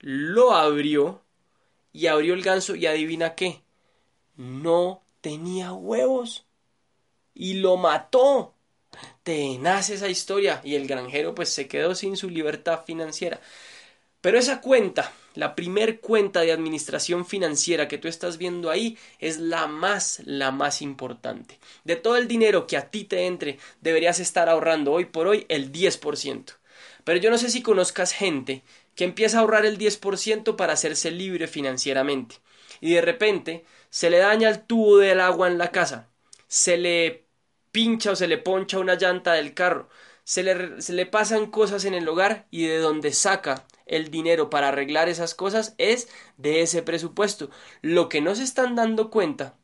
lo 0.00 0.52
abrió 0.52 1.22
y 1.92 2.08
abrió 2.08 2.34
el 2.34 2.42
ganso 2.42 2.74
y 2.74 2.86
adivina 2.86 3.34
qué, 3.36 3.62
no 4.36 5.03
tenía 5.24 5.72
huevos 5.72 6.44
y 7.32 7.54
lo 7.54 7.78
mató. 7.78 8.54
Te 9.22 9.56
nace 9.56 9.94
esa 9.94 10.08
historia 10.08 10.60
y 10.62 10.74
el 10.74 10.86
granjero 10.86 11.34
pues 11.34 11.48
se 11.48 11.66
quedó 11.66 11.94
sin 11.94 12.18
su 12.18 12.28
libertad 12.28 12.84
financiera. 12.84 13.40
Pero 14.20 14.38
esa 14.38 14.60
cuenta, 14.60 15.12
la 15.34 15.54
primer 15.54 16.00
cuenta 16.00 16.42
de 16.42 16.52
administración 16.52 17.24
financiera 17.24 17.88
que 17.88 17.96
tú 17.96 18.06
estás 18.06 18.36
viendo 18.36 18.70
ahí 18.70 18.98
es 19.18 19.38
la 19.38 19.66
más, 19.66 20.20
la 20.26 20.50
más 20.50 20.82
importante. 20.82 21.58
De 21.84 21.96
todo 21.96 22.18
el 22.18 22.28
dinero 22.28 22.66
que 22.66 22.76
a 22.76 22.90
ti 22.90 23.04
te 23.04 23.24
entre, 23.24 23.58
deberías 23.80 24.20
estar 24.20 24.50
ahorrando 24.50 24.92
hoy 24.92 25.06
por 25.06 25.26
hoy 25.26 25.46
el 25.48 25.72
10%. 25.72 26.52
Pero 27.02 27.18
yo 27.18 27.30
no 27.30 27.38
sé 27.38 27.48
si 27.48 27.62
conozcas 27.62 28.12
gente 28.12 28.62
que 28.94 29.04
empieza 29.04 29.38
a 29.38 29.40
ahorrar 29.40 29.64
el 29.64 29.78
10% 29.78 30.54
para 30.54 30.74
hacerse 30.74 31.10
libre 31.10 31.46
financieramente. 31.46 32.36
Y 32.82 32.92
de 32.92 33.00
repente 33.00 33.64
se 33.94 34.10
le 34.10 34.18
daña 34.18 34.48
el 34.48 34.66
tubo 34.66 34.98
del 34.98 35.20
agua 35.20 35.46
en 35.46 35.56
la 35.56 35.70
casa, 35.70 36.08
se 36.48 36.76
le 36.76 37.28
pincha 37.70 38.10
o 38.10 38.16
se 38.16 38.26
le 38.26 38.38
poncha 38.38 38.80
una 38.80 38.96
llanta 38.96 39.34
del 39.34 39.54
carro, 39.54 39.88
se 40.24 40.42
le, 40.42 40.82
se 40.82 40.94
le 40.94 41.06
pasan 41.06 41.46
cosas 41.46 41.84
en 41.84 41.94
el 41.94 42.08
hogar 42.08 42.48
y 42.50 42.66
de 42.66 42.78
donde 42.78 43.12
saca 43.12 43.68
el 43.86 44.10
dinero 44.10 44.50
para 44.50 44.66
arreglar 44.66 45.08
esas 45.08 45.36
cosas 45.36 45.76
es 45.78 46.08
de 46.38 46.62
ese 46.62 46.82
presupuesto. 46.82 47.50
Lo 47.82 48.08
que 48.08 48.20
no 48.20 48.34
se 48.34 48.42
están 48.42 48.74
dando 48.74 49.10
cuenta 49.10 49.54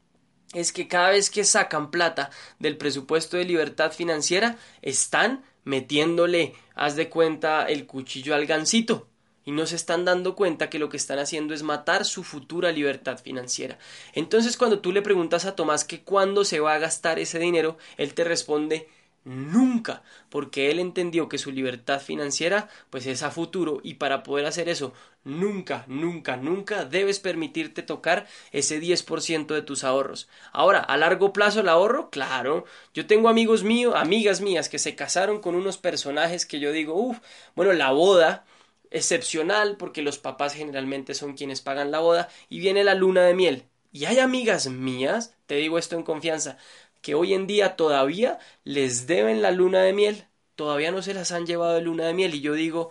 es 0.55 0.73
que 0.73 0.87
cada 0.87 1.11
vez 1.11 1.29
que 1.29 1.43
sacan 1.43 1.91
plata 1.91 2.31
del 2.61 2.77
presupuesto 2.77 3.37
de 3.37 3.47
libertad 3.47 3.91
financiera 3.91 4.59
están 4.81 5.43
metiéndole, 5.65 6.55
haz 6.77 6.95
de 6.95 7.09
cuenta, 7.09 7.65
el 7.65 7.85
cuchillo 7.85 8.37
al 8.37 8.47
gancito 8.47 9.10
y 9.51 9.53
no 9.53 9.67
se 9.67 9.75
están 9.75 10.05
dando 10.05 10.37
cuenta 10.37 10.71
que 10.71 10.79
lo 10.79 10.89
que 10.89 10.97
están 10.97 11.19
haciendo 11.19 11.55
es 11.55 11.65
matar 11.65 12.05
su 12.05 12.23
futura 12.23 12.71
libertad 12.71 13.19
financiera. 13.19 13.79
Entonces 14.13 14.57
cuando 14.57 14.79
tú 14.79 14.93
le 14.93 15.03
preguntas 15.03 15.45
a 15.45 15.57
Tomás 15.57 15.83
que 15.83 16.03
cuándo 16.03 16.45
se 16.45 16.61
va 16.61 16.75
a 16.75 16.79
gastar 16.79 17.19
ese 17.19 17.41
dinero, 17.41 17.77
él 17.97 18.15
te 18.15 18.23
responde 18.23 18.89
nunca, 19.25 20.05
porque 20.29 20.71
él 20.71 20.79
entendió 20.79 21.29
que 21.29 21.37
su 21.37 21.51
libertad 21.51 22.01
financiera 22.01 22.69
pues 22.91 23.07
es 23.07 23.25
a 23.25 23.33
futuro 23.33 23.81
y 23.83 23.95
para 23.95 24.23
poder 24.23 24.47
hacer 24.47 24.69
eso 24.69 24.93
nunca, 25.25 25.85
nunca, 25.89 26.37
nunca 26.37 26.85
debes 26.85 27.19
permitirte 27.19 27.83
tocar 27.83 28.29
ese 28.53 28.81
10% 28.81 29.53
de 29.53 29.63
tus 29.63 29.83
ahorros. 29.83 30.29
Ahora, 30.53 30.79
a 30.79 30.97
largo 30.97 31.33
plazo 31.33 31.59
el 31.59 31.69
ahorro, 31.69 32.09
claro, 32.11 32.67
yo 32.95 33.09
tengo 33.09 33.29
amigos 33.29 33.65
míos, 33.65 33.95
amigas 33.97 34.41
mías 34.41 34.69
que 34.69 34.79
se 34.79 34.95
casaron 34.95 35.41
con 35.41 35.57
unos 35.57 35.77
personajes 35.77 36.47
que 36.47 36.61
yo 36.61 36.71
digo, 36.71 36.95
uff, 36.95 37.19
bueno, 37.57 37.73
la 37.73 37.91
boda 37.91 38.45
excepcional 38.91 39.77
porque 39.77 40.03
los 40.03 40.19
papás 40.19 40.55
generalmente 40.55 41.15
son 41.15 41.35
quienes 41.35 41.61
pagan 41.61 41.91
la 41.91 42.01
boda 42.01 42.29
y 42.49 42.61
viene 42.61 42.85
la 42.85 42.95
luna 42.95 43.23
de 43.23 43.35
miel. 43.35 43.65
Y 43.93 44.05
hay 44.05 44.19
amigas 44.19 44.69
mías, 44.69 45.35
te 45.47 45.57
digo 45.57 45.79
esto 45.79 45.97
en 45.97 46.03
confianza, 46.03 46.59
que 47.01 47.15
hoy 47.15 47.35
en 47.35 47.47
día 47.47 47.77
todavía 47.77 48.39
les 48.65 49.07
deben 49.07 49.43
la 49.43 49.51
luna 49.51 49.83
de 49.83 49.93
miel, 49.93 50.27
todavía 50.55 50.93
no 50.93 51.03
se 51.03 51.15
las 51.15 51.33
han 51.33 51.47
llevado 51.47 51.75
de 51.75 51.83
luna 51.83 52.07
de 52.07 52.15
miel 52.15 52.35
y 52.35 52.41
yo 52.41 52.55
digo, 52.55 52.91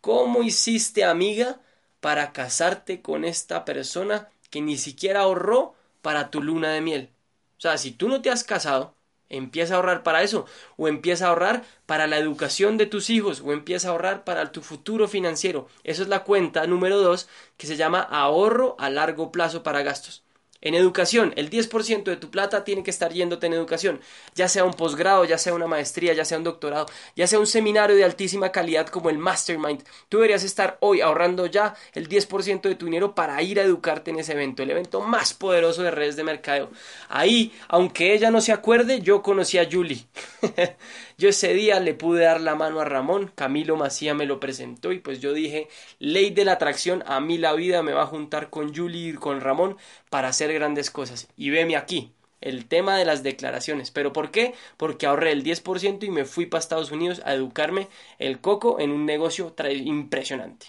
¿cómo 0.00 0.42
hiciste 0.42 1.04
amiga 1.04 1.60
para 2.00 2.32
casarte 2.32 3.02
con 3.02 3.24
esta 3.24 3.64
persona 3.64 4.30
que 4.50 4.60
ni 4.60 4.76
siquiera 4.78 5.20
ahorró 5.22 5.74
para 6.02 6.30
tu 6.30 6.42
luna 6.42 6.72
de 6.72 6.80
miel? 6.80 7.10
O 7.58 7.60
sea, 7.62 7.78
si 7.78 7.92
tú 7.92 8.08
no 8.08 8.22
te 8.22 8.30
has 8.30 8.44
casado, 8.44 8.96
Empieza 9.32 9.74
a 9.74 9.76
ahorrar 9.78 10.02
para 10.04 10.22
eso, 10.22 10.46
o 10.76 10.86
empieza 10.86 11.26
a 11.26 11.30
ahorrar 11.30 11.64
para 11.86 12.06
la 12.06 12.18
educación 12.18 12.76
de 12.78 12.86
tus 12.86 13.10
hijos, 13.10 13.42
o 13.44 13.52
empieza 13.52 13.88
a 13.88 13.90
ahorrar 13.90 14.22
para 14.24 14.52
tu 14.52 14.62
futuro 14.62 15.08
financiero. 15.08 15.66
Eso 15.82 16.02
es 16.02 16.08
la 16.08 16.22
cuenta 16.22 16.66
número 16.66 16.98
dos 16.98 17.28
que 17.56 17.66
se 17.66 17.76
llama 17.76 18.00
ahorro 18.00 18.76
a 18.78 18.90
largo 18.90 19.32
plazo 19.32 19.64
para 19.64 19.82
gastos. 19.82 20.22
En 20.62 20.74
educación. 20.74 21.34
El 21.36 21.50
10% 21.50 22.04
de 22.04 22.16
tu 22.16 22.30
plata 22.30 22.64
tiene 22.64 22.82
que 22.82 22.90
estar 22.90 23.12
yéndote 23.12 23.46
en 23.46 23.52
educación, 23.52 24.00
ya 24.34 24.48
sea 24.48 24.64
un 24.64 24.72
posgrado, 24.72 25.24
ya 25.24 25.36
sea 25.36 25.52
una 25.54 25.66
maestría, 25.66 26.14
ya 26.14 26.24
sea 26.24 26.38
un 26.38 26.44
doctorado, 26.44 26.86
ya 27.14 27.26
sea 27.26 27.38
un 27.38 27.46
seminario 27.46 27.94
de 27.96 28.04
altísima 28.04 28.50
calidad 28.50 28.86
como 28.86 29.10
el 29.10 29.18
Mastermind. 29.18 29.84
Tú 30.08 30.18
deberías 30.18 30.44
estar 30.44 30.78
hoy 30.80 31.00
ahorrando 31.00 31.46
ya 31.46 31.74
el 31.92 32.08
10% 32.08 32.62
de 32.62 32.74
tu 32.76 32.86
dinero 32.86 33.14
para 33.14 33.42
ir 33.42 33.60
a 33.60 33.64
educarte 33.64 34.10
en 34.10 34.20
ese 34.20 34.32
evento, 34.32 34.62
el 34.62 34.70
evento 34.70 35.00
más 35.00 35.34
poderoso 35.34 35.82
de 35.82 35.90
redes 35.90 36.16
de 36.16 36.24
mercadeo. 36.24 36.70
Ahí, 37.08 37.52
aunque 37.68 38.14
ella 38.14 38.30
no 38.30 38.40
se 38.40 38.52
acuerde, 38.52 39.00
yo 39.00 39.22
conocí 39.22 39.58
a 39.58 39.68
Julie. 39.70 40.06
yo 41.18 41.28
ese 41.28 41.54
día 41.54 41.80
le 41.80 41.94
pude 41.94 42.24
dar 42.24 42.40
la 42.40 42.54
mano 42.54 42.80
a 42.80 42.84
Ramón, 42.84 43.30
Camilo 43.34 43.76
Macía 43.76 44.14
me 44.14 44.26
lo 44.26 44.40
presentó 44.40 44.92
y 44.92 44.98
pues 44.98 45.20
yo 45.20 45.32
dije, 45.32 45.68
ley 45.98 46.30
de 46.30 46.44
la 46.44 46.52
atracción, 46.52 47.02
a 47.06 47.20
mí 47.20 47.38
la 47.38 47.52
vida 47.54 47.82
me 47.82 47.92
va 47.92 48.02
a 48.02 48.06
juntar 48.06 48.50
con 48.50 48.74
Julie 48.74 49.10
y 49.10 49.14
con 49.14 49.40
Ramón 49.40 49.76
para 50.10 50.28
hacer 50.28 50.52
grandes 50.52 50.90
cosas. 50.90 51.28
Y 51.36 51.50
veme 51.50 51.76
aquí, 51.76 52.12
el 52.42 52.66
tema 52.66 52.98
de 52.98 53.04
las 53.04 53.22
declaraciones. 53.22 53.90
¿Pero 53.90 54.12
por 54.12 54.30
qué? 54.30 54.54
Porque 54.76 55.06
ahorré 55.06 55.32
el 55.32 55.42
10% 55.42 56.04
y 56.04 56.10
me 56.10 56.24
fui 56.26 56.46
para 56.46 56.60
Estados 56.60 56.90
Unidos 56.90 57.22
a 57.24 57.34
educarme 57.34 57.88
el 58.18 58.40
coco 58.40 58.78
en 58.80 58.90
un 58.90 59.06
negocio 59.06 59.54
impresionante. 59.70 60.66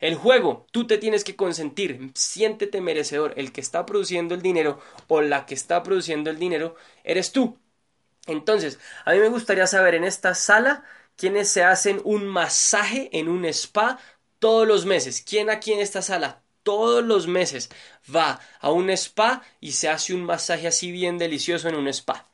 El 0.00 0.14
juego, 0.14 0.64
tú 0.70 0.86
te 0.86 0.98
tienes 0.98 1.24
que 1.24 1.34
consentir, 1.34 2.12
siéntete 2.14 2.80
merecedor. 2.80 3.34
El 3.36 3.50
que 3.50 3.60
está 3.60 3.84
produciendo 3.84 4.36
el 4.36 4.42
dinero 4.42 4.78
o 5.08 5.22
la 5.22 5.44
que 5.44 5.54
está 5.54 5.82
produciendo 5.82 6.30
el 6.30 6.38
dinero 6.38 6.76
eres 7.02 7.32
tú. 7.32 7.58
Entonces, 8.28 8.78
a 9.04 9.12
mí 9.12 9.18
me 9.18 9.28
gustaría 9.28 9.66
saber 9.66 9.94
en 9.96 10.04
esta 10.04 10.34
sala 10.34 10.84
quiénes 11.16 11.48
se 11.48 11.64
hacen 11.64 12.00
un 12.04 12.26
masaje 12.26 13.10
en 13.12 13.28
un 13.28 13.44
spa 13.46 13.98
todos 14.38 14.68
los 14.68 14.86
meses. 14.86 15.22
¿Quién 15.28 15.50
aquí 15.50 15.72
en 15.72 15.80
esta 15.80 16.02
sala? 16.02 16.42
todos 16.68 17.02
los 17.02 17.26
meses 17.26 17.70
va 18.14 18.40
a 18.60 18.70
un 18.70 18.90
spa 18.90 19.42
y 19.58 19.72
se 19.72 19.88
hace 19.88 20.12
un 20.12 20.24
masaje 20.24 20.66
así 20.66 20.92
bien 20.92 21.16
delicioso 21.16 21.66
en 21.70 21.76
un 21.76 21.88
spa. 21.88 22.28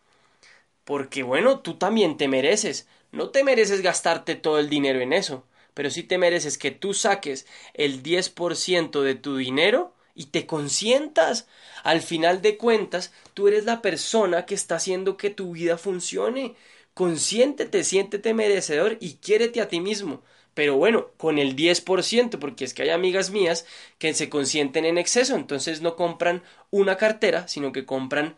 Porque 0.84 1.22
bueno, 1.22 1.60
tú 1.60 1.74
también 1.74 2.16
te 2.16 2.26
mereces. 2.26 2.88
No 3.12 3.30
te 3.30 3.44
mereces 3.44 3.80
gastarte 3.80 4.34
todo 4.34 4.58
el 4.58 4.68
dinero 4.68 4.98
en 5.00 5.12
eso, 5.12 5.46
pero 5.72 5.88
sí 5.88 6.02
te 6.02 6.18
mereces 6.18 6.58
que 6.58 6.72
tú 6.72 6.94
saques 6.94 7.46
el 7.74 8.02
10% 8.02 9.02
de 9.02 9.14
tu 9.14 9.36
dinero 9.36 9.94
y 10.14 10.26
te 10.26 10.46
consientas. 10.46 11.46
Al 11.82 12.00
final 12.02 12.42
de 12.42 12.56
cuentas, 12.56 13.12
tú 13.34 13.48
eres 13.48 13.64
la 13.64 13.82
persona 13.82 14.46
que 14.46 14.54
está 14.54 14.76
haciendo 14.76 15.16
que 15.16 15.30
tu 15.30 15.52
vida 15.52 15.78
funcione. 15.78 16.54
Consiéntete, 16.94 17.84
siéntete 17.84 18.34
merecedor 18.34 18.96
y 19.00 19.14
quiérete 19.16 19.60
a 19.60 19.68
ti 19.68 19.80
mismo 19.80 20.22
pero 20.54 20.76
bueno, 20.76 21.10
con 21.16 21.38
el 21.38 21.56
10%, 21.56 22.38
porque 22.38 22.64
es 22.64 22.74
que 22.74 22.82
hay 22.82 22.90
amigas 22.90 23.30
mías 23.30 23.66
que 23.98 24.14
se 24.14 24.30
consienten 24.30 24.84
en 24.84 24.98
exceso, 24.98 25.34
entonces 25.34 25.80
no 25.82 25.96
compran 25.96 26.42
una 26.70 26.96
cartera, 26.96 27.48
sino 27.48 27.72
que 27.72 27.84
compran 27.84 28.36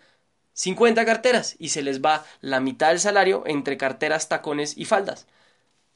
50 0.54 1.04
carteras 1.04 1.56
y 1.58 1.68
se 1.70 1.82
les 1.82 2.02
va 2.02 2.24
la 2.40 2.60
mitad 2.60 2.88
del 2.88 3.00
salario 3.00 3.44
entre 3.46 3.76
carteras, 3.76 4.28
tacones 4.28 4.76
y 4.78 4.86
faldas. 4.86 5.26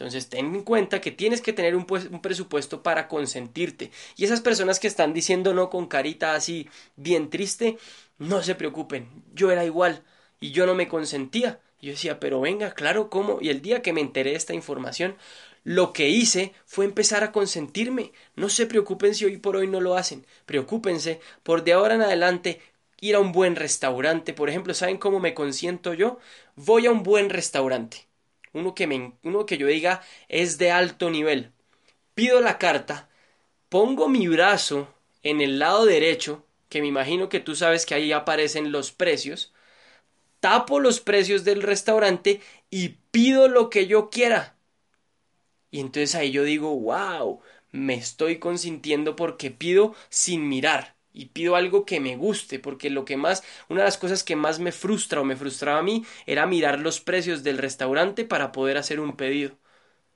Entonces 0.01 0.30
ten 0.30 0.46
en 0.55 0.62
cuenta 0.62 0.98
que 1.03 1.11
tienes 1.11 1.42
que 1.42 1.53
tener 1.53 1.76
un, 1.76 1.86
un, 2.11 2.22
presupuesto 2.22 2.82
para 2.82 3.07
consentirte. 3.07 3.90
Y 4.16 4.24
esas 4.24 4.40
personas 4.40 4.80
que 4.80 4.86
están 4.88 5.12
diciendo 5.12 5.53
no 5.53 5.68
con 5.68 5.86
carita 5.88 6.34
así 6.34 6.70
bien 6.96 7.28
triste, 7.28 7.76
no 8.16 8.42
se 8.42 8.55
preocupen. 8.55 9.09
Yo 9.34 9.51
era 9.51 9.66
igual 9.66 10.03
y 10.40 10.53
yo 10.53 10.64
no 10.64 10.74
me 10.74 10.88
consentía. 10.88 11.61
Yo 11.82 11.90
decía, 11.90 12.18
pero 12.18 12.40
venga, 12.40 12.72
claro, 12.72 13.11
¿cómo? 13.11 13.40
Y 13.42 13.51
el 13.51 13.61
día 13.61 13.82
que 13.82 13.92
me 13.92 14.01
enteré 14.01 14.30
de 14.30 14.36
esta 14.36 14.55
información, 14.55 15.16
lo 15.64 15.92
que 15.92 16.09
hice 16.09 16.55
fue 16.64 16.86
empezar 16.86 17.22
a 17.22 17.32
consentirme. 17.32 18.12
No 18.36 18.48
se 18.48 18.64
preocupen 18.66 19.14
si 19.14 19.26
hoy 19.26 19.36
por 19.36 19.57
hoy 19.57 19.66
no 19.66 19.82
lo 19.82 19.96
hacen. 19.96 20.26
Preocúpense 20.46 21.20
por 21.42 21.62
de 21.62 21.74
ahora 21.74 21.96
en 21.96 22.03
adelante 22.03 22.61
ir 23.01 23.16
a 23.16 23.20
un 23.20 23.32
buen 23.32 23.55
restaurante. 23.55 24.32
Por 24.32 24.48
ejemplo, 24.48 24.72
¿saben 24.72 24.96
cómo 24.96 25.20
me 25.20 25.34
consiento 25.34 25.92
yo? 25.92 26.18
Voy 26.57 26.86
a 26.86 26.90
un 26.90 27.03
buen 27.03 27.28
restaurante. 27.28 28.09
Uno 28.53 28.74
que, 28.74 28.86
me, 28.86 29.12
uno 29.22 29.46
que 29.46 29.59
yo 29.59 29.66
diga 29.66 30.03
es 30.28 30.59
de 30.59 30.70
alto 30.70 31.11
nivel. 31.11 31.53
Pido 32.14 32.40
la 32.40 32.59
carta, 32.59 33.09
pongo 33.68 34.09
mi 34.09 34.28
brazo 34.28 34.88
en 35.22 35.40
el 35.40 35.59
lado 35.59 35.86
derecho, 35.86 36.44
que 36.68 36.80
me 36.82 36.88
imagino 36.88 37.28
que 37.28 37.40
tú 37.40 37.57
sabes 37.57 37.86
que 37.86 37.94
ahí 37.94 38.12
aparecen 38.12 38.72
los 38.72 38.92
precios, 38.92 39.53
tapo 40.40 40.80
los 40.80 41.01
precios 41.01 41.44
del 41.44 41.62
restaurante 41.62 42.40
y 42.70 42.90
pido 43.11 43.48
lo 43.48 43.70
que 43.70 43.86
yo 43.86 44.11
quiera. 44.11 44.57
Y 45.70 45.80
entonces 45.80 46.14
ahí 46.14 46.30
yo 46.32 46.44
digo, 46.44 46.78
wow, 46.78 47.40
me 47.72 47.94
estoy 47.94 48.38
consintiendo 48.38 49.16
porque 49.16 49.51
pido 49.51 49.94
sin 50.09 50.48
mirar 50.48 50.96
y 51.12 51.26
pido 51.26 51.56
algo 51.56 51.84
que 51.86 52.00
me 52.00 52.16
guste, 52.16 52.58
porque 52.58 52.90
lo 52.90 53.04
que 53.04 53.16
más, 53.16 53.42
una 53.68 53.80
de 53.80 53.86
las 53.86 53.98
cosas 53.98 54.22
que 54.24 54.36
más 54.36 54.58
me 54.61 54.72
frustra 54.72 55.20
o 55.20 55.24
me 55.24 55.36
frustraba 55.36 55.78
a 55.80 55.82
mí 55.82 56.04
era 56.26 56.46
mirar 56.46 56.80
los 56.80 57.00
precios 57.00 57.42
del 57.42 57.58
restaurante 57.58 58.24
para 58.24 58.52
poder 58.52 58.76
hacer 58.78 59.00
un 59.00 59.16
pedido. 59.16 59.56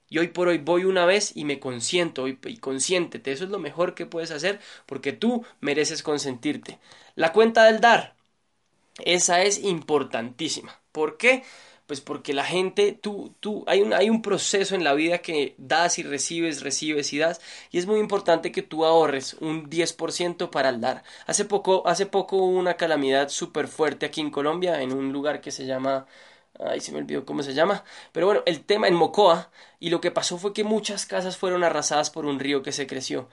Y 0.08 0.18
hoy 0.18 0.28
por 0.28 0.48
hoy 0.48 0.58
voy 0.58 0.84
una 0.84 1.06
vez 1.06 1.32
y 1.36 1.44
me 1.44 1.60
consiento 1.60 2.28
y, 2.28 2.38
y 2.46 2.58
consiéntete, 2.58 3.32
eso 3.32 3.44
es 3.44 3.50
lo 3.50 3.58
mejor 3.58 3.94
que 3.94 4.06
puedes 4.06 4.30
hacer 4.30 4.60
porque 4.86 5.12
tú 5.12 5.44
mereces 5.60 6.02
consentirte. 6.02 6.78
La 7.16 7.32
cuenta 7.32 7.64
del 7.64 7.80
dar, 7.80 8.14
esa 9.04 9.42
es 9.42 9.58
importantísima. 9.62 10.80
¿Por 10.92 11.16
qué? 11.16 11.42
Pues 11.86 12.00
porque 12.00 12.32
la 12.32 12.44
gente, 12.44 12.92
tú, 12.92 13.34
tú, 13.40 13.64
hay 13.66 13.82
un, 13.82 13.92
hay 13.92 14.08
un 14.08 14.22
proceso 14.22 14.74
en 14.74 14.84
la 14.84 14.94
vida 14.94 15.18
que 15.18 15.54
das 15.58 15.98
y 15.98 16.02
recibes, 16.02 16.62
recibes 16.62 17.12
y 17.12 17.18
das, 17.18 17.40
y 17.70 17.78
es 17.78 17.86
muy 17.86 18.00
importante 18.00 18.52
que 18.52 18.62
tú 18.62 18.84
ahorres 18.86 19.34
un 19.34 19.68
10% 19.68 20.50
para 20.50 20.70
el 20.70 20.80
dar. 20.80 21.04
Hace 21.26 21.44
poco, 21.44 21.86
hace 21.86 22.06
poco 22.06 22.36
hubo 22.36 22.58
una 22.58 22.74
calamidad 22.76 23.28
súper 23.28 23.68
fuerte 23.68 24.06
aquí 24.06 24.20
en 24.22 24.30
Colombia, 24.30 24.80
en 24.80 24.92
un 24.92 25.12
lugar 25.12 25.40
que 25.42 25.50
se 25.50 25.66
llama 25.66 26.06
Ay, 26.58 26.80
se 26.80 26.92
me 26.92 26.98
olvidó 26.98 27.24
cómo 27.24 27.42
se 27.42 27.54
llama. 27.54 27.84
Pero 28.12 28.26
bueno, 28.26 28.42
el 28.46 28.64
tema 28.64 28.86
en 28.88 28.94
Mocoa. 28.94 29.50
Y 29.80 29.90
lo 29.90 30.00
que 30.00 30.10
pasó 30.10 30.38
fue 30.38 30.52
que 30.52 30.64
muchas 30.64 31.04
casas 31.06 31.36
fueron 31.36 31.64
arrasadas 31.64 32.10
por 32.10 32.24
un 32.26 32.38
río 32.38 32.62
que 32.62 32.72
se 32.72 32.86
creció. 32.86 33.28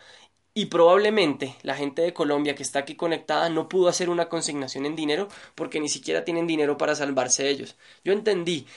Y 0.54 0.66
probablemente 0.66 1.56
la 1.64 1.76
gente 1.76 2.02
de 2.02 2.14
Colombia 2.14 2.56
que 2.56 2.64
está 2.64 2.80
aquí 2.80 2.95
conectada 2.95 3.49
no 3.49 3.70
pudo 3.70 3.88
hacer 3.88 4.10
una 4.10 4.28
consignación 4.28 4.86
en 4.86 4.97
dinero 4.97 5.30
porque 5.56 5.80
ni 5.80 5.88
siquiera 5.88 6.26
tienen 6.26 6.45
dinero 6.45 6.78
para 6.78 6.95
salvarse 6.95 7.49
ellos. 7.49 7.78
Yo 8.04 8.12
entendí 8.12 8.68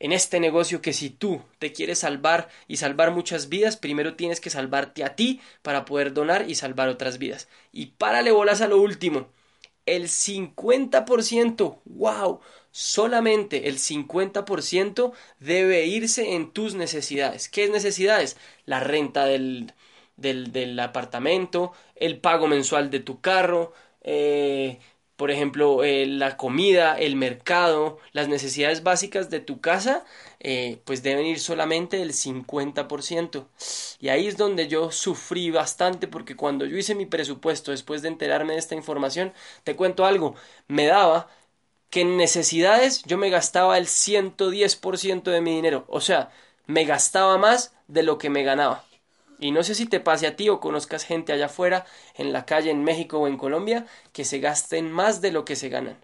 en 0.00 0.12
este 0.12 0.40
negocio 0.40 0.80
que 0.82 0.92
si 0.92 1.10
tú 1.10 1.42
te 1.60 1.72
quieres 1.72 2.00
salvar 2.00 2.48
y 2.66 2.78
salvar 2.78 3.12
muchas 3.12 3.48
vidas, 3.48 3.76
primero 3.76 4.16
tienes 4.16 4.40
que 4.40 4.50
salvarte 4.50 5.04
a 5.04 5.14
ti 5.14 5.40
para 5.62 5.84
poder 5.84 6.12
donar 6.14 6.50
y 6.50 6.56
salvar 6.56 6.88
otras 6.88 7.18
vidas. 7.18 7.48
Y 7.70 7.86
párale 7.86 8.32
bolas 8.32 8.60
a 8.60 8.68
lo 8.68 8.80
último. 8.80 9.28
El 9.86 10.08
50%, 10.08 11.80
wow, 11.84 12.40
solamente 12.72 13.68
el 13.68 13.78
50% 13.78 15.12
debe 15.38 15.86
irse 15.86 16.34
en 16.34 16.50
tus 16.52 16.74
necesidades. 16.74 17.48
¿Qué 17.48 17.64
es 17.64 17.70
necesidades? 17.70 18.36
La 18.64 18.80
renta 18.80 19.26
del, 19.26 19.74
del, 20.20 20.52
del 20.52 20.78
apartamento, 20.80 21.72
el 21.96 22.18
pago 22.18 22.46
mensual 22.46 22.90
de 22.90 23.00
tu 23.00 23.20
carro, 23.20 23.72
eh, 24.02 24.78
por 25.16 25.30
ejemplo, 25.30 25.84
eh, 25.84 26.06
la 26.06 26.38
comida, 26.38 26.98
el 26.98 27.14
mercado, 27.14 27.98
las 28.12 28.28
necesidades 28.28 28.82
básicas 28.82 29.28
de 29.28 29.40
tu 29.40 29.60
casa, 29.60 30.04
eh, 30.40 30.80
pues 30.86 31.02
deben 31.02 31.26
ir 31.26 31.40
solamente 31.40 32.00
el 32.00 32.14
50%. 32.14 33.48
Y 34.00 34.08
ahí 34.08 34.26
es 34.26 34.38
donde 34.38 34.66
yo 34.68 34.90
sufrí 34.92 35.50
bastante 35.50 36.08
porque 36.08 36.36
cuando 36.36 36.64
yo 36.64 36.76
hice 36.78 36.94
mi 36.94 37.04
presupuesto 37.06 37.70
después 37.70 38.00
de 38.00 38.08
enterarme 38.08 38.54
de 38.54 38.60
esta 38.60 38.74
información, 38.74 39.34
te 39.62 39.76
cuento 39.76 40.06
algo, 40.06 40.36
me 40.68 40.86
daba 40.86 41.28
que 41.90 42.02
en 42.02 42.16
necesidades 42.16 43.02
yo 43.04 43.18
me 43.18 43.30
gastaba 43.30 43.78
el 43.78 43.86
110% 43.86 45.30
de 45.30 45.40
mi 45.40 45.54
dinero, 45.54 45.84
o 45.88 46.00
sea, 46.00 46.30
me 46.66 46.84
gastaba 46.84 47.36
más 47.38 47.74
de 47.88 48.02
lo 48.02 48.18
que 48.18 48.30
me 48.30 48.42
ganaba. 48.44 48.89
Y 49.40 49.50
no 49.52 49.62
sé 49.62 49.74
si 49.74 49.86
te 49.86 50.00
pase 50.00 50.26
a 50.26 50.36
ti 50.36 50.48
o 50.48 50.60
conozcas 50.60 51.04
gente 51.04 51.32
allá 51.32 51.46
afuera, 51.46 51.86
en 52.14 52.32
la 52.32 52.46
calle, 52.46 52.70
en 52.70 52.84
México 52.84 53.18
o 53.18 53.26
en 53.28 53.36
Colombia, 53.36 53.86
que 54.12 54.24
se 54.24 54.38
gasten 54.38 54.90
más 54.92 55.20
de 55.20 55.32
lo 55.32 55.44
que 55.44 55.56
se 55.56 55.68
ganan. 55.68 55.98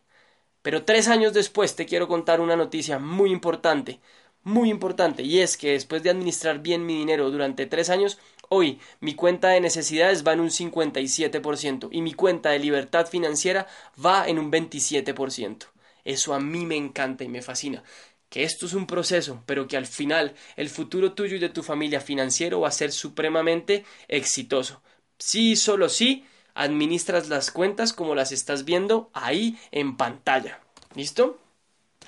Pero 0.62 0.84
tres 0.84 1.09
años 1.09 1.32
después 1.32 1.76
te 1.76 1.87
quiero 1.87 2.09
contar 2.09 2.41
una 2.41 2.57
noticia 2.57 2.99
muy 2.99 3.30
importante, 3.30 4.01
muy 4.43 4.70
importante, 4.70 5.22
y 5.22 5.41
es 5.41 5.57
que 5.57 5.72
después 5.72 6.03
de 6.03 6.11
administrar 6.11 6.61
bien 6.61 6.87
mi 6.87 6.99
dinero 6.99 7.30
durante 7.30 7.66
tres 7.66 7.91
años, 7.91 8.18
hoy 8.49 8.80
mi 9.01 9.14
cuenta 9.14 9.49
de 9.49 9.61
necesidades 9.61 10.26
va 10.26 10.32
en 10.32 10.41
un 10.41 10.51
57% 10.51 11.89
y 11.93 12.03
mi 12.03 12.14
cuenta 12.14 12.51
de 12.51 12.59
libertad 12.59 13.07
financiera 13.07 13.66
va 14.05 14.26
en 14.28 14.39
un 14.39 14.51
27%. 14.51 15.66
Eso 16.05 16.34
a 16.34 16.41
mí 16.41 16.66
me 16.66 16.76
encanta 16.76 17.24
y 17.24 17.28
me 17.28 17.43
fascina 17.43 17.82
que 18.29 18.43
esto 18.45 18.66
es 18.66 18.74
un 18.74 18.87
proceso, 18.87 19.43
pero 19.47 19.68
que 19.68 19.77
al 19.77 19.87
final 19.87 20.35
el 20.57 20.68
futuro 20.68 21.12
tuyo 21.12 21.37
y 21.37 21.39
de 21.41 21.49
tu 21.49 21.62
familia 21.62 22.01
financiero 22.01 22.61
va 22.61 22.68
a 22.68 22.72
ser 22.72 22.93
supremamente 22.93 23.85
exitoso. 24.09 24.83
Sí, 25.18 25.57
solo 25.57 25.89
sí, 25.89 26.24
administras 26.55 27.29
las 27.29 27.51
cuentas 27.51 27.93
como 27.93 28.14
las 28.14 28.33
estás 28.33 28.64
viendo 28.64 29.11
ahí 29.14 29.59
en 29.70 29.97
pantalla. 29.97 30.61
¿Listo? 30.95 31.39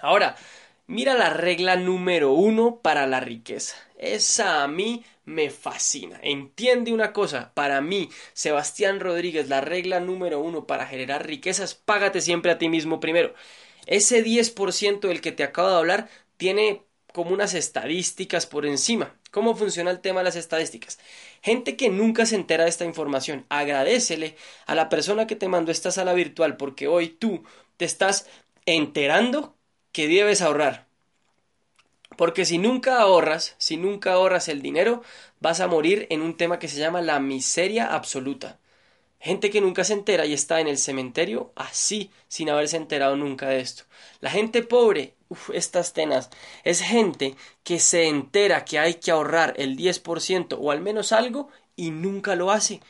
Ahora, 0.00 0.36
Mira 0.88 1.14
la 1.14 1.30
regla 1.30 1.76
número 1.76 2.32
uno 2.32 2.80
para 2.82 3.06
la 3.06 3.20
riqueza. 3.20 3.76
Esa 3.98 4.64
a 4.64 4.68
mí 4.68 5.04
me 5.24 5.50
fascina. 5.50 6.18
Entiende 6.22 6.92
una 6.92 7.12
cosa, 7.12 7.52
para 7.54 7.80
mí, 7.82 8.10
Sebastián 8.32 8.98
Rodríguez, 9.00 9.48
la 9.48 9.60
regla 9.60 10.00
número 10.00 10.40
uno 10.40 10.66
para 10.66 10.86
generar 10.86 11.26
riquezas, 11.26 11.74
págate 11.76 12.22
siempre 12.22 12.52
a 12.52 12.58
ti 12.58 12.68
mismo 12.70 13.00
primero. 13.00 13.34
Ese 13.88 14.22
10% 14.22 15.08
del 15.08 15.22
que 15.22 15.32
te 15.32 15.42
acabo 15.42 15.70
de 15.70 15.76
hablar 15.76 16.08
tiene 16.36 16.82
como 17.14 17.30
unas 17.30 17.54
estadísticas 17.54 18.46
por 18.46 18.66
encima. 18.66 19.14
¿Cómo 19.30 19.56
funciona 19.56 19.90
el 19.90 20.00
tema 20.00 20.20
de 20.20 20.24
las 20.24 20.36
estadísticas? 20.36 20.98
Gente 21.42 21.74
que 21.74 21.88
nunca 21.88 22.26
se 22.26 22.36
entera 22.36 22.64
de 22.64 22.70
esta 22.70 22.84
información, 22.84 23.46
agradecele 23.48 24.36
a 24.66 24.74
la 24.74 24.90
persona 24.90 25.26
que 25.26 25.36
te 25.36 25.48
mandó 25.48 25.72
esta 25.72 25.90
sala 25.90 26.12
virtual 26.12 26.58
porque 26.58 26.86
hoy 26.86 27.08
tú 27.08 27.44
te 27.78 27.86
estás 27.86 28.26
enterando 28.66 29.56
que 29.90 30.06
debes 30.06 30.42
ahorrar. 30.42 30.86
Porque 32.18 32.44
si 32.44 32.58
nunca 32.58 33.00
ahorras, 33.00 33.54
si 33.56 33.78
nunca 33.78 34.12
ahorras 34.12 34.48
el 34.48 34.60
dinero, 34.60 35.02
vas 35.40 35.60
a 35.60 35.66
morir 35.66 36.06
en 36.10 36.20
un 36.20 36.36
tema 36.36 36.58
que 36.58 36.68
se 36.68 36.78
llama 36.78 37.00
la 37.00 37.20
miseria 37.20 37.94
absoluta. 37.94 38.58
Gente 39.20 39.50
que 39.50 39.60
nunca 39.60 39.82
se 39.82 39.94
entera 39.94 40.26
y 40.26 40.32
está 40.32 40.60
en 40.60 40.68
el 40.68 40.78
cementerio 40.78 41.52
así, 41.56 42.10
sin 42.28 42.50
haberse 42.50 42.76
enterado 42.76 43.16
nunca 43.16 43.48
de 43.48 43.60
esto. 43.60 43.84
La 44.20 44.30
gente 44.30 44.62
pobre, 44.62 45.14
uf, 45.28 45.50
estas 45.52 45.92
tenas, 45.92 46.30
es 46.62 46.80
gente 46.80 47.34
que 47.64 47.80
se 47.80 48.06
entera 48.06 48.64
que 48.64 48.78
hay 48.78 48.94
que 48.94 49.10
ahorrar 49.10 49.54
el 49.56 49.76
10% 49.76 50.56
o 50.60 50.70
al 50.70 50.80
menos 50.80 51.12
algo 51.12 51.48
y 51.74 51.90
nunca 51.90 52.36
lo 52.36 52.52
hace. 52.52 52.80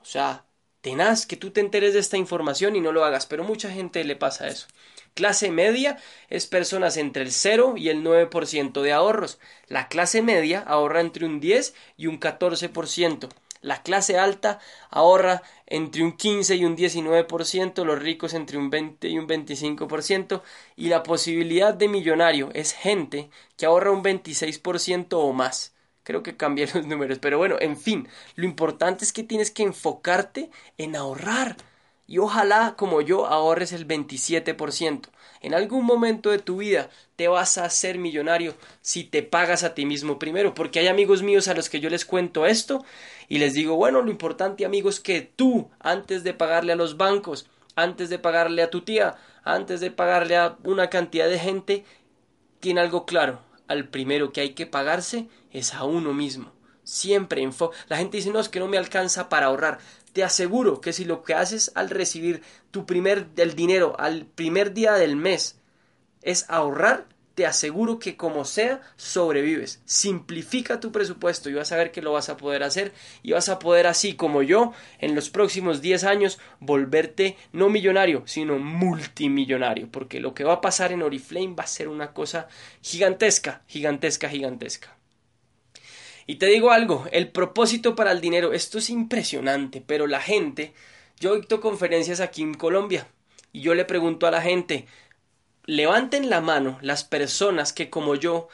O 0.00 0.04
sea, 0.04 0.44
tenaz 0.80 1.26
que 1.26 1.36
tú 1.36 1.50
te 1.50 1.60
enteres 1.60 1.94
de 1.94 2.00
esta 2.00 2.16
información 2.16 2.74
y 2.74 2.80
no 2.80 2.90
lo 2.90 3.04
hagas, 3.04 3.26
pero 3.26 3.44
mucha 3.44 3.70
gente 3.70 4.02
le 4.04 4.16
pasa 4.16 4.48
eso. 4.48 4.66
Clase 5.14 5.50
media 5.50 5.98
es 6.30 6.46
personas 6.46 6.96
entre 6.96 7.22
el 7.22 7.32
0 7.32 7.74
y 7.76 7.90
el 7.90 8.02
9% 8.02 8.80
de 8.80 8.92
ahorros. 8.92 9.38
La 9.68 9.88
clase 9.88 10.22
media 10.22 10.60
ahorra 10.60 11.00
entre 11.00 11.26
un 11.26 11.38
10 11.38 11.74
y 11.98 12.06
un 12.06 12.18
14%. 12.18 13.28
La 13.62 13.82
clase 13.82 14.18
alta 14.18 14.58
ahorra 14.90 15.42
entre 15.66 16.02
un 16.02 16.12
15 16.16 16.56
y 16.56 16.64
un 16.64 16.76
19%, 16.76 17.84
los 17.84 17.98
ricos 17.98 18.34
entre 18.34 18.58
un 18.58 18.68
20 18.70 19.08
y 19.08 19.18
un 19.18 19.26
25%, 19.26 20.42
y 20.76 20.88
la 20.88 21.02
posibilidad 21.02 21.72
de 21.72 21.88
millonario 21.88 22.50
es 22.54 22.72
gente 22.74 23.30
que 23.56 23.66
ahorra 23.66 23.90
un 23.92 24.02
26% 24.02 25.18
o 25.20 25.32
más. 25.32 25.74
Creo 26.02 26.22
que 26.22 26.36
cambié 26.36 26.66
los 26.74 26.86
números, 26.86 27.18
pero 27.20 27.38
bueno, 27.38 27.56
en 27.60 27.76
fin, 27.76 28.08
lo 28.34 28.44
importante 28.44 29.04
es 29.04 29.12
que 29.12 29.22
tienes 29.22 29.50
que 29.50 29.62
enfocarte 29.62 30.50
en 30.76 30.96
ahorrar 30.96 31.56
y 32.06 32.18
ojalá 32.18 32.74
como 32.76 33.00
yo 33.00 33.26
ahorres 33.26 33.72
el 33.72 33.86
27%. 33.86 35.10
En 35.42 35.54
algún 35.54 35.84
momento 35.84 36.30
de 36.30 36.38
tu 36.38 36.58
vida 36.58 36.88
te 37.16 37.28
vas 37.28 37.58
a 37.58 37.64
hacer 37.64 37.98
millonario 37.98 38.54
si 38.80 39.04
te 39.04 39.22
pagas 39.22 39.64
a 39.64 39.74
ti 39.74 39.84
mismo 39.84 40.18
primero, 40.18 40.54
porque 40.54 40.78
hay 40.78 40.86
amigos 40.86 41.22
míos 41.22 41.48
a 41.48 41.54
los 41.54 41.68
que 41.68 41.80
yo 41.80 41.90
les 41.90 42.04
cuento 42.04 42.46
esto 42.46 42.84
y 43.28 43.38
les 43.38 43.54
digo, 43.54 43.74
bueno, 43.74 44.02
lo 44.02 44.10
importante 44.10 44.64
amigos 44.64 44.96
es 44.96 45.00
que 45.00 45.20
tú, 45.20 45.68
antes 45.80 46.22
de 46.22 46.32
pagarle 46.32 46.72
a 46.72 46.76
los 46.76 46.96
bancos, 46.96 47.46
antes 47.74 48.08
de 48.08 48.18
pagarle 48.18 48.62
a 48.62 48.70
tu 48.70 48.82
tía, 48.82 49.16
antes 49.42 49.80
de 49.80 49.90
pagarle 49.90 50.36
a 50.36 50.56
una 50.62 50.88
cantidad 50.90 51.28
de 51.28 51.38
gente, 51.38 51.84
tiene 52.60 52.80
algo 52.80 53.04
claro, 53.04 53.40
al 53.66 53.88
primero 53.88 54.32
que 54.32 54.42
hay 54.42 54.50
que 54.50 54.66
pagarse 54.66 55.28
es 55.50 55.74
a 55.74 55.84
uno 55.84 56.12
mismo. 56.14 56.52
Siempre 56.84 57.48
La 57.88 57.96
gente 57.96 58.16
dice, 58.16 58.30
no, 58.30 58.40
es 58.40 58.48
que 58.48 58.58
no 58.58 58.68
me 58.68 58.76
alcanza 58.76 59.28
para 59.28 59.46
ahorrar. 59.46 59.78
Te 60.12 60.24
aseguro 60.24 60.80
que 60.80 60.92
si 60.92 61.04
lo 61.04 61.22
que 61.22 61.34
haces 61.34 61.72
al 61.74 61.90
recibir 61.90 62.42
tu 62.70 62.86
primer 62.86 63.28
del 63.30 63.54
dinero 63.54 63.98
al 63.98 64.26
primer 64.26 64.74
día 64.74 64.92
del 64.92 65.16
mes 65.16 65.58
es 66.22 66.44
ahorrar, 66.48 67.06
te 67.34 67.46
aseguro 67.46 67.98
que 67.98 68.16
como 68.16 68.44
sea 68.44 68.80
sobrevives. 68.96 69.80
Simplifica 69.84 70.80
tu 70.80 70.92
presupuesto 70.92 71.48
y 71.48 71.54
vas 71.54 71.72
a 71.72 71.76
ver 71.76 71.90
que 71.90 72.02
lo 72.02 72.12
vas 72.12 72.28
a 72.28 72.36
poder 72.36 72.62
hacer 72.62 72.92
y 73.22 73.32
vas 73.32 73.48
a 73.48 73.58
poder 73.58 73.86
así 73.86 74.14
como 74.14 74.42
yo 74.42 74.72
en 74.98 75.14
los 75.14 75.30
próximos 75.30 75.80
10 75.80 76.04
años 76.04 76.38
volverte 76.60 77.36
no 77.52 77.70
millonario, 77.70 78.22
sino 78.26 78.58
multimillonario, 78.58 79.88
porque 79.90 80.20
lo 80.20 80.34
que 80.34 80.44
va 80.44 80.54
a 80.54 80.60
pasar 80.60 80.92
en 80.92 81.02
Oriflame 81.02 81.54
va 81.54 81.64
a 81.64 81.68
ser 81.68 81.88
una 81.88 82.12
cosa 82.12 82.48
gigantesca, 82.82 83.62
gigantesca, 83.66 84.28
gigantesca. 84.28 85.01
Y 86.26 86.36
te 86.36 86.46
digo 86.46 86.70
algo, 86.70 87.06
el 87.12 87.30
propósito 87.30 87.94
para 87.94 88.12
el 88.12 88.20
dinero, 88.20 88.52
esto 88.52 88.78
es 88.78 88.90
impresionante, 88.90 89.82
pero 89.84 90.06
la 90.06 90.20
gente, 90.20 90.72
yo 91.18 91.34
dicto 91.34 91.60
conferencias 91.60 92.20
aquí 92.20 92.42
en 92.42 92.54
Colombia 92.54 93.08
y 93.52 93.60
yo 93.60 93.74
le 93.74 93.84
pregunto 93.84 94.26
a 94.26 94.30
la 94.30 94.40
gente, 94.40 94.86
levanten 95.66 96.30
la 96.30 96.40
mano 96.40 96.78
las 96.80 97.04
personas 97.04 97.72
que 97.72 97.90
como 97.90 98.14
yo 98.14 98.48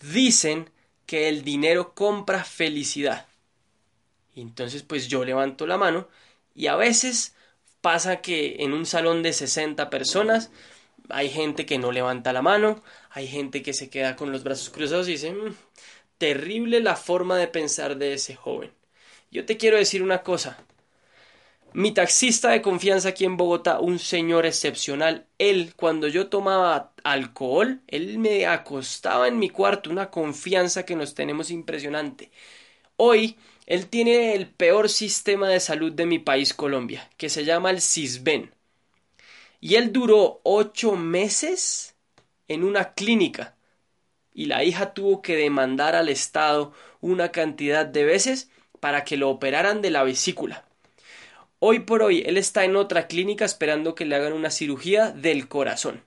dicen 0.00 0.70
que 1.06 1.28
el 1.28 1.44
dinero 1.44 1.94
compra 1.94 2.44
felicidad. 2.44 3.26
Y 4.34 4.40
entonces 4.40 4.82
pues 4.82 5.08
yo 5.08 5.24
levanto 5.24 5.66
la 5.66 5.78
mano 5.78 6.08
y 6.54 6.66
a 6.66 6.76
veces 6.76 7.34
pasa 7.80 8.20
que 8.20 8.56
en 8.60 8.72
un 8.72 8.86
salón 8.86 9.22
de 9.22 9.32
60 9.32 9.90
personas 9.90 10.50
hay 11.10 11.28
gente 11.28 11.66
que 11.66 11.78
no 11.78 11.92
levanta 11.92 12.32
la 12.32 12.42
mano, 12.42 12.82
hay 13.10 13.28
gente 13.28 13.62
que 13.62 13.74
se 13.74 13.90
queda 13.90 14.16
con 14.16 14.32
los 14.32 14.42
brazos 14.42 14.70
cruzados 14.70 15.08
y 15.08 15.12
dice, 15.12 15.32
mm, 15.32 15.54
terrible 16.24 16.80
la 16.80 16.96
forma 16.96 17.36
de 17.36 17.48
pensar 17.48 17.98
de 17.98 18.14
ese 18.14 18.34
joven. 18.34 18.70
Yo 19.30 19.44
te 19.44 19.58
quiero 19.58 19.76
decir 19.76 20.02
una 20.02 20.22
cosa. 20.22 20.56
Mi 21.74 21.92
taxista 21.92 22.48
de 22.48 22.62
confianza 22.62 23.10
aquí 23.10 23.26
en 23.26 23.36
Bogotá, 23.36 23.78
un 23.78 23.98
señor 23.98 24.46
excepcional, 24.46 25.26
él 25.36 25.74
cuando 25.76 26.08
yo 26.08 26.28
tomaba 26.28 26.94
alcohol, 27.04 27.82
él 27.88 28.18
me 28.18 28.46
acostaba 28.46 29.28
en 29.28 29.38
mi 29.38 29.50
cuarto, 29.50 29.90
una 29.90 30.10
confianza 30.10 30.86
que 30.86 30.96
nos 30.96 31.14
tenemos 31.14 31.50
impresionante. 31.50 32.30
Hoy, 32.96 33.36
él 33.66 33.88
tiene 33.88 34.34
el 34.34 34.48
peor 34.48 34.88
sistema 34.88 35.50
de 35.50 35.60
salud 35.60 35.92
de 35.92 36.06
mi 36.06 36.20
país, 36.20 36.54
Colombia, 36.54 37.10
que 37.18 37.28
se 37.28 37.44
llama 37.44 37.70
el 37.70 37.82
CISBEN. 37.82 38.50
Y 39.60 39.74
él 39.74 39.92
duró 39.92 40.40
ocho 40.42 40.92
meses 40.92 41.96
en 42.48 42.64
una 42.64 42.94
clínica 42.94 43.53
y 44.34 44.46
la 44.46 44.64
hija 44.64 44.92
tuvo 44.92 45.22
que 45.22 45.36
demandar 45.36 45.94
al 45.94 46.08
Estado 46.08 46.72
una 47.00 47.30
cantidad 47.30 47.86
de 47.86 48.04
veces 48.04 48.50
para 48.80 49.04
que 49.04 49.16
lo 49.16 49.30
operaran 49.30 49.80
de 49.80 49.90
la 49.90 50.02
vesícula. 50.02 50.66
Hoy 51.60 51.80
por 51.80 52.02
hoy 52.02 52.22
él 52.26 52.36
está 52.36 52.64
en 52.64 52.76
otra 52.76 53.06
clínica 53.06 53.44
esperando 53.44 53.94
que 53.94 54.04
le 54.04 54.16
hagan 54.16 54.34
una 54.34 54.50
cirugía 54.50 55.10
del 55.12 55.48
corazón. 55.48 56.02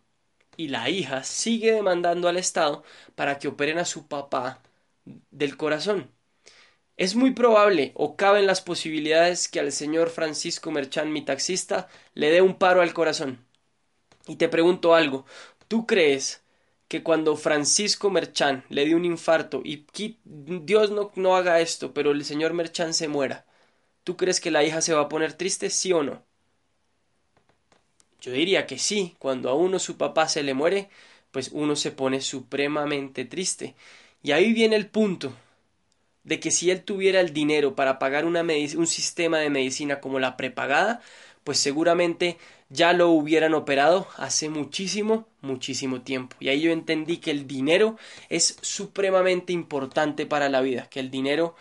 Y 0.58 0.68
la 0.68 0.90
hija 0.90 1.24
sigue 1.24 1.72
demandando 1.72 2.28
al 2.28 2.38
Estado 2.38 2.84
para 3.16 3.40
que 3.40 3.48
operen 3.48 3.80
a 3.80 3.86
su 3.86 4.08
papá 4.08 4.62
del 5.32 5.56
corazón. 5.58 6.12
Es 6.98 7.16
muy 7.16 7.32
probable 7.32 7.92
o 7.96 8.16
caben 8.16 8.48
las 8.48 8.62
posibilidades 8.62 9.48
que 9.48 9.60
al 9.60 9.72
señor 9.72 10.10
Francisco 10.10 10.72
Merchán, 10.72 11.14
mi 11.14 11.24
taxista, 11.24 11.88
le 12.14 12.32
dé 12.32 12.42
un 12.42 12.56
paro 12.58 12.82
al 12.82 12.94
corazón. 12.94 13.46
Y 14.28 14.36
te 14.36 14.50
pregunto 14.50 14.96
algo, 14.96 15.26
¿tú 15.68 15.86
crees 15.86 16.44
que 16.88 17.04
cuando 17.04 17.36
Francisco 17.36 18.10
Merchán 18.10 18.64
le 18.70 18.86
dio 18.86 18.96
un 18.98 19.06
infarto 19.06 19.62
y 19.64 19.86
Dios 20.24 20.92
no, 20.92 21.12
no 21.16 21.36
haga 21.36 21.60
esto, 21.60 21.94
pero 21.94 22.12
el 22.12 22.24
señor 22.26 22.54
Merchán 22.54 22.94
se 22.94 23.08
muera, 23.08 23.46
¿tú 24.04 24.18
crees 24.18 24.42
que 24.42 24.52
la 24.52 24.64
hija 24.64 24.82
se 24.82 24.94
va 24.94 25.02
a 25.04 25.10
poner 25.10 25.34
triste, 25.34 25.70
sí 25.70 25.94
o 25.94 26.04
no? 26.04 26.24
Yo 28.22 28.32
diría 28.32 28.66
que 28.66 28.78
sí, 28.80 29.16
cuando 29.20 29.50
a 29.50 29.54
uno 29.54 29.80
su 29.80 29.98
papá 29.98 30.28
se 30.28 30.44
le 30.44 30.54
muere, 30.54 30.90
pues 31.32 31.50
uno 31.54 31.76
se 31.76 31.92
pone 31.92 32.22
supremamente 32.22 33.26
triste. 33.26 33.76
Y 34.24 34.32
ahí 34.32 34.54
viene 34.54 34.76
el 34.76 34.88
punto 34.88 35.34
de 36.24 36.40
que 36.40 36.52
si 36.52 36.72
él 36.72 36.84
tuviera 36.84 37.22
el 37.22 37.34
dinero 37.34 37.76
para 37.76 38.00
pagar 38.00 38.26
una 38.26 38.42
un 38.42 38.88
sistema 38.88 39.40
de 39.40 39.50
medicina 39.50 40.02
como 40.02 40.20
la 40.20 40.36
prepagada, 40.38 41.02
pues 41.44 41.60
seguramente 41.60 42.38
ya 42.70 42.94
lo 42.94 43.10
hubieran 43.10 43.54
operado 43.54 44.08
hace 44.18 44.50
muchísimo, 44.50 45.28
muchísimo 45.42 46.02
tiempo. 46.02 46.36
Y 46.40 46.50
ahí 46.50 46.62
yo 46.62 46.72
entendí 46.72 47.18
que 47.18 47.32
el 47.32 47.48
dinero 47.48 47.98
es 48.30 48.58
supremamente 48.62 49.54
importante 49.54 50.26
para 50.26 50.50
la 50.50 50.62
vida, 50.62 50.88
que 50.90 51.00
el 51.00 51.10
dinero 51.10 51.56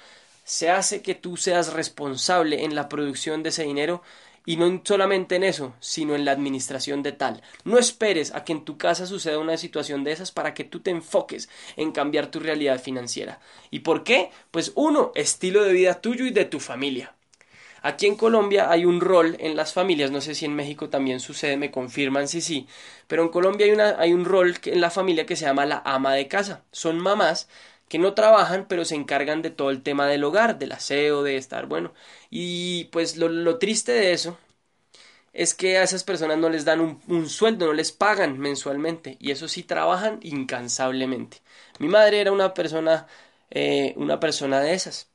se 0.44 0.70
hace 0.70 1.02
que 1.02 1.14
tú 1.14 1.36
seas 1.36 1.72
responsable 1.72 2.64
en 2.64 2.74
la 2.74 2.88
producción 2.88 3.42
de 3.42 3.48
ese 3.48 3.64
dinero 3.64 4.02
y 4.48 4.56
no 4.56 4.80
solamente 4.84 5.34
en 5.34 5.42
eso, 5.42 5.74
sino 5.80 6.14
en 6.14 6.24
la 6.24 6.30
administración 6.30 7.02
de 7.02 7.10
tal. 7.10 7.42
No 7.64 7.78
esperes 7.78 8.32
a 8.32 8.44
que 8.44 8.52
en 8.52 8.64
tu 8.64 8.78
casa 8.78 9.06
suceda 9.06 9.40
una 9.40 9.56
situación 9.56 10.04
de 10.04 10.12
esas 10.12 10.30
para 10.30 10.54
que 10.54 10.62
tú 10.62 10.80
te 10.80 10.92
enfoques 10.92 11.48
en 11.76 11.90
cambiar 11.90 12.30
tu 12.30 12.38
realidad 12.38 12.80
financiera. 12.80 13.40
¿Y 13.72 13.80
por 13.80 14.04
qué? 14.04 14.30
Pues 14.52 14.70
uno, 14.76 15.10
estilo 15.16 15.64
de 15.64 15.72
vida 15.72 16.00
tuyo 16.00 16.24
y 16.24 16.30
de 16.30 16.44
tu 16.44 16.60
familia. 16.60 17.15
Aquí 17.86 18.06
en 18.06 18.16
Colombia 18.16 18.68
hay 18.68 18.84
un 18.84 19.00
rol 19.00 19.36
en 19.38 19.54
las 19.54 19.72
familias, 19.72 20.10
no 20.10 20.20
sé 20.20 20.34
si 20.34 20.44
en 20.44 20.56
México 20.56 20.90
también 20.90 21.20
sucede, 21.20 21.56
me 21.56 21.70
confirman 21.70 22.26
si 22.26 22.40
sí, 22.40 22.66
pero 23.06 23.22
en 23.22 23.28
Colombia 23.28 23.66
hay, 23.66 23.72
una, 23.72 23.96
hay 24.00 24.12
un 24.12 24.24
rol 24.24 24.58
en 24.64 24.80
la 24.80 24.90
familia 24.90 25.24
que 25.24 25.36
se 25.36 25.44
llama 25.44 25.66
la 25.66 25.82
ama 25.84 26.12
de 26.14 26.26
casa. 26.26 26.64
Son 26.72 26.98
mamás 26.98 27.48
que 27.88 28.00
no 28.00 28.14
trabajan, 28.14 28.66
pero 28.68 28.84
se 28.84 28.96
encargan 28.96 29.40
de 29.40 29.50
todo 29.50 29.70
el 29.70 29.82
tema 29.82 30.06
del 30.08 30.24
hogar, 30.24 30.58
del 30.58 30.72
aseo, 30.72 31.22
de 31.22 31.36
estar 31.36 31.66
bueno. 31.66 31.94
Y 32.28 32.86
pues 32.86 33.16
lo, 33.18 33.58
triste 33.58 33.92
de 33.92 34.12
eso 34.12 34.36
es 35.32 35.54
que 35.54 35.78
a 35.78 35.84
esas 35.84 36.04
personas 36.04 36.38
no 36.38 36.48
les 36.48 36.64
dan 36.64 36.80
un, 36.80 37.28
sueldo, 37.28 37.66
no 37.66 37.72
les 37.72 37.92
pagan 37.92 38.38
mensualmente 38.38 39.16
y 39.20 39.30
eso 39.32 39.48
sí 39.48 39.62
trabajan 39.62 40.18
incansablemente. 40.22 41.42
Mi 41.78 41.88
madre 41.88 42.20
era 42.20 42.32
una 42.32 42.54
persona, 42.54 43.06
eh, 43.50 43.94
una 43.96 44.18
persona 44.20 44.60
de 44.60 44.74
esas. 44.74 45.10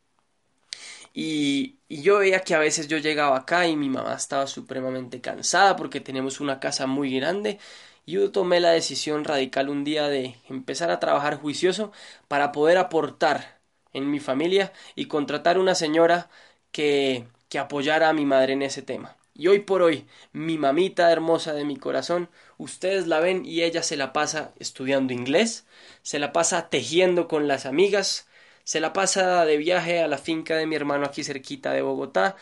Y, 1.14 1.81
y, 1.92 2.02
yo 2.04 2.20
veía 2.20 2.42
que 2.42 2.56
a 2.56 2.60
veces 2.60 2.88
yo 2.88 2.98
llegaba 2.98 3.38
acá 3.38 3.68
y 3.68 3.76
mi 3.76 3.90
mamá 3.90 4.16
estaba 4.16 4.48
supremamente 4.48 5.22
cansada 5.22 5.76
porque 5.76 6.00
tenemos 6.02 6.40
una 6.40 6.60
casa 6.60 6.88
muy 6.88 7.16
grande. 7.20 7.60
Y 8.06 8.14
yo 8.14 8.32
tomé 8.32 8.60
la 8.60 8.72
decisión 8.72 9.24
radical 9.26 9.70
un 9.70 9.84
día 9.84 10.08
de 10.08 10.36
empezar 10.50 10.92
a 10.92 11.00
trabajar 11.00 11.38
juicioso 11.38 11.92
para 12.28 12.52
poder 12.52 12.78
aportar 12.78 13.60
en 13.94 14.10
mi 14.10 14.20
familia 14.20 14.74
y 14.96 15.06
contratar 15.08 15.58
una 15.60 15.76
señora 15.76 16.30
que, 16.72 17.28
que 17.50 17.60
apoyara 17.60 18.10
a 18.10 18.14
mi 18.14 18.26
madre 18.26 18.54
en 18.54 18.62
ese 18.64 18.82
tema. 18.82 19.18
Y 19.34 19.48
hoy 19.48 19.60
por 19.60 19.82
hoy, 19.82 20.06
mi 20.34 20.58
mamita 20.58 21.12
hermosa 21.12 21.54
de 21.54 21.66
mi 21.66 21.78
corazón, 21.78 22.30
ustedes 22.58 23.08
la 23.08 23.20
ven 23.20 23.46
y 23.46 23.64
ella 23.64 23.84
se 23.84 23.98
la 23.98 24.14
pasa 24.14 24.54
estudiando 24.60 25.14
inglés, 25.14 25.66
se 26.02 26.20
la 26.20 26.34
pasa 26.34 26.70
tejiendo 26.70 27.28
con 27.28 27.48
las 27.48 27.66
amigas, 27.66 28.28
se 28.64 28.80
la 28.80 28.94
pasa 28.94 29.46
de 29.46 29.58
viaje 29.58 30.02
a 30.02 30.08
la 30.08 30.18
finca 30.18 30.56
de 30.56 30.66
mi 30.66 30.76
hermano 30.76 31.06
aquí 31.06 31.24
cerquita 31.24 31.72
de 31.74 31.82
Bogotá. 31.82 32.36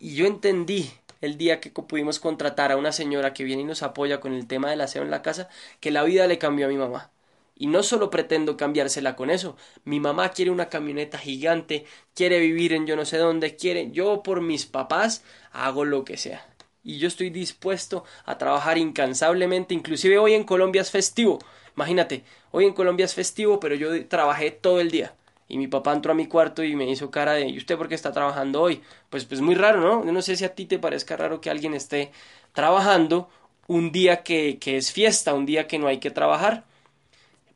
Y 0.00 0.14
yo 0.14 0.26
entendí 0.26 0.90
el 1.20 1.38
día 1.38 1.60
que 1.60 1.70
pudimos 1.70 2.20
contratar 2.20 2.72
a 2.72 2.76
una 2.76 2.92
señora 2.92 3.34
que 3.34 3.44
viene 3.44 3.62
y 3.62 3.64
nos 3.64 3.82
apoya 3.82 4.20
con 4.20 4.32
el 4.34 4.46
tema 4.46 4.70
del 4.70 4.80
aseo 4.80 5.02
en 5.02 5.10
la 5.10 5.22
casa, 5.22 5.48
que 5.80 5.90
la 5.90 6.04
vida 6.04 6.26
le 6.26 6.38
cambió 6.38 6.66
a 6.66 6.68
mi 6.68 6.76
mamá. 6.76 7.10
Y 7.56 7.66
no 7.66 7.82
solo 7.82 8.08
pretendo 8.10 8.56
cambiársela 8.56 9.16
con 9.16 9.30
eso. 9.30 9.56
Mi 9.84 9.98
mamá 9.98 10.30
quiere 10.30 10.52
una 10.52 10.68
camioneta 10.68 11.18
gigante, 11.18 11.86
quiere 12.14 12.38
vivir 12.38 12.72
en 12.72 12.86
yo 12.86 12.94
no 12.94 13.04
sé 13.04 13.18
dónde, 13.18 13.56
quiere. 13.56 13.90
Yo 13.90 14.22
por 14.22 14.40
mis 14.42 14.66
papás 14.66 15.24
hago 15.50 15.84
lo 15.84 16.04
que 16.04 16.16
sea. 16.16 16.46
Y 16.84 16.98
yo 16.98 17.08
estoy 17.08 17.30
dispuesto 17.30 18.04
a 18.24 18.38
trabajar 18.38 18.78
incansablemente. 18.78 19.74
Inclusive 19.74 20.18
hoy 20.18 20.34
en 20.34 20.44
Colombia 20.44 20.82
es 20.82 20.92
festivo. 20.92 21.40
Imagínate, 21.76 22.24
hoy 22.52 22.64
en 22.64 22.74
Colombia 22.74 23.04
es 23.06 23.14
festivo, 23.14 23.58
pero 23.60 23.74
yo 23.74 24.06
trabajé 24.06 24.52
todo 24.52 24.80
el 24.80 24.90
día. 24.92 25.14
Y 25.48 25.58
mi 25.58 25.66
papá 25.68 25.92
entró 25.92 26.12
a 26.12 26.14
mi 26.14 26.26
cuarto 26.26 26.62
y 26.62 26.76
me 26.76 26.90
hizo 26.90 27.10
cara 27.10 27.32
de 27.34 27.48
¿y 27.48 27.56
usted 27.58 27.76
por 27.78 27.88
qué 27.88 27.94
está 27.94 28.12
trabajando 28.12 28.60
hoy? 28.62 28.82
Pues 29.10 29.24
pues 29.24 29.40
muy 29.40 29.54
raro, 29.54 29.80
¿no? 29.80 30.04
Yo 30.04 30.12
no 30.12 30.22
sé 30.22 30.36
si 30.36 30.44
a 30.44 30.54
ti 30.54 30.66
te 30.66 30.78
parezca 30.78 31.16
raro 31.16 31.40
que 31.40 31.50
alguien 31.50 31.74
esté 31.74 32.12
trabajando 32.52 33.28
un 33.66 33.92
día 33.92 34.22
que, 34.22 34.58
que 34.58 34.76
es 34.76 34.92
fiesta, 34.92 35.34
un 35.34 35.46
día 35.46 35.66
que 35.68 35.78
no 35.78 35.86
hay 35.88 35.98
que 35.98 36.10
trabajar 36.10 36.64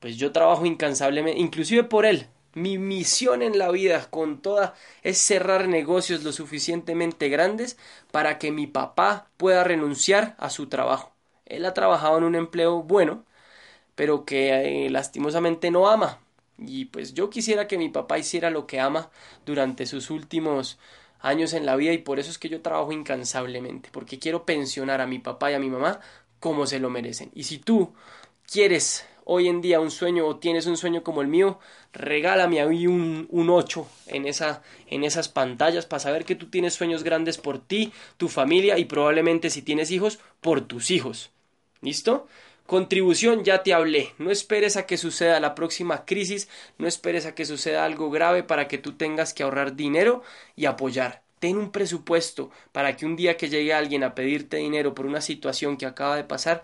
pues 0.00 0.16
yo 0.16 0.32
trabajo 0.32 0.66
incansablemente, 0.66 1.40
inclusive 1.40 1.84
por 1.84 2.06
él. 2.06 2.26
Mi 2.54 2.76
misión 2.78 3.40
en 3.42 3.58
la 3.58 3.70
vida 3.70 4.06
con 4.10 4.42
toda 4.42 4.74
es 5.02 5.18
cerrar 5.18 5.68
negocios 5.68 6.22
lo 6.22 6.32
suficientemente 6.32 7.28
grandes 7.28 7.78
para 8.10 8.38
que 8.38 8.50
mi 8.52 8.66
papá 8.66 9.28
pueda 9.38 9.64
renunciar 9.64 10.34
a 10.38 10.50
su 10.50 10.68
trabajo. 10.68 11.12
Él 11.46 11.64
ha 11.64 11.72
trabajado 11.74 12.18
en 12.18 12.24
un 12.24 12.34
empleo 12.34 12.82
bueno, 12.82 13.24
pero 13.96 14.26
que 14.26 14.86
eh, 14.86 14.90
lastimosamente 14.90 15.70
no 15.72 15.88
ama. 15.90 16.20
Y 16.58 16.86
pues 16.86 17.14
yo 17.14 17.30
quisiera 17.30 17.66
que 17.66 17.78
mi 17.78 17.88
papá 17.88 18.18
hiciera 18.18 18.50
lo 18.50 18.66
que 18.66 18.80
ama 18.80 19.10
durante 19.44 19.86
sus 19.86 20.10
últimos 20.10 20.78
años 21.20 21.52
en 21.54 21.66
la 21.66 21.76
vida 21.76 21.92
y 21.92 21.98
por 21.98 22.18
eso 22.18 22.30
es 22.30 22.38
que 22.38 22.48
yo 22.48 22.60
trabajo 22.62 22.92
incansablemente, 22.92 23.88
porque 23.92 24.18
quiero 24.18 24.44
pensionar 24.44 25.00
a 25.00 25.06
mi 25.06 25.18
papá 25.18 25.50
y 25.50 25.54
a 25.54 25.58
mi 25.58 25.70
mamá 25.70 26.00
como 26.40 26.66
se 26.66 26.80
lo 26.80 26.90
merecen. 26.90 27.30
Y 27.34 27.44
si 27.44 27.58
tú 27.58 27.94
quieres 28.50 29.06
hoy 29.24 29.48
en 29.48 29.60
día 29.60 29.80
un 29.80 29.90
sueño 29.90 30.26
o 30.26 30.36
tienes 30.36 30.66
un 30.66 30.76
sueño 30.76 31.02
como 31.02 31.22
el 31.22 31.28
mío, 31.28 31.58
regálame 31.92 32.60
ahí 32.60 32.86
un, 32.86 33.26
un 33.30 33.50
8 33.50 33.86
en, 34.06 34.26
esa, 34.26 34.62
en 34.88 35.04
esas 35.04 35.28
pantallas 35.28 35.86
para 35.86 36.00
saber 36.00 36.24
que 36.24 36.34
tú 36.34 36.48
tienes 36.50 36.74
sueños 36.74 37.04
grandes 37.04 37.38
por 37.38 37.58
ti, 37.60 37.92
tu 38.16 38.28
familia 38.28 38.78
y 38.78 38.84
probablemente 38.86 39.50
si 39.50 39.62
tienes 39.62 39.90
hijos, 39.90 40.18
por 40.40 40.62
tus 40.62 40.90
hijos. 40.90 41.30
¿Listo? 41.80 42.26
Contribución, 42.66 43.44
ya 43.44 43.62
te 43.62 43.74
hablé. 43.74 44.14
No 44.18 44.30
esperes 44.30 44.76
a 44.76 44.86
que 44.86 44.96
suceda 44.96 45.40
la 45.40 45.54
próxima 45.54 46.04
crisis, 46.04 46.48
no 46.78 46.86
esperes 46.86 47.26
a 47.26 47.34
que 47.34 47.44
suceda 47.44 47.84
algo 47.84 48.10
grave 48.10 48.42
para 48.44 48.68
que 48.68 48.78
tú 48.78 48.92
tengas 48.96 49.34
que 49.34 49.42
ahorrar 49.42 49.76
dinero 49.76 50.22
y 50.56 50.66
apoyar. 50.66 51.22
Ten 51.38 51.58
un 51.58 51.72
presupuesto 51.72 52.50
para 52.70 52.96
que 52.96 53.04
un 53.04 53.16
día 53.16 53.36
que 53.36 53.48
llegue 53.48 53.74
alguien 53.74 54.04
a 54.04 54.14
pedirte 54.14 54.58
dinero 54.58 54.94
por 54.94 55.06
una 55.06 55.20
situación 55.20 55.76
que 55.76 55.86
acaba 55.86 56.16
de 56.16 56.24
pasar, 56.24 56.62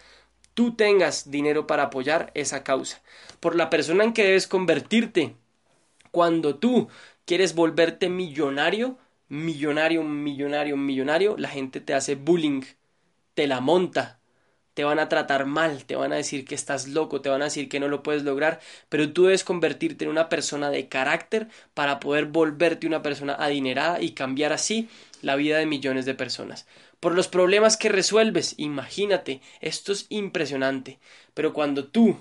tú 0.54 0.74
tengas 0.76 1.30
dinero 1.30 1.66
para 1.66 1.84
apoyar 1.84 2.30
esa 2.34 2.64
causa, 2.64 3.02
por 3.40 3.56
la 3.56 3.70
persona 3.70 4.04
en 4.04 4.12
que 4.12 4.24
debes 4.24 4.46
convertirte. 4.46 5.36
Cuando 6.10 6.56
tú 6.56 6.88
quieres 7.26 7.54
volverte 7.54 8.08
millonario, 8.08 8.98
millonario, 9.28 10.04
millonario, 10.04 10.76
millonario, 10.76 11.36
la 11.36 11.48
gente 11.48 11.80
te 11.80 11.94
hace 11.94 12.14
bullying, 12.14 12.62
te 13.34 13.46
la 13.46 13.60
monta, 13.60 14.17
te 14.78 14.84
van 14.84 15.00
a 15.00 15.08
tratar 15.08 15.44
mal, 15.44 15.82
te 15.86 15.96
van 15.96 16.12
a 16.12 16.14
decir 16.14 16.44
que 16.44 16.54
estás 16.54 16.86
loco, 16.86 17.20
te 17.20 17.28
van 17.28 17.42
a 17.42 17.46
decir 17.46 17.68
que 17.68 17.80
no 17.80 17.88
lo 17.88 18.04
puedes 18.04 18.22
lograr, 18.22 18.60
pero 18.88 19.12
tú 19.12 19.24
debes 19.24 19.42
convertirte 19.42 20.04
en 20.04 20.10
una 20.12 20.28
persona 20.28 20.70
de 20.70 20.86
carácter 20.86 21.48
para 21.74 21.98
poder 21.98 22.26
volverte 22.26 22.86
una 22.86 23.02
persona 23.02 23.34
adinerada 23.34 24.00
y 24.00 24.12
cambiar 24.12 24.52
así 24.52 24.88
la 25.20 25.34
vida 25.34 25.58
de 25.58 25.66
millones 25.66 26.06
de 26.06 26.14
personas 26.14 26.64
por 27.00 27.16
los 27.16 27.26
problemas 27.26 27.76
que 27.76 27.88
resuelves. 27.88 28.54
Imagínate, 28.56 29.40
esto 29.60 29.90
es 29.90 30.06
impresionante. 30.10 31.00
Pero 31.34 31.52
cuando 31.52 31.84
tú 31.84 32.16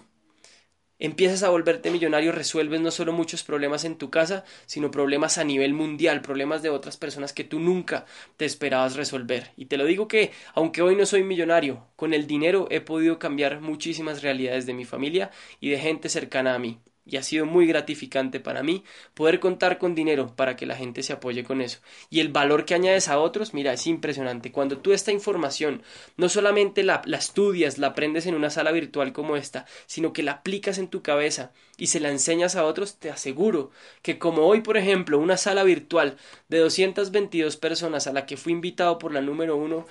empiezas 1.00 1.44
a 1.44 1.50
volverte 1.50 1.92
millonario, 1.92 2.32
resuelves 2.32 2.82
no 2.82 2.92
solo 2.92 3.14
muchos 3.14 3.44
problemas 3.44 3.86
en 3.86 3.98
tu 3.98 4.10
casa, 4.10 4.44
sino 4.66 4.92
problemas 4.92 5.38
a 5.38 5.44
nivel 5.44 5.74
mundial, 5.74 6.22
problemas 6.22 6.62
de 6.62 6.70
otras 6.70 6.98
personas 6.98 7.34
que 7.34 7.44
tú 7.44 7.60
nunca 7.60 8.06
te 8.38 8.46
esperabas 8.46 8.96
resolver. 8.96 9.52
Y 9.58 9.66
te 9.66 9.78
lo 9.78 9.86
digo 9.86 10.08
que, 10.08 10.32
aunque 10.54 10.82
hoy 10.82 10.96
no 10.96 11.06
soy 11.06 11.24
millonario, 11.24 11.88
con 11.96 12.14
el 12.14 12.28
dinero 12.28 12.68
he 12.72 12.82
podido 12.82 13.20
cambiar 13.20 13.62
muchísimas 13.62 14.22
realidades 14.22 14.66
de 14.66 14.74
mi 14.74 14.86
familia 14.86 15.32
y 15.60 15.70
de 15.70 15.80
gente 15.80 16.10
cercana 16.10 16.56
a 16.56 16.60
mí 16.60 16.80
y 17.08 17.18
ha 17.18 17.24
sido 17.24 17.46
muy 17.46 17.66
gratificante 17.66 18.40
para 18.40 18.64
mí 18.64 18.84
poder 19.14 19.40
contar 19.40 19.78
con 19.78 19.96
dinero 19.96 20.36
para 20.36 20.56
que 20.56 20.66
la 20.66 20.76
gente 20.76 21.04
se 21.04 21.14
apoye 21.14 21.44
con 21.44 21.62
eso. 21.62 21.80
Y 22.10 22.20
el 22.20 22.30
valor 22.30 22.66
que 22.66 22.76
añades 22.76 23.08
a 23.08 23.20
otros, 23.20 23.54
mira, 23.54 23.74
es 23.74 23.88
impresionante. 23.88 24.52
Cuando 24.52 24.78
tú 24.80 24.94
esta 24.94 25.12
información 25.12 25.82
no 26.18 26.30
solamente 26.30 26.84
la, 26.84 27.02
estudias, 27.18 27.78
la 27.78 27.88
aprendes 27.88 28.26
en 28.26 28.36
una 28.36 28.50
sala 28.50 28.72
virtual 28.72 29.14
como 29.14 29.36
esta, 29.36 29.66
sino 29.86 30.14
que 30.14 30.24
la 30.24 30.34
aplicas 30.34 30.78
en 30.78 30.90
tu 30.90 31.02
cabeza 31.02 31.52
y 31.78 31.88
se 31.88 32.00
la 32.00 32.10
enseñas 32.10 32.56
a 32.56 32.66
otros, 32.66 32.98
te 32.98 33.10
aseguro 33.10 33.72
que 34.02 34.18
como 34.18 34.48
hoy, 34.48 34.62
por 34.62 34.78
ejemplo, 34.78 35.20
una 35.20 35.38
sala 35.38 35.64
virtual 35.64 36.18
de 36.50 36.60
222 36.60 37.58
personas 37.58 38.08
a 38.08 38.14
la 38.14 38.26
que 38.26 38.38
fui 38.38 38.54
invitado 38.54 38.98
por 38.98 39.14
la 39.14 39.22
número 39.22 39.56
uno 39.56 39.86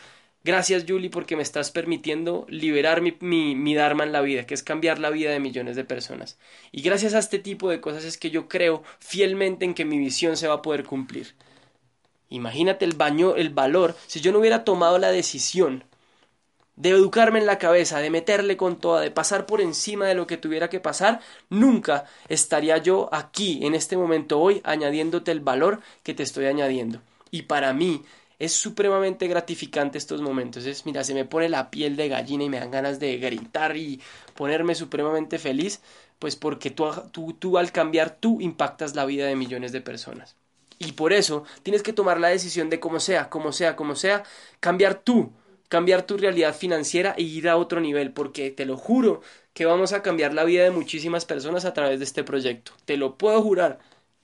Gracias, 0.46 0.84
Julie, 0.86 1.10
porque 1.10 1.34
me 1.34 1.42
estás 1.42 1.72
permitiendo 1.72 2.46
liberar 2.48 3.02
mi, 3.02 3.74
Dharma 3.74 4.04
en 4.04 4.12
la 4.12 4.20
vida, 4.20 4.46
que 4.46 4.54
es 4.54 4.62
cambiar 4.62 5.00
la 5.00 5.10
vida 5.10 5.32
de 5.32 5.40
millones 5.40 5.74
de 5.74 5.82
personas. 5.82 6.38
Y 6.70 6.82
gracias 6.82 7.14
a 7.14 7.18
este 7.18 7.40
tipo 7.40 7.68
de 7.68 7.80
cosas 7.80 8.04
es 8.04 8.16
que 8.16 8.30
yo 8.30 8.46
creo 8.46 8.84
fielmente 9.00 9.64
en 9.64 9.74
que 9.74 9.84
mi 9.84 9.98
visión 9.98 10.36
se 10.36 10.46
va 10.46 10.54
a 10.54 10.62
poder 10.62 10.84
cumplir. 10.84 11.34
Imagínate 12.28 12.84
el 12.84 12.94
baño, 12.94 13.34
el 13.34 13.50
valor, 13.50 13.96
si 14.06 14.20
yo 14.20 14.30
no 14.30 14.38
hubiera 14.38 14.62
tomado 14.62 14.98
la 14.98 15.10
decisión 15.10 15.82
de 16.76 16.90
educarme 16.90 17.40
en 17.40 17.46
la 17.46 17.58
cabeza, 17.58 17.98
de 17.98 18.10
meterle 18.10 18.56
con 18.56 18.78
toda, 18.78 19.00
de 19.00 19.10
pasar 19.10 19.46
por 19.46 19.60
encima 19.60 20.06
de 20.06 20.14
lo 20.14 20.28
que 20.28 20.36
tuviera 20.36 20.70
que 20.70 20.78
pasar, 20.78 21.18
nunca 21.50 22.04
estaría 22.28 22.78
yo 22.78 23.08
aquí, 23.12 23.66
en 23.66 23.74
este 23.74 23.96
momento 23.96 24.38
hoy, 24.38 24.60
añadiéndote 24.62 25.32
el 25.32 25.40
valor 25.40 25.80
que 26.04 26.14
te 26.14 26.22
estoy 26.22 26.46
añadiendo. 26.46 27.00
Y 27.32 27.42
para 27.42 27.72
mí, 27.72 28.04
es 28.38 28.52
supremamente 28.52 29.28
gratificante 29.28 29.98
estos 29.98 30.20
momentos. 30.20 30.66
Es, 30.66 30.86
mira, 30.86 31.04
se 31.04 31.14
me 31.14 31.24
pone 31.24 31.48
la 31.48 31.70
piel 31.70 31.96
de 31.96 32.08
gallina 32.08 32.44
y 32.44 32.48
me 32.50 32.60
dan 32.60 32.70
ganas 32.70 32.98
de 33.00 33.16
gritar 33.18 33.76
y 33.76 34.00
ponerme 34.34 34.74
supremamente 34.74 35.38
feliz, 35.38 35.80
pues 36.18 36.36
porque 36.36 36.70
tú, 36.70 36.86
tú, 37.12 37.32
tú 37.34 37.58
al 37.58 37.72
cambiar 37.72 38.16
tú 38.18 38.40
impactas 38.40 38.94
la 38.94 39.06
vida 39.06 39.26
de 39.26 39.36
millones 39.36 39.72
de 39.72 39.80
personas. 39.80 40.36
Y 40.78 40.92
por 40.92 41.12
eso 41.12 41.44
tienes 41.62 41.82
que 41.82 41.92
tomar 41.92 42.20
la 42.20 42.28
decisión 42.28 42.68
de 42.70 42.80
como 42.80 43.00
sea, 43.00 43.30
como 43.30 43.52
sea, 43.52 43.76
como 43.76 43.94
sea, 43.96 44.24
cambiar 44.60 44.96
tú, 45.00 45.32
cambiar 45.68 46.02
tu 46.02 46.16
realidad 46.18 46.54
financiera 46.54 47.14
e 47.16 47.22
ir 47.22 47.48
a 47.48 47.56
otro 47.56 47.80
nivel, 47.80 48.12
porque 48.12 48.50
te 48.50 48.66
lo 48.66 48.76
juro 48.76 49.22
que 49.54 49.64
vamos 49.64 49.92
a 49.94 50.02
cambiar 50.02 50.34
la 50.34 50.44
vida 50.44 50.64
de 50.64 50.70
muchísimas 50.70 51.24
personas 51.24 51.64
a 51.64 51.72
través 51.72 51.98
de 51.98 52.04
este 52.04 52.24
proyecto. 52.24 52.72
Te 52.84 52.98
lo 52.98 53.16
puedo 53.16 53.40
jurar. 53.42 53.78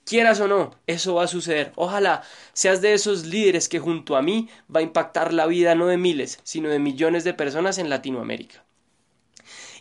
Quieras 0.05 0.41
o 0.41 0.47
no, 0.47 0.75
eso 0.85 1.15
va 1.15 1.23
a 1.23 1.27
suceder. 1.27 1.71
Ojalá 1.75 2.23
seas 2.51 2.81
de 2.81 2.93
esos 2.93 3.25
líderes 3.25 3.69
que 3.69 3.79
junto 3.79 4.17
a 4.17 4.21
mí 4.21 4.49
va 4.73 4.81
a 4.81 4.83
impactar 4.83 5.33
la 5.33 5.45
vida 5.47 5.75
no 5.75 5.87
de 5.87 5.97
miles, 5.97 6.39
sino 6.43 6.69
de 6.69 6.79
millones 6.79 7.23
de 7.23 7.33
personas 7.33 7.77
en 7.77 7.89
Latinoamérica. 7.89 8.63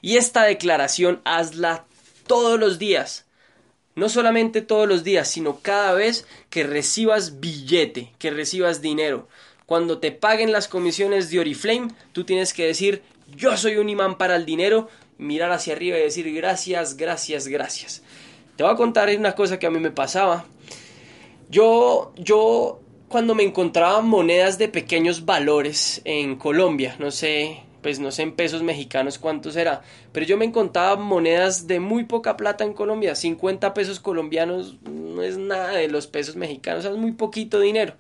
Y 0.01 0.17
esta 0.17 0.45
declaración 0.45 1.21
hazla 1.25 1.87
todos 2.27 2.59
los 2.59 2.79
días. 2.79 3.27
No 3.95 4.09
solamente 4.09 4.63
todos 4.63 4.89
los 4.89 5.05
días, 5.05 5.29
sino 5.29 5.61
cada 5.61 5.93
vez 5.93 6.27
que 6.51 6.65
recibas 6.65 7.41
billete, 7.41 8.13
que 8.19 8.31
recibas 8.31 8.81
dinero. 8.81 9.29
Cuando 9.67 9.99
te 9.99 10.13
paguen 10.13 10.53
las 10.53 10.69
comisiones 10.69 11.31
de 11.31 11.41
Oriflame, 11.41 11.89
tú 12.13 12.25
tienes 12.25 12.55
que 12.55 12.67
decir, 12.67 13.03
yo 13.35 13.57
soy 13.57 13.77
un 13.77 13.89
imán 13.89 14.19
para 14.19 14.37
el 14.37 14.47
dinero, 14.47 14.89
mirar 15.19 15.53
hacia 15.53 15.75
arriba 15.75 15.99
y 15.99 16.03
decir 16.03 16.33
gracias, 16.33 16.97
gracias, 16.97 17.49
gracias. 17.49 18.03
Te 18.63 18.67
voy 18.67 18.75
a 18.75 18.77
contar 18.77 19.11
una 19.19 19.35
cosa 19.35 19.59
que 19.59 19.67
a 19.67 19.71
mí 19.71 19.81
me 19.81 19.91
pasaba. 19.91 20.45
Yo, 21.51 22.13
yo 22.17 22.81
cuando 23.09 23.35
me 23.35 23.43
encontraba 23.43 24.03
monedas 24.03 24.57
de 24.57 24.69
pequeños 24.69 25.25
valores 25.25 26.01
en 26.05 26.37
Colombia, 26.37 26.95
no 27.01 27.11
sé, 27.11 27.65
pues 27.83 27.99
no 27.99 28.13
sé 28.13 28.23
en 28.23 28.37
pesos 28.37 28.63
mexicanos 28.63 29.19
cuánto 29.19 29.51
será, 29.51 29.83
pero 30.13 30.27
yo 30.27 30.37
me 30.37 30.45
encontraba 30.45 30.95
monedas 30.95 31.67
de 31.67 31.81
muy 31.81 32.05
poca 32.05 32.37
plata 32.37 32.63
en 32.63 32.73
Colombia, 32.73 33.17
50 33.17 33.75
pesos 33.75 33.99
colombianos 33.99 34.77
no 34.89 35.23
es 35.25 35.39
nada 35.39 35.73
de 35.73 35.89
los 35.89 36.07
pesos 36.07 36.37
mexicanos, 36.37 36.85
es 36.85 36.97
muy 36.97 37.11
poquito 37.11 37.59
dinero. 37.59 37.95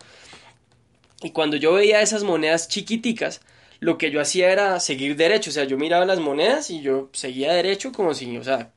Y 1.24 1.30
cuando 1.30 1.56
yo 1.56 1.72
veía 1.72 2.02
esas 2.02 2.22
monedas 2.22 2.68
chiquiticas, 2.68 3.40
lo 3.80 3.98
que 3.98 4.12
yo 4.12 4.20
hacía 4.20 4.52
era 4.52 4.78
seguir 4.78 5.16
derecho, 5.16 5.50
o 5.50 5.52
sea, 5.52 5.64
yo 5.64 5.76
miraba 5.76 6.04
las 6.04 6.20
monedas 6.20 6.70
y 6.70 6.82
yo 6.82 7.08
seguía 7.12 7.52
derecho 7.52 7.90
como 7.90 8.14
si, 8.14 8.38
o 8.38 8.44
sea, 8.44 8.70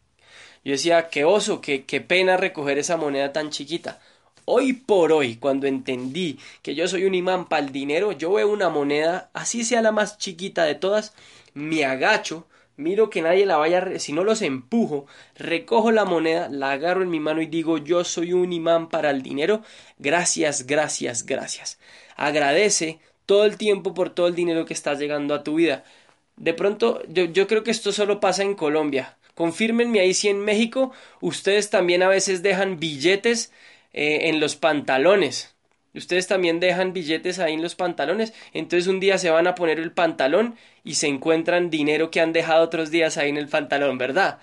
yo 0.65 0.71
decía, 0.71 1.09
qué 1.09 1.23
oso, 1.25 1.61
qué, 1.61 1.85
qué 1.85 2.01
pena 2.01 2.37
recoger 2.37 2.79
esa 2.79 2.97
moneda 2.97 3.31
tan 3.31 3.51
chiquita. 3.51 3.99
Hoy 4.45 4.73
por 4.73 5.11
hoy, 5.11 5.37
cuando 5.37 5.67
entendí 5.67 6.39
que 6.61 6.75
yo 6.75 6.87
soy 6.87 7.05
un 7.05 7.15
imán 7.15 7.45
para 7.45 7.65
el 7.65 7.71
dinero, 7.71 8.11
yo 8.11 8.33
veo 8.33 8.49
una 8.49 8.69
moneda, 8.69 9.29
así 9.33 9.63
sea 9.63 9.81
la 9.81 9.91
más 9.91 10.17
chiquita 10.17 10.65
de 10.65 10.75
todas, 10.75 11.13
me 11.53 11.85
agacho, 11.85 12.47
miro 12.77 13.09
que 13.09 13.21
nadie 13.21 13.45
la 13.45 13.57
vaya, 13.57 13.99
si 13.99 14.13
no 14.13 14.23
los 14.23 14.41
empujo, 14.41 15.07
recojo 15.35 15.91
la 15.91 16.05
moneda, 16.05 16.49
la 16.49 16.71
agarro 16.71 17.03
en 17.03 17.09
mi 17.09 17.19
mano 17.19 17.41
y 17.41 17.47
digo 17.47 17.77
yo 17.77 18.03
soy 18.03 18.33
un 18.33 18.51
imán 18.53 18.89
para 18.89 19.11
el 19.11 19.21
dinero, 19.21 19.61
gracias, 19.99 20.65
gracias, 20.67 21.25
gracias. 21.25 21.79
Agradece 22.15 22.99
todo 23.25 23.45
el 23.45 23.57
tiempo 23.57 23.93
por 23.93 24.09
todo 24.09 24.27
el 24.27 24.35
dinero 24.35 24.65
que 24.65 24.73
está 24.73 24.93
llegando 24.95 25.33
a 25.33 25.43
tu 25.43 25.55
vida. 25.55 25.83
De 26.37 26.53
pronto, 26.53 27.01
yo, 27.07 27.25
yo 27.25 27.47
creo 27.47 27.63
que 27.63 27.71
esto 27.71 27.91
solo 27.91 28.19
pasa 28.19 28.43
en 28.43 28.55
Colombia. 28.55 29.17
Confírmenme 29.35 29.99
ahí 29.99 30.13
si 30.13 30.29
en 30.29 30.39
México 30.39 30.91
ustedes 31.21 31.69
también 31.69 32.01
a 32.01 32.07
veces 32.07 32.41
dejan 32.41 32.79
billetes 32.79 33.51
eh, 33.93 34.29
en 34.29 34.39
los 34.39 34.55
pantalones. 34.55 35.55
Ustedes 35.93 36.27
también 36.27 36.59
dejan 36.59 36.93
billetes 36.93 37.39
ahí 37.39 37.53
en 37.53 37.61
los 37.61 37.75
pantalones. 37.75 38.33
Entonces 38.53 38.87
un 38.87 38.99
día 38.99 39.17
se 39.17 39.29
van 39.29 39.47
a 39.47 39.55
poner 39.55 39.79
el 39.79 39.91
pantalón 39.91 40.55
y 40.83 40.95
se 40.95 41.07
encuentran 41.07 41.69
dinero 41.69 42.11
que 42.11 42.21
han 42.21 42.33
dejado 42.33 42.63
otros 42.63 42.91
días 42.91 43.17
ahí 43.17 43.29
en 43.29 43.37
el 43.37 43.47
pantalón, 43.47 43.97
¿verdad? 43.97 44.39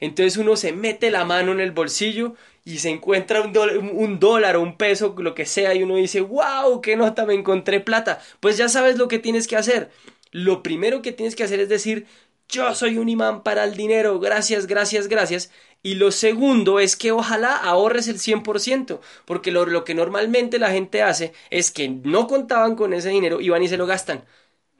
Entonces 0.00 0.36
uno 0.38 0.56
se 0.56 0.72
mete 0.72 1.10
la 1.10 1.24
mano 1.24 1.52
en 1.52 1.60
el 1.60 1.72
bolsillo 1.72 2.34
y 2.64 2.78
se 2.78 2.90
encuentra 2.90 3.42
un, 3.42 3.52
un 3.92 4.18
dólar 4.20 4.56
o 4.56 4.62
un 4.62 4.76
peso, 4.76 5.14
lo 5.18 5.34
que 5.34 5.46
sea, 5.46 5.74
y 5.74 5.82
uno 5.82 5.96
dice, 5.96 6.20
wow, 6.20 6.80
qué 6.80 6.96
nota, 6.96 7.26
me 7.26 7.34
encontré 7.34 7.80
plata. 7.80 8.20
Pues 8.40 8.56
ya 8.56 8.68
sabes 8.68 8.96
lo 8.98 9.08
que 9.08 9.18
tienes 9.18 9.46
que 9.46 9.56
hacer. 9.56 9.90
Lo 10.32 10.62
primero 10.62 11.02
que 11.02 11.12
tienes 11.12 11.36
que 11.36 11.44
hacer 11.44 11.60
es 11.60 11.68
decir, 11.68 12.06
yo 12.50 12.74
soy 12.74 12.98
un 12.98 13.08
imán 13.08 13.42
para 13.42 13.64
el 13.64 13.76
dinero, 13.76 14.18
gracias, 14.20 14.66
gracias, 14.66 15.08
gracias. 15.08 15.50
Y 15.82 15.94
lo 15.94 16.10
segundo 16.12 16.78
es 16.78 16.96
que 16.96 17.12
ojalá 17.12 17.56
ahorres 17.56 18.08
el 18.08 18.18
100%, 18.18 19.00
porque 19.24 19.50
lo, 19.50 19.84
que 19.84 19.94
normalmente 19.94 20.58
la 20.58 20.70
gente 20.70 21.02
hace 21.02 21.32
es 21.48 21.70
que 21.70 21.88
no 21.88 22.26
contaban 22.26 22.76
con 22.76 22.92
ese 22.92 23.08
dinero 23.08 23.40
y 23.40 23.48
van 23.48 23.62
y 23.62 23.68
se 23.68 23.78
lo 23.78 23.86
gastan. 23.86 24.24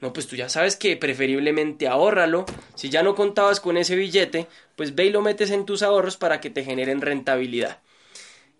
No, 0.00 0.12
pues 0.12 0.26
tú 0.26 0.36
ya 0.36 0.48
sabes 0.48 0.76
que 0.76 0.96
preferiblemente 0.96 1.88
ahórralo. 1.88 2.46
Si 2.74 2.90
ya 2.90 3.02
no 3.02 3.14
contabas 3.14 3.60
con 3.60 3.76
ese 3.76 3.96
billete, 3.96 4.46
pues 4.76 4.94
ve 4.94 5.06
y 5.06 5.10
lo 5.10 5.22
metes 5.22 5.50
en 5.50 5.66
tus 5.66 5.82
ahorros 5.82 6.16
para 6.16 6.40
que 6.40 6.50
te 6.50 6.64
generen 6.64 7.00
rentabilidad. 7.00 7.80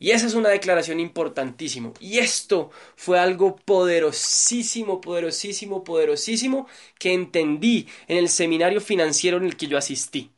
Y 0.00 0.12
esa 0.12 0.26
es 0.26 0.34
una 0.34 0.48
declaración 0.48 0.98
importantísima. 0.98 1.92
Y 2.00 2.18
esto 2.18 2.70
fue 2.96 3.20
algo 3.20 3.56
poderosísimo, 3.56 5.00
poderosísimo, 5.00 5.84
poderosísimo 5.84 6.66
que 6.98 7.12
entendí 7.12 7.86
en 8.08 8.16
el 8.16 8.30
seminario 8.30 8.80
financiero 8.80 9.36
en 9.36 9.44
el 9.44 9.56
que 9.56 9.68
yo 9.68 9.78
asistí. 9.78 10.32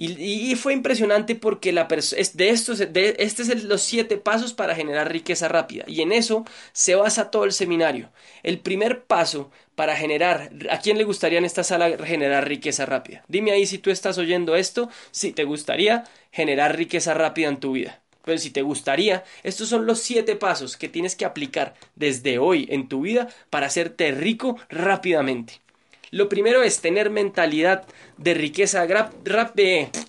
Y, 0.00 0.54
fue 0.54 0.74
impresionante 0.74 1.34
porque 1.34 1.72
la 1.72 1.88
de 1.88 2.48
estos, 2.50 2.78
de, 2.78 3.16
este 3.18 3.42
es 3.42 3.64
los 3.64 3.82
siete 3.82 4.16
pasos 4.16 4.54
para 4.54 4.76
generar 4.76 5.10
riqueza 5.10 5.48
rápida. 5.48 5.84
Y 5.88 6.02
en 6.02 6.12
eso 6.12 6.44
se 6.72 6.94
basa 6.94 7.32
todo 7.32 7.44
el 7.44 7.52
seminario. 7.52 8.12
El 8.44 8.60
primer 8.60 9.04
paso 9.04 9.50
para 9.74 9.96
generar, 9.96 10.52
¿a 10.70 10.78
quién 10.78 10.98
le 10.98 11.04
gustaría 11.04 11.38
en 11.38 11.44
esta 11.44 11.64
sala 11.64 11.96
generar 12.04 12.46
riqueza 12.46 12.86
rápida? 12.86 13.24
Dime 13.26 13.50
ahí 13.50 13.66
si 13.66 13.78
tú 13.78 13.90
estás 13.90 14.18
oyendo 14.18 14.54
esto, 14.54 14.88
si 15.10 15.32
te 15.32 15.42
gustaría 15.42 16.04
generar 16.30 16.76
riqueza 16.76 17.14
rápida 17.14 17.48
en 17.48 17.58
tu 17.58 17.72
vida. 17.72 18.00
Pero 18.28 18.40
si 18.40 18.50
te 18.50 18.60
gustaría, 18.60 19.24
estos 19.42 19.70
son 19.70 19.86
los 19.86 20.00
siete 20.00 20.36
pasos 20.36 20.76
que 20.76 20.90
tienes 20.90 21.16
que 21.16 21.24
aplicar 21.24 21.72
desde 21.96 22.38
hoy 22.38 22.68
en 22.70 22.86
tu 22.86 23.00
vida 23.00 23.28
para 23.48 23.68
hacerte 23.68 24.10
rico 24.10 24.58
rápidamente. 24.68 25.62
Lo 26.10 26.28
primero 26.28 26.62
es 26.62 26.82
tener 26.82 27.08
mentalidad 27.08 27.86
de 28.18 28.34
riqueza, 28.34 28.86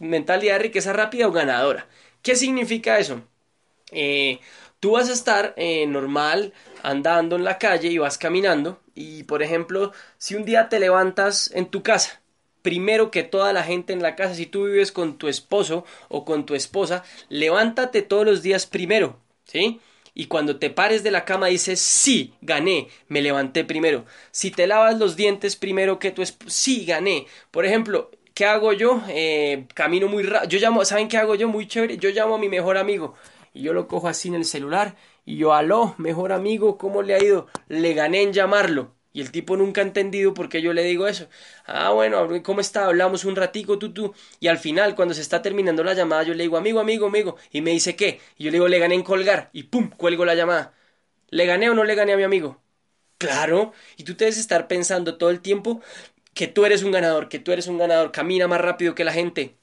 mentalidad 0.02 0.56
de 0.56 0.60
riqueza 0.60 0.92
rápida 0.92 1.30
o 1.30 1.32
ganadora. 1.32 1.88
¿Qué 2.22 2.36
significa 2.36 3.00
eso? 3.00 3.22
Eh, 3.94 4.42
tú 4.82 4.92
vas 4.92 5.10
a 5.10 5.14
estar 5.14 5.54
eh, 5.56 5.88
normal 5.88 6.52
andando 6.84 7.38
en 7.38 7.46
la 7.46 7.58
calle 7.58 7.88
y 7.88 8.00
vas 8.00 8.18
caminando 8.18 8.82
y 8.96 9.24
por 9.24 9.42
ejemplo 9.44 9.94
si 10.18 10.36
un 10.36 10.44
día 10.44 10.68
te 10.68 10.82
levantas 10.82 11.52
en 11.54 11.68
tu 11.68 11.84
casa 11.84 12.20
primero 12.62 13.12
que 13.12 13.24
toda 13.24 13.54
la 13.54 13.64
gente 13.64 13.94
en 13.94 14.02
la 14.02 14.16
casa 14.16 14.36
si 14.36 14.46
tú 14.46 14.66
vives 14.66 14.92
con 14.92 15.18
tu 15.18 15.28
esposo 15.28 15.86
o 16.08 16.26
con 16.26 16.46
tu 16.46 16.56
esposa 16.56 17.04
levántate 17.30 18.02
todos 18.02 18.26
los 18.26 18.42
días 18.42 18.66
primero 18.66 19.20
¿sí? 19.46 19.80
y 20.14 20.26
cuando 20.26 20.58
te 20.58 20.70
pares 20.70 21.04
de 21.04 21.12
la 21.12 21.24
cama 21.24 21.48
dices, 21.48 21.80
sí, 21.80 22.34
gané, 22.42 22.90
me 23.08 23.22
levanté 23.22 23.64
primero. 23.64 24.04
Si 24.32 24.52
te 24.52 24.68
lavas 24.68 25.00
los 25.00 25.16
dientes 25.16 25.56
primero 25.56 25.98
que 25.98 26.12
tú, 26.12 26.24
sí, 26.48 26.84
gané. 26.86 27.26
Por 27.52 27.66
ejemplo, 27.66 28.12
¿qué 28.34 28.46
hago 28.46 28.74
yo? 28.74 29.02
Eh, 29.08 29.66
camino 29.74 30.10
muy 30.10 30.24
rápido. 30.24 30.50
Yo 30.50 30.60
llamo, 30.60 30.84
¿saben 30.84 31.08
qué 31.08 31.18
hago 31.18 31.36
yo? 31.36 31.48
Muy 31.48 31.68
chévere. 31.68 31.98
Yo 31.98 32.10
llamo 32.10 32.36
a 32.36 32.38
mi 32.38 32.50
mejor 32.50 32.78
amigo 32.78 33.16
y 33.54 33.62
yo 33.62 33.74
lo 33.74 33.88
cojo 33.88 34.10
así 34.10 34.28
en 34.28 34.36
el 34.36 34.46
celular 34.46 34.96
y 35.26 35.38
yo, 35.38 35.54
aló, 35.54 35.96
mejor 35.98 36.34
amigo, 36.34 36.78
¿cómo 36.78 37.02
le 37.02 37.14
ha 37.16 37.24
ido? 37.24 37.48
Le 37.68 37.94
gané 37.94 38.24
en 38.24 38.34
llamarlo. 38.34 38.96
Y 39.20 39.22
el 39.22 39.32
tipo 39.32 39.58
nunca 39.58 39.82
ha 39.82 39.84
entendido 39.84 40.34
por 40.34 40.48
qué 40.50 40.62
yo 40.62 40.72
le 40.74 40.82
digo 40.84 41.06
eso. 41.08 41.28
Ah, 41.66 41.92
bueno, 41.92 42.28
¿cómo 42.42 42.62
está? 42.62 42.86
Hablamos 42.86 43.26
un 43.26 43.36
ratico, 43.36 43.78
tú. 43.78 44.14
Y 44.40 44.48
al 44.48 44.58
final, 44.60 44.96
cuando 44.96 45.14
se 45.14 45.22
está 45.22 45.42
terminando 45.42 45.84
la 45.84 45.94
llamada, 45.94 46.24
yo 46.24 46.34
le 46.34 46.44
digo, 46.44 46.56
amigo, 46.58 46.80
amigo, 46.80 47.08
amigo. 47.08 47.36
Y 47.52 47.62
me 47.62 47.72
dice, 47.72 47.96
¿qué? 47.98 48.22
Y 48.38 48.46
yo 48.46 48.52
le 48.52 48.56
digo, 48.58 48.68
le 48.70 48.80
gané 48.80 48.96
en 48.96 49.04
colgar. 49.04 49.50
Y 49.52 49.64
pum, 49.64 49.90
cuelgo 49.90 50.24
la 50.26 50.36
llamada. 50.36 50.74
¿Le 51.30 51.46
gané 51.46 51.70
o 51.70 51.76
no 51.76 51.84
le 51.86 51.96
gané 51.96 52.14
a 52.14 52.18
mi 52.18 52.24
amigo? 52.24 52.62
Claro. 53.20 53.74
Y 53.98 54.04
tú 54.06 54.16
debes 54.18 54.38
estar 54.40 54.68
pensando 54.70 55.18
todo 55.18 55.32
el 55.32 55.42
tiempo 55.42 55.82
que 56.36 56.48
tú 56.48 56.66
eres 56.66 56.84
un 56.84 56.92
ganador, 56.92 57.30
que 57.30 57.40
tú 57.40 57.52
eres 57.54 57.68
un 57.68 57.80
ganador. 57.80 58.12
Camina 58.14 58.48
más 58.48 58.62
rápido 58.62 58.96
que 58.96 59.06
la 59.06 59.14
gente 59.14 59.59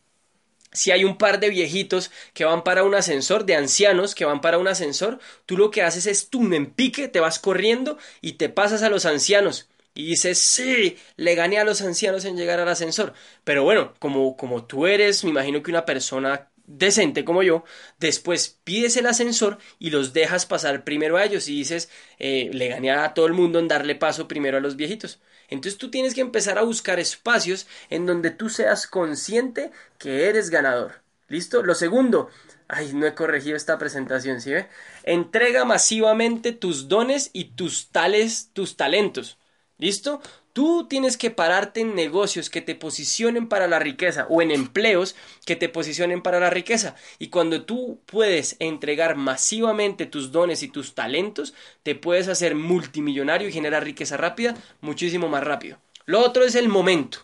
si 0.73 0.91
hay 0.91 1.05
un 1.05 1.19
par 1.19 1.41
de 1.41 1.49
viejitos 1.51 2.11
que 2.35 2.45
van 2.45 2.65
para 2.65 2.85
un 2.85 2.95
ascensor, 2.95 3.47
de 3.47 3.57
ancianos 3.57 4.15
que 4.15 4.25
van 4.25 4.41
para 4.41 4.59
un 4.59 4.69
ascensor, 4.69 5.19
tú 5.47 5.57
lo 5.57 5.71
que 5.71 5.83
haces 5.83 6.07
es 6.07 6.29
tú 6.29 6.53
en 6.53 6.67
pique, 6.67 7.09
te 7.09 7.21
vas 7.21 7.39
corriendo 7.39 7.99
y 8.21 8.35
te 8.35 8.49
pasas 8.49 8.83
a 8.83 8.91
los 8.91 9.07
ancianos. 9.07 9.69
Y 9.95 10.07
dices, 10.09 10.39
sí, 10.39 10.99
le 11.17 11.35
gané 11.35 11.59
a 11.59 11.65
los 11.65 11.81
ancianos 11.81 12.27
en 12.27 12.37
llegar 12.37 12.61
al 12.61 12.69
ascensor. 12.69 13.15
Pero 13.45 13.65
bueno, 13.65 13.95
como, 13.99 14.37
como 14.37 14.65
tú 14.67 14.87
eres, 14.87 15.25
me 15.25 15.31
imagino 15.31 15.63
que 15.63 15.71
una 15.71 15.87
persona 15.87 16.51
decente 16.67 17.25
como 17.25 17.43
yo, 17.43 17.65
después 17.99 18.59
pides 18.65 18.97
el 18.97 19.07
ascensor 19.07 19.59
y 19.79 19.91
los 19.91 20.13
dejas 20.13 20.47
pasar 20.47 20.85
primero 20.85 21.17
a 21.17 21.25
ellos 21.25 21.49
y 21.49 21.57
dices, 21.57 21.91
eh, 22.19 22.51
le 22.53 22.69
gané 22.69 22.91
a 22.91 23.15
todo 23.15 23.27
el 23.27 23.33
mundo 23.33 23.59
en 23.59 23.69
darle 23.69 23.95
paso 23.95 24.29
primero 24.29 24.59
a 24.59 24.61
los 24.61 24.77
viejitos. 24.77 25.21
Entonces 25.49 25.79
tú 25.79 25.91
tienes 25.91 26.15
que 26.15 26.21
empezar 26.21 26.59
a 26.59 26.63
buscar 26.63 26.99
espacios 26.99 27.67
en 27.91 28.07
donde 28.07 28.31
tú 28.31 28.49
seas 28.49 28.87
consciente 28.87 29.71
que 29.99 30.29
eres 30.29 30.51
ganador. 30.51 31.03
¿Listo? 31.29 31.63
Lo 31.63 31.75
segundo, 31.75 32.31
ay, 32.69 32.93
no 32.93 33.07
he 33.07 33.15
corregido 33.15 33.57
esta 33.57 33.79
presentación, 33.79 34.41
¿sí 34.41 34.53
ve? 34.53 34.69
Entrega 35.03 35.65
masivamente 35.65 36.53
tus 36.53 36.89
dones 36.89 37.31
y 37.33 37.57
tus 37.57 37.91
tales, 37.91 38.51
tus 38.53 38.77
talentos. 38.77 39.39
¿Listo? 39.79 40.21
Tú 40.57 40.87
tienes 40.89 41.19
que 41.19 41.31
pararte 41.31 41.83
en 41.83 41.95
negocios 41.95 42.49
que 42.49 42.63
te 42.63 42.75
posicionen 42.75 43.47
para 43.47 43.67
la 43.67 43.79
riqueza 43.79 44.27
o 44.31 44.41
en 44.41 44.51
empleos 44.51 45.15
que 45.45 45.55
te 45.55 45.69
posicionen 45.69 46.23
para 46.23 46.41
la 46.41 46.49
riqueza. 46.49 46.95
Y 47.19 47.29
cuando 47.29 47.67
tú 47.67 48.01
puedes 48.07 48.57
entregar 48.59 49.17
masivamente 49.17 50.07
tus 50.07 50.33
dones 50.33 50.63
y 50.63 50.69
tus 50.69 50.95
talentos, 50.95 51.53
te 51.83 51.95
puedes 51.95 52.29
hacer 52.29 52.55
multimillonario 52.55 53.47
y 53.49 53.53
generar 53.53 53.85
riqueza 53.85 54.17
rápida 54.17 54.55
muchísimo 54.81 55.29
más 55.29 55.45
rápido. 55.45 55.77
Lo 56.07 56.21
otro 56.21 56.43
es 56.43 56.55
el 56.55 56.71
momento. 56.71 57.19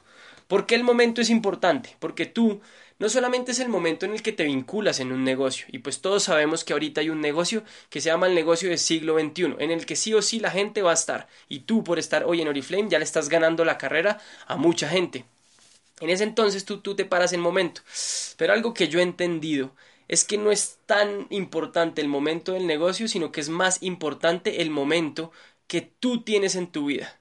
¿Por 0.47 0.67
qué 0.67 0.75
el 0.75 0.85
momento 0.85 1.23
es 1.23 1.31
importante? 1.31 1.97
Porque 2.01 2.27
tú 2.27 2.61
no 3.03 3.09
solamente 3.09 3.51
es 3.51 3.59
el 3.59 3.69
momento 3.69 4.07
en 4.07 4.13
el 4.13 4.23
que 4.23 4.31
te 4.31 4.45
vinculas 4.45 5.01
en 5.01 5.11
un 5.11 5.25
negocio, 5.25 5.67
y 5.73 5.81
pues 5.81 6.01
todos 6.01 6.23
sabemos 6.23 6.63
que 6.63 6.73
ahorita 6.73 7.01
hay 7.01 7.11
un 7.11 7.21
negocio 7.21 7.65
que 7.91 8.01
se 8.01 8.11
llama 8.11 8.29
el 8.29 8.35
negocio 8.37 8.69
del 8.69 8.79
siglo 8.79 9.19
XXI, 9.19 9.57
en 9.59 9.73
el 9.73 9.87
que 9.87 9.97
sí 9.97 10.15
o 10.15 10.23
sí 10.23 10.39
la 10.39 10.53
gente 10.53 10.83
va 10.83 10.93
a 10.93 10.95
estar, 10.95 11.27
y 11.49 11.61
tú 11.63 11.83
por 11.83 11.99
estar 11.99 12.23
hoy 12.23 12.43
en 12.43 12.47
Oriflame 12.47 12.89
ya 12.89 13.01
le 13.01 13.05
estás 13.05 13.29
ganando 13.29 13.65
la 13.65 13.77
carrera 13.77 14.21
a 14.47 14.55
mucha 14.55 14.89
gente. 14.89 15.25
En 15.99 16.11
ese 16.11 16.23
entonces 16.23 16.65
tú, 16.65 16.79
tú 16.79 16.95
te 16.95 17.05
paras 17.05 17.33
en 17.33 17.41
momento. 17.41 17.83
Pero 18.37 18.53
algo 18.53 18.73
que 18.73 18.87
yo 18.87 19.01
he 19.01 19.03
entendido 19.03 19.75
es 20.07 20.23
que 20.23 20.39
no 20.39 20.53
es 20.53 20.79
tan 20.87 21.27
importante 21.31 22.03
el 22.03 22.09
momento 22.09 22.53
del 22.53 22.69
negocio, 22.69 23.09
sino 23.09 23.33
que 23.33 23.41
es 23.41 23.49
más 23.49 23.83
importante 23.83 24.63
el 24.63 24.71
momento 24.71 25.33
que 25.67 25.81
tú 25.81 26.23
tienes 26.23 26.55
en 26.55 26.69
tu 26.69 26.87
vida. 26.87 27.19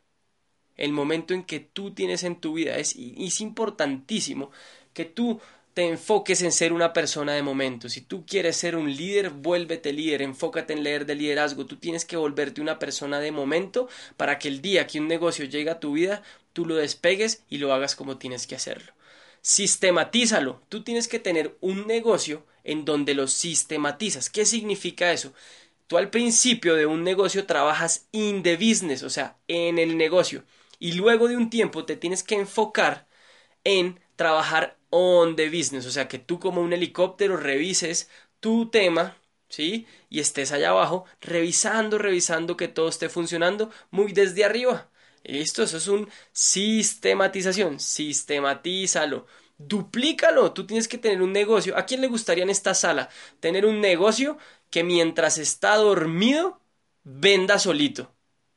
El 0.78 0.92
momento 0.92 1.34
en 1.34 1.44
que 1.44 1.60
tú 1.60 1.90
tienes 1.90 2.24
en 2.24 2.36
tu 2.36 2.54
vida. 2.54 2.78
Es, 2.78 2.96
es 2.96 3.42
importantísimo 3.42 4.52
que 4.94 5.06
tú 5.06 5.40
te 5.74 5.88
enfoques 5.88 6.42
en 6.42 6.52
ser 6.52 6.74
una 6.74 6.94
persona 6.94 7.34
de 7.34 7.44
momento. 7.44 7.88
Si 7.88 8.02
tú 8.02 8.26
quieres 8.26 8.58
ser 8.58 8.76
un 8.76 8.94
líder, 8.94 9.30
vuélvete 9.30 9.94
líder, 9.94 10.22
enfócate 10.22 10.74
en 10.74 10.84
leer 10.84 11.06
de 11.06 11.16
liderazgo. 11.16 11.66
Tú 11.66 11.78
tienes 11.78 12.06
que 12.06 12.18
volverte 12.18 12.62
una 12.62 12.80
persona 12.80 13.20
de 13.20 13.32
momento 13.32 13.88
para 14.18 14.38
que 14.38 14.50
el 14.50 14.62
día 14.62 14.88
que 14.88 15.00
un 15.00 15.08
negocio 15.08 15.46
llegue 15.46 15.70
a 15.70 15.80
tu 15.80 15.94
vida, 15.94 16.24
tú 16.54 16.66
lo 16.66 16.76
despegues 16.76 17.44
y 17.50 17.58
lo 17.58 17.74
hagas 17.74 17.96
como 17.96 18.18
tienes 18.18 18.48
que 18.48 18.56
hacerlo. 18.56 18.92
Sistematízalo. 19.42 20.62
Tú 20.70 20.84
tienes 20.84 21.08
que 21.08 21.20
tener 21.20 21.58
un 21.62 21.88
negocio 21.88 22.46
en 22.64 22.86
donde 22.86 23.14
lo 23.14 23.28
sistematizas. 23.28 24.30
¿Qué 24.30 24.46
significa 24.46 25.14
eso? 25.14 25.34
Tú 25.88 25.98
al 25.98 26.10
principio 26.10 26.76
de 26.76 26.86
un 26.86 27.04
negocio 27.04 27.46
trabajas 27.46 28.08
in 28.12 28.44
the 28.44 28.56
business, 28.56 29.04
o 29.04 29.10
sea, 29.10 29.38
en 29.48 29.80
el 29.80 29.98
negocio. 29.98 30.44
Y 30.80 30.94
luego 30.94 31.28
de 31.28 31.38
un 31.38 31.50
tiempo 31.50 31.86
te 31.86 31.96
tienes 31.96 32.24
que 32.24 32.36
enfocar 32.36 33.08
en 33.64 34.00
trabajar 34.16 34.78
on 34.92 35.36
the 35.36 35.50
business, 35.50 35.86
o 35.88 35.92
sea, 35.92 36.08
que 36.08 36.20
tú 36.20 36.40
como 36.40 36.62
un 36.62 36.74
helicóptero 36.74 37.38
revises 37.38 38.10
tu 38.40 38.70
tema, 38.70 39.18
¿sí? 39.50 39.88
Y 40.10 40.20
estés 40.20 40.52
allá 40.52 40.70
abajo 40.72 41.06
revisando, 41.22 41.98
revisando 41.98 42.58
que 42.58 42.68
todo 42.70 42.90
esté 42.90 43.10
funcionando 43.10 43.72
muy 43.92 44.14
desde 44.14 44.46
arriba. 44.46 44.90
Listo, 45.24 45.64
eso 45.64 45.78
es 45.78 45.88
un 45.88 46.10
sistematización, 46.34 47.80
sistematízalo, 47.80 49.28
duplícalo, 49.58 50.52
tú 50.54 50.66
tienes 50.66 50.88
que 50.88 50.98
tener 50.98 51.22
un 51.22 51.32
negocio. 51.34 51.78
¿A 51.78 51.86
quién 51.86 52.02
le 52.02 52.08
gustaría 52.08 52.44
en 52.44 52.50
esta 52.50 52.74
sala 52.74 53.10
tener 53.40 53.66
un 53.66 53.82
negocio 53.82 54.38
que 54.70 54.84
mientras 54.84 55.38
está 55.38 55.76
dormido 55.78 56.60
venda 57.04 57.60
solito? 57.60 58.14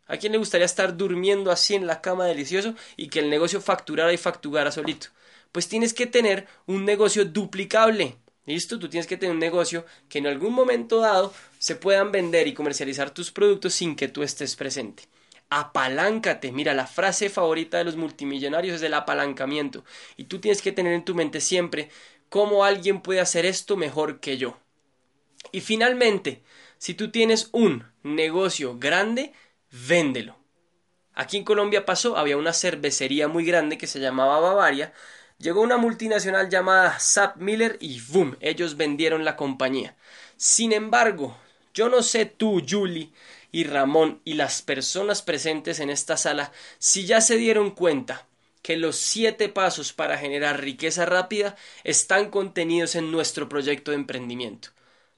¿A 0.06 0.16
quién 0.18 0.32
le 0.32 0.38
gustaría 0.38 0.66
estar 0.66 0.96
durmiendo 0.96 1.50
así 1.50 1.74
en 1.74 1.86
la 1.86 2.00
cama 2.00 2.26
delicioso 2.26 2.74
y 2.96 3.08
que 3.08 3.20
el 3.20 3.30
negocio 3.30 3.60
facturara 3.60 4.12
y 4.12 4.16
facturara 4.18 4.70
solito? 4.72 5.08
Pues 5.54 5.68
tienes 5.68 5.94
que 5.94 6.08
tener 6.08 6.48
un 6.66 6.84
negocio 6.84 7.24
duplicable. 7.24 8.16
¿Listo? 8.44 8.76
Tú 8.80 8.88
tienes 8.88 9.06
que 9.06 9.16
tener 9.16 9.32
un 9.32 9.38
negocio 9.38 9.86
que 10.08 10.18
en 10.18 10.26
algún 10.26 10.52
momento 10.52 10.98
dado 10.98 11.32
se 11.60 11.76
puedan 11.76 12.10
vender 12.10 12.48
y 12.48 12.54
comercializar 12.54 13.12
tus 13.12 13.30
productos 13.30 13.72
sin 13.72 13.94
que 13.94 14.08
tú 14.08 14.24
estés 14.24 14.56
presente. 14.56 15.04
Apaláncate. 15.50 16.50
Mira, 16.50 16.74
la 16.74 16.88
frase 16.88 17.30
favorita 17.30 17.78
de 17.78 17.84
los 17.84 17.94
multimillonarios 17.94 18.74
es 18.74 18.82
el 18.82 18.94
apalancamiento. 18.94 19.84
Y 20.16 20.24
tú 20.24 20.40
tienes 20.40 20.60
que 20.60 20.72
tener 20.72 20.92
en 20.92 21.04
tu 21.04 21.14
mente 21.14 21.40
siempre 21.40 21.88
cómo 22.28 22.64
alguien 22.64 23.00
puede 23.00 23.20
hacer 23.20 23.46
esto 23.46 23.76
mejor 23.76 24.18
que 24.18 24.36
yo. 24.36 24.58
Y 25.52 25.60
finalmente, 25.60 26.42
si 26.78 26.94
tú 26.94 27.12
tienes 27.12 27.48
un 27.52 27.84
negocio 28.02 28.76
grande, 28.76 29.32
véndelo. 29.70 30.36
Aquí 31.14 31.36
en 31.36 31.44
Colombia 31.44 31.86
pasó, 31.86 32.16
había 32.16 32.36
una 32.36 32.52
cervecería 32.52 33.28
muy 33.28 33.44
grande 33.44 33.78
que 33.78 33.86
se 33.86 34.00
llamaba 34.00 34.40
Bavaria. 34.40 34.92
Llegó 35.38 35.60
una 35.60 35.76
multinacional 35.76 36.48
llamada 36.48 36.98
Sap 36.98 37.36
Miller 37.36 37.76
y 37.80 38.00
¡boom! 38.00 38.36
Ellos 38.40 38.76
vendieron 38.76 39.24
la 39.24 39.36
compañía. 39.36 39.96
Sin 40.36 40.72
embargo, 40.72 41.36
yo 41.74 41.88
no 41.88 42.02
sé 42.02 42.24
tú, 42.24 42.62
Julie 42.66 43.12
y 43.50 43.64
Ramón 43.64 44.20
y 44.24 44.34
las 44.34 44.62
personas 44.62 45.22
presentes 45.22 45.80
en 45.80 45.90
esta 45.90 46.16
sala 46.16 46.52
si 46.78 47.04
ya 47.06 47.20
se 47.20 47.36
dieron 47.36 47.72
cuenta 47.72 48.26
que 48.62 48.76
los 48.76 48.96
siete 48.96 49.48
pasos 49.48 49.92
para 49.92 50.16
generar 50.16 50.60
riqueza 50.62 51.04
rápida 51.04 51.56
están 51.82 52.30
contenidos 52.30 52.94
en 52.94 53.10
nuestro 53.10 53.48
proyecto 53.48 53.90
de 53.90 53.98
emprendimiento. 53.98 54.70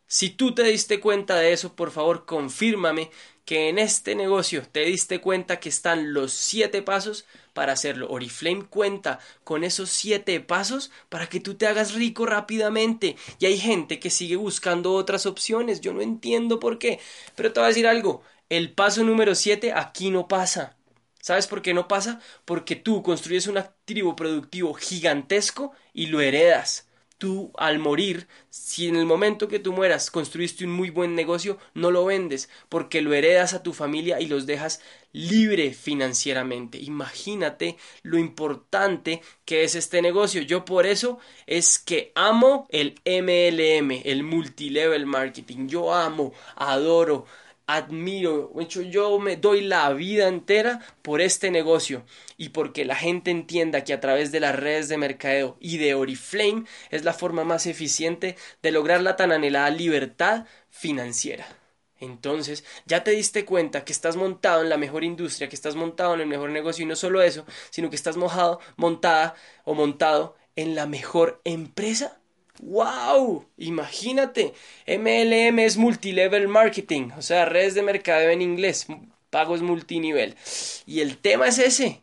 Si 0.08 0.30
tú 0.30 0.54
te 0.54 0.64
diste 0.64 0.98
cuenta 0.98 1.36
de 1.36 1.52
eso, 1.52 1.74
por 1.76 1.90
favor, 1.90 2.26
confírmame 2.26 3.10
que 3.44 3.68
en 3.68 3.78
este 3.78 4.14
negocio 4.14 4.66
te 4.70 4.80
diste 4.80 5.20
cuenta 5.20 5.60
que 5.60 5.68
están 5.68 6.12
los 6.12 6.32
siete 6.32 6.82
pasos 6.82 7.26
para 7.56 7.72
hacerlo. 7.72 8.08
Oriflame 8.10 8.66
cuenta 8.66 9.18
con 9.42 9.64
esos 9.64 9.88
siete 9.88 10.38
pasos 10.40 10.90
para 11.08 11.26
que 11.26 11.40
tú 11.40 11.54
te 11.54 11.66
hagas 11.66 11.94
rico 11.94 12.26
rápidamente. 12.26 13.16
Y 13.38 13.46
hay 13.46 13.58
gente 13.58 13.98
que 13.98 14.10
sigue 14.10 14.36
buscando 14.36 14.92
otras 14.92 15.24
opciones. 15.24 15.80
Yo 15.80 15.94
no 15.94 16.02
entiendo 16.02 16.60
por 16.60 16.78
qué. 16.78 17.00
Pero 17.34 17.52
te 17.52 17.60
voy 17.60 17.64
a 17.64 17.68
decir 17.68 17.86
algo. 17.86 18.22
El 18.50 18.72
paso 18.72 19.02
número 19.04 19.34
siete 19.34 19.72
aquí 19.72 20.10
no 20.10 20.28
pasa. 20.28 20.76
¿Sabes 21.22 21.46
por 21.46 21.62
qué 21.62 21.72
no 21.72 21.88
pasa? 21.88 22.20
Porque 22.44 22.76
tú 22.76 23.02
construyes 23.02 23.46
un 23.46 23.56
activo 23.56 24.14
productivo 24.14 24.74
gigantesco 24.74 25.72
y 25.94 26.06
lo 26.08 26.20
heredas 26.20 26.86
tú 27.18 27.52
al 27.56 27.78
morir, 27.78 28.28
si 28.50 28.88
en 28.88 28.96
el 28.96 29.06
momento 29.06 29.48
que 29.48 29.58
tú 29.58 29.72
mueras 29.72 30.10
construiste 30.10 30.64
un 30.64 30.72
muy 30.72 30.90
buen 30.90 31.14
negocio, 31.14 31.58
no 31.74 31.90
lo 31.90 32.04
vendes 32.04 32.48
porque 32.68 33.02
lo 33.02 33.14
heredas 33.14 33.54
a 33.54 33.62
tu 33.62 33.72
familia 33.72 34.20
y 34.20 34.26
los 34.26 34.46
dejas 34.46 34.80
libre 35.12 35.72
financieramente. 35.72 36.78
Imagínate 36.78 37.78
lo 38.02 38.18
importante 38.18 39.22
que 39.44 39.64
es 39.64 39.74
este 39.74 40.02
negocio. 40.02 40.42
Yo 40.42 40.64
por 40.64 40.86
eso 40.86 41.18
es 41.46 41.78
que 41.78 42.12
amo 42.14 42.66
el 42.70 43.00
MLM, 43.04 44.02
el 44.04 44.22
multilevel 44.22 45.06
marketing. 45.06 45.68
Yo 45.68 45.94
amo, 45.94 46.34
adoro 46.54 47.24
admiro, 47.66 48.52
hecho, 48.60 48.82
yo 48.82 49.18
me 49.18 49.36
doy 49.36 49.62
la 49.62 49.92
vida 49.92 50.28
entera 50.28 50.80
por 51.02 51.20
este 51.20 51.50
negocio 51.50 52.04
y 52.36 52.50
porque 52.50 52.84
la 52.84 52.94
gente 52.94 53.30
entienda 53.30 53.84
que 53.84 53.92
a 53.92 54.00
través 54.00 54.32
de 54.32 54.40
las 54.40 54.54
redes 54.54 54.88
de 54.88 54.98
mercadeo 54.98 55.56
y 55.60 55.78
de 55.78 55.94
Oriflame 55.94 56.64
es 56.90 57.04
la 57.04 57.12
forma 57.12 57.44
más 57.44 57.66
eficiente 57.66 58.36
de 58.62 58.70
lograr 58.70 59.02
la 59.02 59.16
tan 59.16 59.32
anhelada 59.32 59.70
libertad 59.70 60.46
financiera. 60.70 61.46
Entonces, 61.98 62.64
ya 62.84 63.02
te 63.04 63.12
diste 63.12 63.44
cuenta 63.44 63.84
que 63.84 63.92
estás 63.92 64.16
montado 64.16 64.62
en 64.62 64.68
la 64.68 64.76
mejor 64.76 65.02
industria, 65.02 65.48
que 65.48 65.56
estás 65.56 65.74
montado 65.76 66.14
en 66.14 66.20
el 66.20 66.26
mejor 66.26 66.50
negocio 66.50 66.84
y 66.84 66.86
no 66.86 66.94
solo 66.94 67.22
eso, 67.22 67.46
sino 67.70 67.88
que 67.90 67.96
estás 67.96 68.16
mojado, 68.16 68.60
montada 68.76 69.34
o 69.64 69.74
montado 69.74 70.36
en 70.56 70.74
la 70.74 70.86
mejor 70.86 71.40
empresa. 71.44 72.20
¡Wow! 72.62 73.46
Imagínate, 73.58 74.54
MLM 74.86 75.58
es 75.58 75.76
multilevel 75.76 76.48
marketing, 76.48 77.10
o 77.16 77.22
sea, 77.22 77.44
redes 77.44 77.74
de 77.74 77.82
mercadeo 77.82 78.30
en 78.30 78.42
inglés, 78.42 78.86
pagos 79.30 79.62
multinivel. 79.62 80.36
Y 80.86 81.00
el 81.00 81.18
tema 81.18 81.48
es 81.48 81.58
ese, 81.58 82.02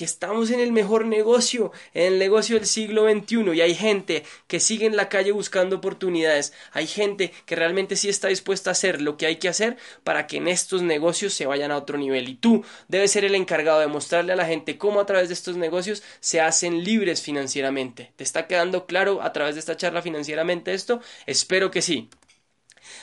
que 0.00 0.06
estamos 0.06 0.50
en 0.50 0.60
el 0.60 0.72
mejor 0.72 1.04
negocio, 1.04 1.72
en 1.92 2.14
el 2.14 2.18
negocio 2.18 2.56
del 2.56 2.64
siglo 2.64 3.04
XXI 3.04 3.52
y 3.52 3.60
hay 3.60 3.74
gente 3.74 4.24
que 4.46 4.58
sigue 4.58 4.86
en 4.86 4.96
la 4.96 5.10
calle 5.10 5.30
buscando 5.30 5.76
oportunidades, 5.76 6.54
hay 6.72 6.86
gente 6.86 7.34
que 7.44 7.54
realmente 7.54 7.96
sí 7.96 8.08
está 8.08 8.28
dispuesta 8.28 8.70
a 8.70 8.72
hacer 8.72 9.02
lo 9.02 9.18
que 9.18 9.26
hay 9.26 9.36
que 9.36 9.50
hacer 9.50 9.76
para 10.02 10.26
que 10.26 10.38
en 10.38 10.48
estos 10.48 10.80
negocios 10.80 11.34
se 11.34 11.44
vayan 11.44 11.70
a 11.70 11.76
otro 11.76 11.98
nivel 11.98 12.30
y 12.30 12.34
tú 12.34 12.64
debes 12.88 13.10
ser 13.10 13.26
el 13.26 13.34
encargado 13.34 13.80
de 13.80 13.88
mostrarle 13.88 14.32
a 14.32 14.36
la 14.36 14.46
gente 14.46 14.78
cómo 14.78 15.00
a 15.00 15.04
través 15.04 15.28
de 15.28 15.34
estos 15.34 15.58
negocios 15.58 16.02
se 16.20 16.40
hacen 16.40 16.82
libres 16.82 17.20
financieramente. 17.20 18.14
¿Te 18.16 18.24
está 18.24 18.46
quedando 18.46 18.86
claro 18.86 19.20
a 19.20 19.34
través 19.34 19.54
de 19.54 19.60
esta 19.60 19.76
charla 19.76 20.00
financieramente 20.00 20.72
esto? 20.72 21.02
Espero 21.26 21.70
que 21.70 21.82
sí. 21.82 22.08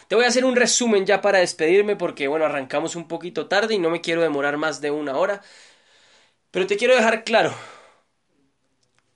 Te 0.08 0.16
voy 0.16 0.26
a 0.26 0.30
hacer 0.30 0.46
un 0.46 0.56
resumen 0.56 1.06
ya 1.06 1.22
para 1.22 1.40
despedirme 1.40 1.96
porque 1.96 2.28
bueno, 2.28 2.46
arrancamos 2.46 2.96
un 2.96 3.08
poquito 3.08 3.48
tarde 3.48 3.76
y 3.76 3.80
no 3.80 3.90
me 3.90 4.02
quiero 4.02 4.22
demorar 4.22 4.58
más 4.58 4.82
de 4.82 4.90
una 4.90 5.16
hora. 5.18 5.44
Pero 6.58 6.66
te 6.66 6.78
quiero 6.78 6.96
dejar 6.96 7.24
claro 7.24 7.54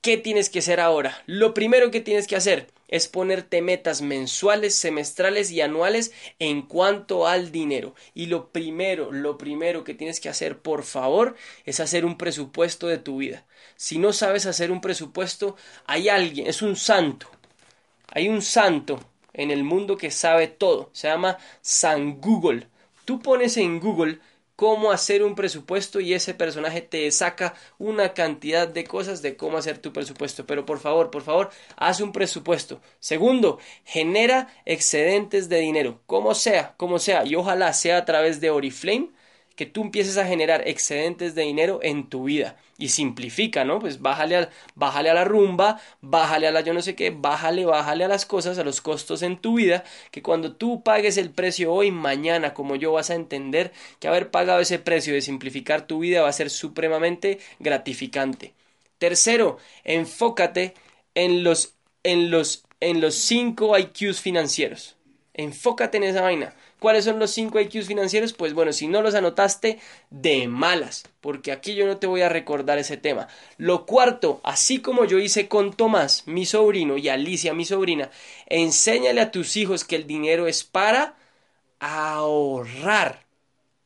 qué 0.01 0.17
tienes 0.17 0.51
que 0.51 0.59
hacer 0.59 0.79
ahora. 0.79 1.23
Lo 1.25 1.55
primero 1.55 1.89
que 1.89 1.99
tienes 1.99 2.27
que 2.27 2.35
hacer 2.35 2.67
es 2.87 3.07
ponerte 3.07 3.63
metas 3.63 4.03
mensuales, 4.03 4.75
semestrales 4.75 5.49
y 5.49 5.61
anuales 5.61 6.11
en 6.37 6.61
cuanto 6.61 7.25
al 7.25 7.51
dinero. 7.51 7.95
Y 8.13 8.27
lo 8.27 8.49
primero, 8.49 9.11
lo 9.11 9.39
primero 9.39 9.83
que 9.83 9.95
tienes 9.95 10.19
que 10.19 10.29
hacer, 10.29 10.59
por 10.59 10.83
favor, 10.83 11.35
es 11.65 11.79
hacer 11.79 12.05
un 12.05 12.15
presupuesto 12.15 12.85
de 12.85 12.99
tu 12.99 13.17
vida. 13.17 13.43
Si 13.75 13.97
no 13.97 14.13
sabes 14.13 14.45
hacer 14.45 14.71
un 14.71 14.79
presupuesto, 14.79 15.55
hay 15.87 16.09
alguien, 16.09 16.45
es 16.45 16.61
un 16.61 16.75
santo. 16.75 17.25
Hay 18.09 18.29
un 18.29 18.43
santo 18.43 18.99
en 19.33 19.49
el 19.49 19.63
mundo 19.63 19.97
que 19.97 20.11
sabe 20.11 20.45
todo. 20.45 20.91
Se 20.93 21.07
llama 21.07 21.39
San 21.63 22.21
Google. 22.21 22.67
Tú 23.03 23.19
pones 23.19 23.57
en 23.57 23.79
Google 23.79 24.19
cómo 24.61 24.91
hacer 24.91 25.23
un 25.23 25.33
presupuesto 25.33 25.99
y 25.99 26.13
ese 26.13 26.35
personaje 26.35 26.81
te 26.81 27.09
saca 27.09 27.55
una 27.79 28.13
cantidad 28.13 28.67
de 28.67 28.83
cosas 28.83 29.23
de 29.23 29.35
cómo 29.35 29.57
hacer 29.57 29.79
tu 29.79 29.91
presupuesto. 29.91 30.45
Pero 30.45 30.67
por 30.67 30.77
favor, 30.77 31.09
por 31.09 31.23
favor, 31.23 31.49
haz 31.77 31.99
un 31.99 32.11
presupuesto. 32.11 32.79
Segundo, 32.99 33.57
genera 33.85 34.53
excedentes 34.65 35.49
de 35.49 35.57
dinero, 35.57 36.01
como 36.05 36.35
sea, 36.35 36.75
como 36.77 36.99
sea, 36.99 37.25
y 37.25 37.33
ojalá 37.33 37.73
sea 37.73 37.97
a 37.97 38.05
través 38.05 38.39
de 38.39 38.51
Oriflame 38.51 39.09
que 39.55 39.65
tú 39.65 39.81
empieces 39.83 40.17
a 40.17 40.25
generar 40.25 40.67
excedentes 40.67 41.35
de 41.35 41.43
dinero 41.43 41.79
en 41.83 42.09
tu 42.09 42.25
vida 42.25 42.57
y 42.77 42.89
simplifica, 42.89 43.63
¿no? 43.63 43.79
Pues 43.79 44.01
bájale 44.01 44.35
a, 44.37 44.49
bájale 44.75 45.09
a 45.09 45.13
la 45.13 45.23
rumba, 45.23 45.79
bájale 46.01 46.47
a 46.47 46.51
la 46.51 46.61
yo 46.61 46.73
no 46.73 46.81
sé 46.81 46.95
qué, 46.95 47.11
bájale, 47.11 47.65
bájale 47.65 48.03
a 48.05 48.07
las 48.07 48.25
cosas, 48.25 48.57
a 48.57 48.63
los 48.63 48.81
costos 48.81 49.21
en 49.21 49.37
tu 49.37 49.55
vida, 49.55 49.83
que 50.09 50.23
cuando 50.23 50.55
tú 50.55 50.81
pagues 50.83 51.17
el 51.17 51.29
precio 51.29 51.73
hoy, 51.73 51.91
mañana, 51.91 52.53
como 52.53 52.75
yo, 52.75 52.93
vas 52.93 53.11
a 53.11 53.15
entender 53.15 53.71
que 53.99 54.07
haber 54.07 54.31
pagado 54.31 54.59
ese 54.61 54.79
precio 54.79 55.13
de 55.13 55.21
simplificar 55.21 55.85
tu 55.85 55.99
vida 55.99 56.21
va 56.23 56.29
a 56.29 56.33
ser 56.33 56.49
supremamente 56.49 57.39
gratificante. 57.59 58.53
Tercero, 58.97 59.57
enfócate 59.83 60.73
en 61.15 61.43
los, 61.43 61.75
en 62.03 62.31
los, 62.31 62.63
en 62.79 63.01
los 63.01 63.15
cinco 63.15 63.77
IQs 63.77 64.21
financieros. 64.21 64.95
Enfócate 65.33 65.97
en 65.97 66.03
esa 66.03 66.21
vaina. 66.21 66.53
Cuáles 66.81 67.05
son 67.05 67.19
los 67.19 67.29
5 67.29 67.59
IQs 67.59 67.85
financieros? 67.85 68.33
Pues 68.33 68.55
bueno, 68.55 68.73
si 68.73 68.87
no 68.87 69.03
los 69.03 69.13
anotaste, 69.13 69.77
de 70.09 70.47
malas, 70.47 71.03
porque 71.21 71.51
aquí 71.51 71.75
yo 71.75 71.85
no 71.85 71.97
te 71.97 72.07
voy 72.07 72.21
a 72.21 72.29
recordar 72.29 72.79
ese 72.79 72.97
tema. 72.97 73.27
Lo 73.57 73.85
cuarto, 73.85 74.41
así 74.43 74.81
como 74.81 75.05
yo 75.05 75.19
hice 75.19 75.47
con 75.47 75.73
Tomás, 75.73 76.23
mi 76.25 76.47
sobrino, 76.47 76.97
y 76.97 77.07
Alicia, 77.07 77.53
mi 77.53 77.65
sobrina, 77.65 78.09
enséñale 78.47 79.21
a 79.21 79.29
tus 79.29 79.57
hijos 79.57 79.83
que 79.83 79.95
el 79.95 80.07
dinero 80.07 80.47
es 80.47 80.63
para 80.63 81.15
ahorrar. 81.79 83.25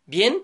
¿Bien? 0.05 0.43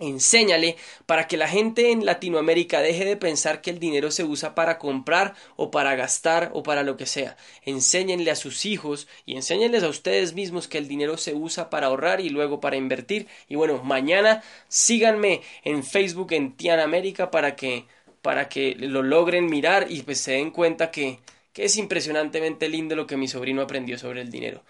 Enséñale 0.00 0.76
para 1.06 1.28
que 1.28 1.36
la 1.36 1.46
gente 1.46 1.92
en 1.92 2.04
Latinoamérica 2.04 2.80
deje 2.80 3.04
de 3.04 3.16
pensar 3.16 3.60
que 3.60 3.70
el 3.70 3.78
dinero 3.78 4.10
se 4.10 4.24
usa 4.24 4.56
para 4.56 4.76
comprar 4.76 5.34
o 5.54 5.70
para 5.70 5.94
gastar 5.94 6.50
o 6.52 6.64
para 6.64 6.82
lo 6.82 6.96
que 6.96 7.06
sea. 7.06 7.36
Enséñenle 7.64 8.32
a 8.32 8.36
sus 8.36 8.66
hijos 8.66 9.06
y 9.24 9.36
enséñenles 9.36 9.84
a 9.84 9.88
ustedes 9.88 10.34
mismos 10.34 10.66
que 10.66 10.78
el 10.78 10.88
dinero 10.88 11.16
se 11.16 11.32
usa 11.34 11.70
para 11.70 11.86
ahorrar 11.86 12.20
y 12.20 12.28
luego 12.28 12.60
para 12.60 12.76
invertir. 12.76 13.28
Y 13.48 13.54
bueno, 13.54 13.84
mañana 13.84 14.42
síganme 14.66 15.42
en 15.62 15.84
Facebook 15.84 16.32
en 16.32 16.56
Tian 16.56 16.80
América 16.80 17.30
para 17.30 17.54
que 17.54 17.84
para 18.20 18.48
que 18.48 18.74
lo 18.74 19.02
logren 19.02 19.46
mirar 19.46 19.86
y 19.90 20.02
pues 20.02 20.18
se 20.18 20.32
den 20.32 20.50
cuenta 20.50 20.90
que, 20.90 21.18
que 21.52 21.66
es 21.66 21.76
impresionantemente 21.76 22.70
lindo 22.70 22.96
lo 22.96 23.06
que 23.06 23.18
mi 23.18 23.28
sobrino 23.28 23.60
aprendió 23.60 23.98
sobre 23.98 24.22
el 24.22 24.30
dinero. 24.30 24.62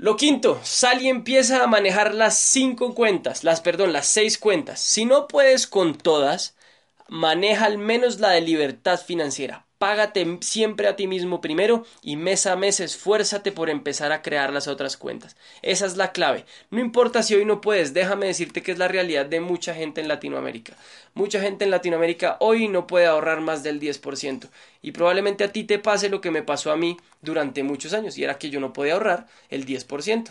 Lo 0.00 0.16
quinto, 0.16 0.58
sal 0.64 1.02
y 1.02 1.08
empieza 1.10 1.62
a 1.62 1.66
manejar 1.66 2.14
las 2.14 2.38
cinco 2.38 2.94
cuentas, 2.94 3.44
las 3.44 3.60
perdón, 3.60 3.92
las 3.92 4.06
seis 4.06 4.38
cuentas. 4.38 4.80
Si 4.80 5.04
no 5.04 5.26
puedes 5.28 5.66
con 5.66 5.94
todas, 5.98 6.56
maneja 7.06 7.66
al 7.66 7.76
menos 7.76 8.18
la 8.18 8.30
de 8.30 8.40
libertad 8.40 8.98
financiera. 8.98 9.66
Págate 9.80 10.26
siempre 10.42 10.88
a 10.88 10.94
ti 10.94 11.06
mismo 11.06 11.40
primero 11.40 11.86
y 12.02 12.16
mes 12.16 12.44
a 12.44 12.54
mes 12.54 12.80
esfuérzate 12.80 13.50
por 13.50 13.70
empezar 13.70 14.12
a 14.12 14.20
crear 14.20 14.52
las 14.52 14.68
otras 14.68 14.98
cuentas. 14.98 15.36
Esa 15.62 15.86
es 15.86 15.96
la 15.96 16.12
clave. 16.12 16.44
No 16.68 16.80
importa 16.80 17.22
si 17.22 17.34
hoy 17.34 17.46
no 17.46 17.62
puedes, 17.62 17.94
déjame 17.94 18.26
decirte 18.26 18.62
que 18.62 18.72
es 18.72 18.78
la 18.78 18.88
realidad 18.88 19.24
de 19.24 19.40
mucha 19.40 19.74
gente 19.74 20.02
en 20.02 20.08
Latinoamérica. 20.08 20.76
Mucha 21.14 21.40
gente 21.40 21.64
en 21.64 21.70
Latinoamérica 21.70 22.36
hoy 22.40 22.68
no 22.68 22.86
puede 22.86 23.06
ahorrar 23.06 23.40
más 23.40 23.62
del 23.62 23.80
10% 23.80 24.50
y 24.82 24.92
probablemente 24.92 25.44
a 25.44 25.52
ti 25.52 25.64
te 25.64 25.78
pase 25.78 26.10
lo 26.10 26.20
que 26.20 26.30
me 26.30 26.42
pasó 26.42 26.72
a 26.72 26.76
mí 26.76 26.98
durante 27.22 27.62
muchos 27.62 27.94
años 27.94 28.18
y 28.18 28.24
era 28.24 28.36
que 28.36 28.50
yo 28.50 28.60
no 28.60 28.74
podía 28.74 28.92
ahorrar 28.92 29.28
el 29.48 29.64
10%. 29.64 30.30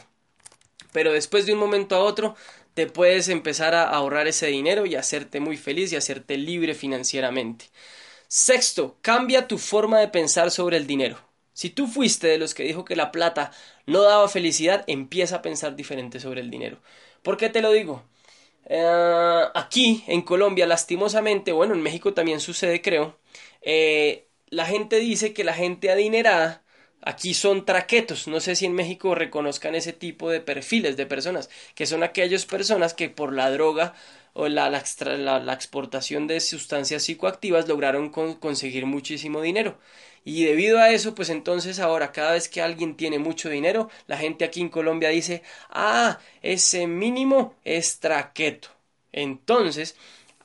Pero 0.92 1.12
después 1.12 1.48
de 1.48 1.54
un 1.54 1.60
momento 1.60 1.96
a 1.96 2.04
otro 2.04 2.36
te 2.76 2.86
puedes 2.86 3.30
empezar 3.30 3.74
a 3.74 3.90
ahorrar 3.90 4.28
ese 4.28 4.46
dinero 4.46 4.86
y 4.86 4.94
hacerte 4.94 5.40
muy 5.40 5.58
feliz 5.58 5.92
y 5.92 5.96
hacerte 5.96 6.38
libre 6.38 6.76
financieramente. 6.76 7.66
Sexto, 8.30 8.96
cambia 9.02 9.48
tu 9.48 9.58
forma 9.58 10.00
de 10.00 10.08
pensar 10.08 10.52
sobre 10.52 10.78
el 10.78 10.86
dinero. 10.86 11.18
Si 11.52 11.72
tú 11.72 11.88
fuiste 11.88 12.28
de 12.28 12.38
los 12.38 12.54
que 12.54 12.62
dijo 12.62 12.86
que 12.86 12.96
la 12.96 13.12
plata 13.12 13.52
no 13.88 14.04
daba 14.04 14.30
felicidad, 14.30 14.84
empieza 14.86 15.38
a 15.38 15.42
pensar 15.42 15.76
diferente 15.76 16.20
sobre 16.20 16.42
el 16.42 16.52
dinero. 16.52 16.78
¿Por 17.24 17.38
qué 17.38 17.50
te 17.50 17.62
lo 17.62 17.72
digo? 17.72 18.04
Eh, 18.66 19.44
aquí, 19.56 20.04
en 20.08 20.22
Colombia, 20.22 20.68
lastimosamente, 20.68 21.52
bueno, 21.52 21.74
en 21.74 21.82
México 21.82 22.14
también 22.14 22.40
sucede, 22.40 22.84
creo, 22.84 23.18
eh, 23.64 24.28
la 24.50 24.68
gente 24.68 24.98
dice 24.98 25.34
que 25.34 25.44
la 25.44 25.56
gente 25.56 25.90
adinerada 25.92 26.62
Aquí 27.02 27.34
son 27.34 27.66
traquetos. 27.66 28.28
No 28.28 28.40
sé 28.42 28.56
si 28.56 28.66
en 28.66 28.74
México 28.74 29.16
reconozcan 29.16 29.74
ese 29.76 29.94
tipo 29.94 30.30
de 30.30 30.42
perfiles 30.42 30.98
de 30.98 31.06
personas, 31.06 31.50
que 31.76 31.86
son 31.86 32.04
aquellas 32.04 32.46
personas 32.46 32.94
que 32.94 33.10
por 33.10 33.34
la 33.34 33.50
droga 33.52 33.94
o 34.34 34.48
la, 34.48 34.70
la, 34.70 35.54
exportación 35.54 36.28
de 36.28 36.40
sustancias 36.40 37.04
psicoactivas 37.04 37.68
lograron 37.68 38.10
conseguir 38.10 38.86
muchísimo 38.86 39.42
dinero. 39.42 39.78
Y 40.26 40.44
debido 40.44 40.80
a 40.80 40.92
eso, 40.92 41.16
pues 41.16 41.30
entonces 41.30 41.80
ahora 41.80 42.12
cada 42.12 42.34
vez 42.34 42.50
que 42.50 42.62
alguien 42.62 42.96
tiene 42.96 43.20
mucho 43.20 43.50
dinero, 43.50 43.90
la 44.08 44.18
gente 44.18 44.46
aquí 44.46 44.62
en 44.62 44.70
Colombia 44.70 45.10
dice, 45.10 45.44
ah, 45.70 46.20
ese 46.42 46.88
mínimo 46.88 47.56
es 47.64 48.00
traqueto. 48.00 48.70
Entonces, 49.12 49.96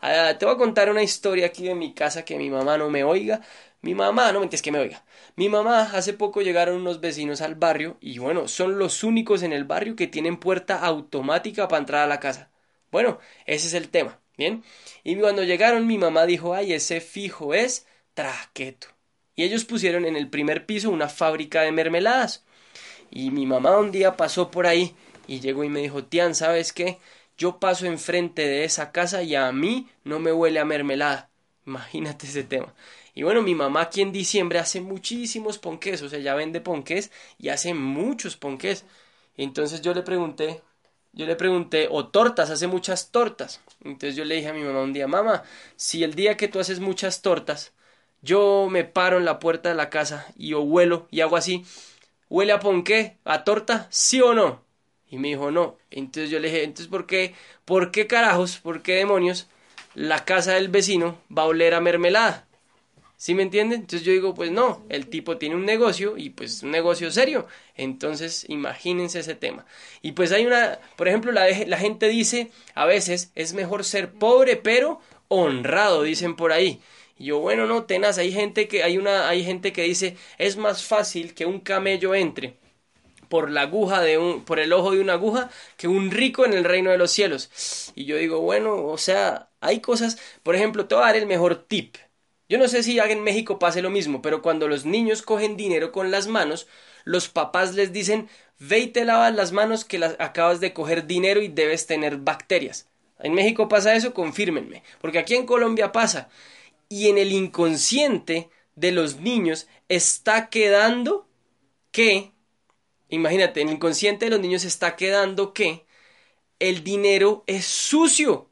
ah, 0.01 0.37
te 0.39 0.47
voy 0.47 0.55
a 0.55 0.59
contar 0.59 0.91
una 0.91 1.03
historia 1.03 1.47
aquí 1.47 1.65
de 1.65 1.75
mi 1.75 1.95
casa 1.95 2.25
que 2.25 2.39
mi 2.39 2.51
mamá 2.51 2.79
no 2.79 2.91
me 2.91 3.05
oiga. 3.05 3.41
Mi 3.83 3.95
mamá, 3.95 4.33
no 4.33 4.41
mentes 4.41 4.63
que 4.63 4.73
me 4.73 4.79
oiga. 4.79 5.05
Mi 5.37 5.49
mamá, 5.49 5.83
hace 5.93 6.15
poco 6.15 6.41
llegaron 6.41 6.77
unos 6.77 7.01
vecinos 7.01 7.41
al 7.43 7.55
barrio 7.55 7.99
y 8.01 8.19
bueno, 8.19 8.49
son 8.49 8.79
los 8.79 9.05
únicos 9.05 9.43
en 9.43 9.53
el 9.53 9.65
barrio 9.65 9.97
que 9.97 10.07
tienen 10.07 10.39
puerta 10.39 10.79
automática 10.81 11.69
para 11.69 11.81
entrar 11.81 12.03
a 12.05 12.07
la 12.07 12.21
casa. 12.21 12.51
Bueno, 12.95 13.19
ese 13.45 13.67
es 13.67 13.75
el 13.75 13.89
tema, 13.89 14.21
¿bien? 14.39 14.63
Y 15.03 15.17
cuando 15.17 15.43
llegaron 15.43 15.89
mi 15.89 15.99
mamá 15.99 16.27
dijo, 16.27 16.55
ay, 16.55 16.73
ese 16.73 17.01
fijo 17.01 17.53
es 17.53 17.89
traqueto. 18.15 18.87
Y 19.35 19.43
ellos 19.43 19.65
pusieron 19.65 20.05
en 20.05 20.15
el 20.15 20.31
primer 20.31 20.65
piso 20.65 20.91
una 20.91 21.09
fábrica 21.09 21.63
de 21.63 21.73
mermeladas. 21.73 22.45
Y 23.11 23.33
mi 23.33 23.47
mamá 23.47 23.77
un 23.79 23.91
día 23.91 24.17
pasó 24.17 24.49
por 24.53 24.69
ahí 24.69 24.95
y 25.27 25.41
llegó 25.41 25.65
y 25.65 25.69
me 25.71 25.81
dijo, 25.81 26.05
Tian, 26.05 26.37
¿sabes 26.37 26.73
qué? 26.73 26.99
Yo 27.37 27.59
paso 27.59 27.87
enfrente 27.87 28.47
de 28.47 28.63
esa 28.63 28.93
casa 28.93 29.25
y 29.25 29.35
a 29.35 29.51
mí 29.51 29.89
no 30.05 30.21
me 30.21 30.33
huele 30.33 30.61
a 30.61 30.65
mermelada. 30.65 31.31
Imagínate 31.67 32.29
ese 32.29 32.45
tema. 32.45 32.75
Y 33.13 33.25
bueno, 33.25 33.43
mi 33.43 33.57
mamá 33.57 33.81
aquí 33.81 34.03
en 34.03 34.13
diciembre 34.13 34.61
hace 34.61 34.81
muchísimos 34.81 35.59
ponques, 35.59 36.01
o 36.03 36.09
sea, 36.09 36.21
ya 36.21 36.37
vende 36.37 36.61
ponques 36.61 37.11
y 37.39 37.49
hace 37.49 37.75
muchos 37.75 38.37
ponques. 38.37 38.85
Entonces 39.37 39.83
yo 39.83 39.95
le 39.95 40.03
pregunté, 40.03 40.63
yo 41.15 41.27
le 41.27 41.37
pregunté, 41.37 41.89
o 41.91 42.09
tortas, 42.09 42.51
hace 42.51 42.67
muchas 42.67 43.11
tortas. 43.11 43.61
Entonces 43.85 44.17
yo 44.17 44.25
le 44.25 44.37
dije 44.37 44.49
a 44.49 44.53
mi 44.53 44.63
mamá 44.63 44.83
un 44.83 44.93
día, 44.93 45.07
mamá, 45.07 45.45
si 45.77 46.03
el 46.05 46.15
día 46.15 46.37
que 46.37 46.49
tú 46.49 46.59
haces 46.61 46.81
muchas 46.81 47.23
tortas, 47.23 47.73
yo 48.23 48.69
me 48.71 48.85
paro 48.85 49.19
en 49.19 49.25
la 49.25 49.39
puerta 49.39 49.69
de 49.69 49.75
la 49.75 49.91
casa 49.91 50.27
y 50.37 50.49
yo 50.49 50.63
huelo 50.63 51.07
y 51.11 51.21
hago 51.21 51.37
así, 51.37 51.65
¿huele 52.29 52.53
a 52.53 52.61
ponqué? 52.61 53.19
¿A 53.25 53.45
torta? 53.45 53.87
¿Sí 53.91 54.21
o 54.21 54.35
no? 54.35 54.63
Y 55.09 55.19
me 55.19 55.29
dijo, 55.29 55.51
no. 55.51 55.79
Entonces 55.91 56.31
yo 56.31 56.41
le 56.41 56.49
dije, 56.49 56.65
entonces 56.65 56.89
¿por 56.89 57.07
qué? 57.07 57.35
¿Por 57.65 57.91
qué 57.93 58.07
carajos? 58.07 58.59
¿Por 58.59 58.83
qué 58.83 58.95
demonios? 58.95 59.49
La 59.95 60.25
casa 60.25 60.55
del 60.55 60.69
vecino 60.69 61.19
va 61.37 61.43
a 61.43 61.47
oler 61.47 61.75
a 61.75 61.81
mermelada. 61.81 62.47
¿Sí 63.17 63.35
me 63.35 63.43
entienden? 63.43 63.81
Entonces 63.81 64.05
yo 64.05 64.13
digo, 64.13 64.35
pues 64.35 64.51
no, 64.51 64.85
el 64.89 65.09
tipo 65.09 65.39
tiene 65.39 65.55
un 65.55 65.65
negocio 65.65 66.17
y 66.17 66.31
pues 66.31 66.63
un 66.63 66.71
negocio 66.71 67.11
serio. 67.11 67.47
Entonces 67.77 68.45
imagínense 68.49 69.21
ese 69.21 69.35
tema. 69.35 69.65
Y 70.03 70.13
pues 70.13 70.33
hay 70.33 70.47
una, 70.47 70.79
por 70.97 71.09
ejemplo, 71.09 71.33
la, 71.33 71.47
la 71.67 71.79
gente 71.79 72.09
dice, 72.09 72.51
a 72.75 72.87
veces 72.87 73.31
es 73.35 73.55
mejor 73.55 73.85
ser 73.85 74.13
pobre 74.13 74.57
pero 74.57 75.01
honrado, 75.29 76.03
dicen 76.03 76.37
por 76.37 76.53
ahí. 76.53 76.81
Y 77.19 77.27
yo, 77.27 77.39
bueno, 77.39 77.67
no, 77.67 77.85
tenaz, 77.85 78.19
hay 78.19 78.33
gente 78.33 78.69
que, 78.69 78.83
hay 78.83 78.99
una, 78.99 79.29
hay 79.29 79.45
gente 79.45 79.73
que 79.73 79.83
dice, 79.83 80.17
es 80.39 80.57
más 80.57 80.83
fácil 80.85 81.35
que 81.35 81.47
un 81.47 81.61
camello 81.61 82.15
entre 82.15 82.57
por 83.29 83.51
la 83.51 83.63
aguja 83.63 84.01
de 84.03 84.19
un, 84.19 84.45
por 84.45 84.61
el 84.61 84.73
ojo 84.73 84.93
de 84.93 85.01
una 85.01 85.15
aguja, 85.15 85.51
que 85.77 85.89
un 85.89 86.11
rico 86.11 86.45
en 86.47 86.53
el 86.53 86.65
reino 86.65 86.91
de 86.91 86.99
los 86.99 87.11
cielos. 87.11 87.93
Y 87.95 88.05
yo 88.05 88.17
digo, 88.17 88.41
bueno, 88.41 88.85
o 88.87 88.99
sea, 88.99 89.51
hay 89.61 89.81
cosas, 89.81 90.19
por 90.43 90.55
ejemplo, 90.55 90.87
te 90.87 90.95
voy 90.95 91.05
a 91.05 91.07
dar 91.09 91.17
el 91.17 91.27
mejor 91.27 91.57
tip. 91.57 91.97
Yo 92.55 92.61
no 92.61 92.69
sé 92.69 92.85
si 92.85 92.97
en 93.01 93.25
México 93.25 93.59
pase 93.59 93.83
lo 93.83 93.91
mismo, 93.91 94.23
pero 94.23 94.41
cuando 94.41 94.69
los 94.69 94.85
niños 94.85 95.23
cogen 95.23 95.57
dinero 95.57 95.91
con 95.91 96.13
las 96.13 96.29
manos, 96.29 96.69
los 97.03 97.29
papás 97.29 97.75
les 97.75 97.93
dicen, 97.93 98.29
ve 98.61 98.79
y 98.79 98.87
te 98.87 99.05
lavas 99.05 99.35
las 99.35 99.51
manos 99.51 99.85
que 99.85 99.97
acabas 100.21 100.61
de 100.61 100.73
coger 100.73 101.09
dinero 101.09 101.43
y 101.43 101.49
debes 101.49 101.89
tener 101.89 102.19
bacterias. 102.19 102.89
En 103.19 103.35
México 103.35 103.69
pasa 103.69 103.97
eso, 103.97 104.15
confírmenme, 104.15 104.85
porque 105.01 105.19
aquí 105.19 105.35
en 105.35 105.47
Colombia 105.47 105.91
pasa. 105.91 106.29
Y 106.89 107.09
en 107.09 107.19
el 107.19 107.33
inconsciente 107.33 108.51
de 108.77 108.93
los 108.93 109.17
niños 109.17 109.67
está 109.89 110.49
quedando 110.49 111.27
que, 111.91 112.31
imagínate, 113.09 113.63
en 113.63 113.69
el 113.71 113.75
inconsciente 113.75 114.27
de 114.27 114.31
los 114.31 114.41
niños 114.41 114.65
está 114.65 114.95
quedando 114.95 115.53
que 115.53 115.87
el 116.61 116.85
dinero 116.85 117.43
es 117.49 117.65
sucio. 117.65 118.49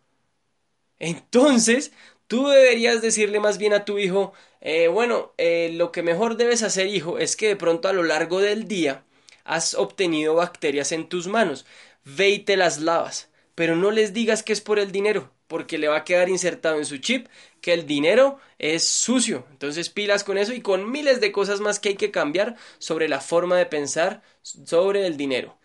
Entonces, 0.99 1.93
Tú 2.33 2.49
deberías 2.49 3.03
decirle 3.03 3.41
más 3.41 3.59
bien 3.59 3.75
a 3.75 3.85
tu 3.85 3.99
hijo, 3.99 4.33
eh, 4.63 4.89
bueno, 4.89 5.35
eh, 5.37 5.71
lo 5.75 5.93
que 5.93 6.03
mejor 6.03 6.39
debes 6.39 6.63
hacer, 6.63 6.87
hijo, 6.87 7.19
es 7.19 7.37
que 7.37 7.49
de 7.49 7.57
pronto 7.57 7.89
a 7.89 7.93
lo 7.93 8.05
largo 8.05 8.41
del 8.41 8.67
día 8.67 9.05
has 9.45 9.75
obtenido 9.75 10.35
bacterias 10.35 10.93
en 10.93 11.11
tus 11.11 11.27
manos. 11.27 11.67
Ve 12.07 12.31
y 12.31 12.39
te 12.39 12.57
las 12.57 12.81
lavas. 12.81 13.29
Pero 13.55 13.77
no 13.77 13.91
les 13.91 14.15
digas 14.15 14.43
que 14.43 14.55
es 14.55 14.63
por 14.63 14.79
el 14.79 14.93
dinero, 14.93 15.31
porque 15.47 15.77
le 15.77 15.89
va 15.89 15.99
a 15.99 16.05
quedar 16.05 16.31
insertado 16.31 16.79
en 16.79 16.87
su 16.87 16.97
chip 16.97 17.27
que 17.61 17.75
el 17.75 17.87
dinero 17.87 18.39
es 18.59 18.89
sucio. 18.89 19.47
Entonces 19.51 19.91
pilas 19.91 20.25
con 20.25 20.39
eso 20.39 20.55
y 20.55 20.63
con 20.63 20.91
miles 20.91 21.21
de 21.21 21.33
cosas 21.33 21.61
más 21.61 21.81
que 21.81 21.91
hay 21.91 21.97
que 21.97 22.11
cambiar 22.11 22.57
sobre 22.79 23.11
la 23.11 23.21
forma 23.21 23.59
de 23.59 23.67
pensar 23.67 24.23
sobre 24.41 25.07
el 25.07 25.19
dinero. 25.19 25.59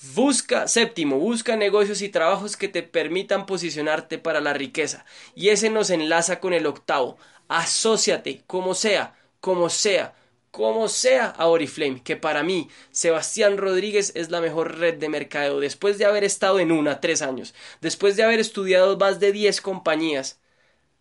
Busca, 0.00 0.68
séptimo, 0.68 1.18
busca 1.18 1.56
negocios 1.56 2.02
y 2.02 2.08
trabajos 2.08 2.56
que 2.56 2.68
te 2.68 2.84
permitan 2.84 3.46
posicionarte 3.46 4.18
para 4.18 4.40
la 4.40 4.52
riqueza. 4.54 5.04
Y 5.34 5.48
ese 5.48 5.70
nos 5.70 5.90
enlaza 5.90 6.38
con 6.38 6.52
el 6.52 6.66
octavo. 6.66 7.18
Asociate, 7.48 8.42
como 8.46 8.74
sea, 8.74 9.16
como 9.40 9.68
sea, 9.70 10.14
como 10.52 10.88
sea 10.88 11.26
a 11.26 11.46
Oriflame, 11.48 12.02
que 12.02 12.16
para 12.16 12.44
mí, 12.44 12.68
Sebastián 12.92 13.56
Rodríguez 13.58 14.12
es 14.14 14.30
la 14.30 14.40
mejor 14.40 14.78
red 14.78 14.94
de 14.98 15.08
mercadeo. 15.08 15.58
Después 15.58 15.98
de 15.98 16.04
haber 16.04 16.22
estado 16.22 16.60
en 16.60 16.70
una 16.70 17.00
tres 17.00 17.20
años, 17.20 17.54
después 17.80 18.16
de 18.16 18.22
haber 18.22 18.38
estudiado 18.38 18.96
más 18.98 19.18
de 19.18 19.32
diez 19.32 19.60
compañías 19.60 20.38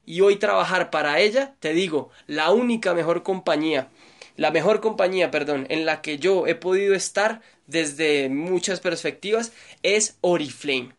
y 0.05 0.21
hoy 0.21 0.37
trabajar 0.37 0.89
para 0.89 1.19
ella, 1.19 1.55
te 1.59 1.73
digo, 1.73 2.09
la 2.27 2.51
única 2.51 2.93
mejor 2.95 3.23
compañía 3.23 3.89
la 4.37 4.51
mejor 4.51 4.79
compañía, 4.79 5.31
perdón, 5.31 5.65
en 5.69 5.85
la 5.85 6.01
que 6.01 6.19
yo 6.19 6.47
he 6.47 6.55
podido 6.55 6.93
estar 6.93 7.41
desde 7.65 8.29
muchas 8.29 8.79
perspectivas 8.79 9.51
es 9.83 10.17
Oriflame. 10.21 10.93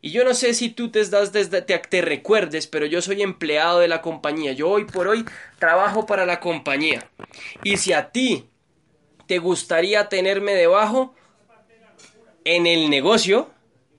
Y 0.00 0.12
yo 0.12 0.24
no 0.24 0.32
sé 0.32 0.54
si 0.54 0.70
tú 0.70 0.90
te, 0.90 1.04
das 1.04 1.32
desde, 1.32 1.60
te, 1.60 1.76
te, 1.76 2.00
recuerdes, 2.00 2.68
pero 2.68 2.86
yo 2.86 3.02
soy 3.02 3.20
empleado 3.20 3.80
de 3.80 3.88
la 3.88 4.00
compañía. 4.00 4.52
Yo 4.52 4.68
hoy 4.70 4.84
por 4.84 5.08
hoy 5.08 5.24
trabajo 5.58 6.06
para 6.06 6.24
la 6.24 6.38
compañía. 6.38 7.10
Y 7.64 7.78
si 7.78 7.92
a 7.92 8.10
ti 8.10 8.46
te 9.26 9.38
gustaría 9.38 10.08
tenerme 10.08 10.54
debajo 10.54 11.14
en 12.44 12.68
el 12.68 12.90
negocio, 12.90 13.50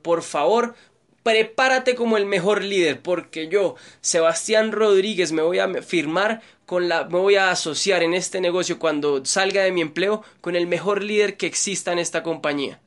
por 0.02 0.24
favor, 0.24 0.74
prepárate 1.24 1.96
como 1.96 2.18
el 2.18 2.26
mejor 2.26 2.64
líder, 2.64 3.02
porque 3.02 3.50
yo, 3.50 3.76
Sebastián 4.02 4.72
Rodríguez, 4.72 5.32
me 5.34 5.42
voy 5.42 5.60
a 5.60 5.68
firmar 5.84 6.42
con 6.70 6.88
la, 6.88 7.05
me 7.05 7.17
voy 7.17 7.36
a 7.36 7.49
asociar 7.49 8.03
en 8.03 8.13
este 8.13 8.39
negocio 8.41 8.78
cuando 8.78 9.26
salga 9.26 9.63
de 9.63 9.72
mi 9.72 9.82
empleo 9.82 10.22
con 10.39 10.55
el 10.55 10.67
mejor 10.67 11.01
líder 11.01 11.36
que 11.36 11.47
exista 11.47 11.91
en 11.91 11.97
esta 11.97 12.22
compañía. 12.22 12.80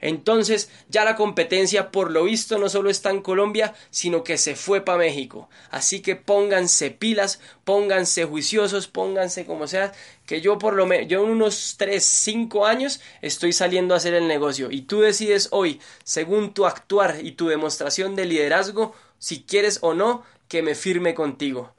Entonces 0.00 0.72
ya 0.88 1.04
la 1.04 1.14
competencia 1.14 1.92
por 1.92 2.10
lo 2.10 2.24
visto 2.24 2.58
no 2.58 2.68
solo 2.68 2.90
está 2.90 3.10
en 3.10 3.22
Colombia, 3.22 3.74
sino 3.90 4.24
que 4.24 4.38
se 4.38 4.56
fue 4.56 4.80
para 4.80 4.98
México. 4.98 5.48
Así 5.70 6.00
que 6.00 6.16
pónganse 6.16 6.90
pilas, 6.90 7.38
pónganse 7.62 8.24
juiciosos, 8.24 8.88
pónganse 8.88 9.46
como 9.46 9.68
sea, 9.68 9.92
que 10.26 10.40
yo 10.40 10.58
por 10.58 10.74
lo 10.74 10.86
menos, 10.86 11.06
yo 11.06 11.22
en 11.22 11.30
unos 11.30 11.76
3, 11.78 12.02
5 12.02 12.66
años 12.66 13.00
estoy 13.22 13.52
saliendo 13.52 13.94
a 13.94 13.98
hacer 13.98 14.14
el 14.14 14.26
negocio. 14.26 14.72
Y 14.72 14.80
tú 14.82 15.02
decides 15.02 15.46
hoy, 15.52 15.80
según 16.02 16.54
tu 16.54 16.66
actuar 16.66 17.20
y 17.22 17.30
tu 17.30 17.46
demostración 17.46 18.16
de 18.16 18.24
liderazgo, 18.24 18.96
si 19.20 19.44
quieres 19.44 19.78
o 19.82 19.94
no, 19.94 20.24
que 20.48 20.62
me 20.62 20.74
firme 20.74 21.14
contigo. 21.14 21.72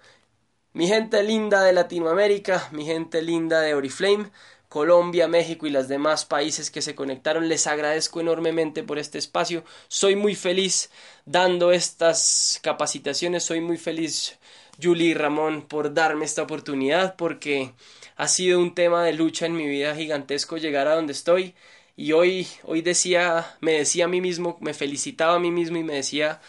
Mi 0.71 0.87
gente 0.87 1.23
linda 1.23 1.63
de 1.63 1.73
Latinoamérica, 1.73 2.69
mi 2.71 2.85
gente 2.85 3.23
linda 3.23 3.59
de 3.61 3.73
Oriflame, 3.73 4.29
Colombia, 4.67 5.27
México 5.27 5.65
y 5.65 5.71
los 5.71 5.87
demás 5.87 6.25
países 6.25 6.69
que 6.69 6.83
se 6.83 6.93
conectaron. 6.93 7.49
Les 7.49 7.65
agradezco 7.65 8.21
enormemente 8.21 8.83
por 8.83 8.99
este 8.99 9.17
espacio. 9.17 9.63
Soy 9.87 10.15
muy 10.15 10.35
feliz 10.35 10.91
dando 11.25 11.71
estas 11.71 12.59
capacitaciones. 12.61 13.43
Soy 13.43 13.61
muy 13.61 13.77
feliz, 13.77 14.37
Julie 14.81 15.07
y 15.09 15.13
Ramón, 15.15 15.63
por 15.63 15.93
darme 15.95 16.25
esta 16.25 16.43
oportunidad 16.43 17.15
porque 17.15 17.73
ha 18.15 18.27
sido 18.27 18.59
un 18.59 18.75
tema 18.75 19.03
de 19.03 19.13
lucha 19.13 19.47
en 19.47 19.55
mi 19.55 19.67
vida 19.67 19.95
gigantesco 19.95 20.57
llegar 20.57 20.87
a 20.87 20.95
donde 20.95 21.13
estoy. 21.13 21.55
Y 21.97 22.11
hoy, 22.11 22.47
hoy 22.63 22.83
decía, 22.83 23.57
me 23.59 23.73
decía 23.73 24.05
a 24.05 24.07
mí 24.07 24.21
mismo, 24.21 24.57
me 24.61 24.75
felicitaba 24.75 25.35
a 25.35 25.39
mí 25.39 25.49
mismo 25.49 25.77
y 25.77 25.83
me 25.83 25.95
decía 25.95 26.39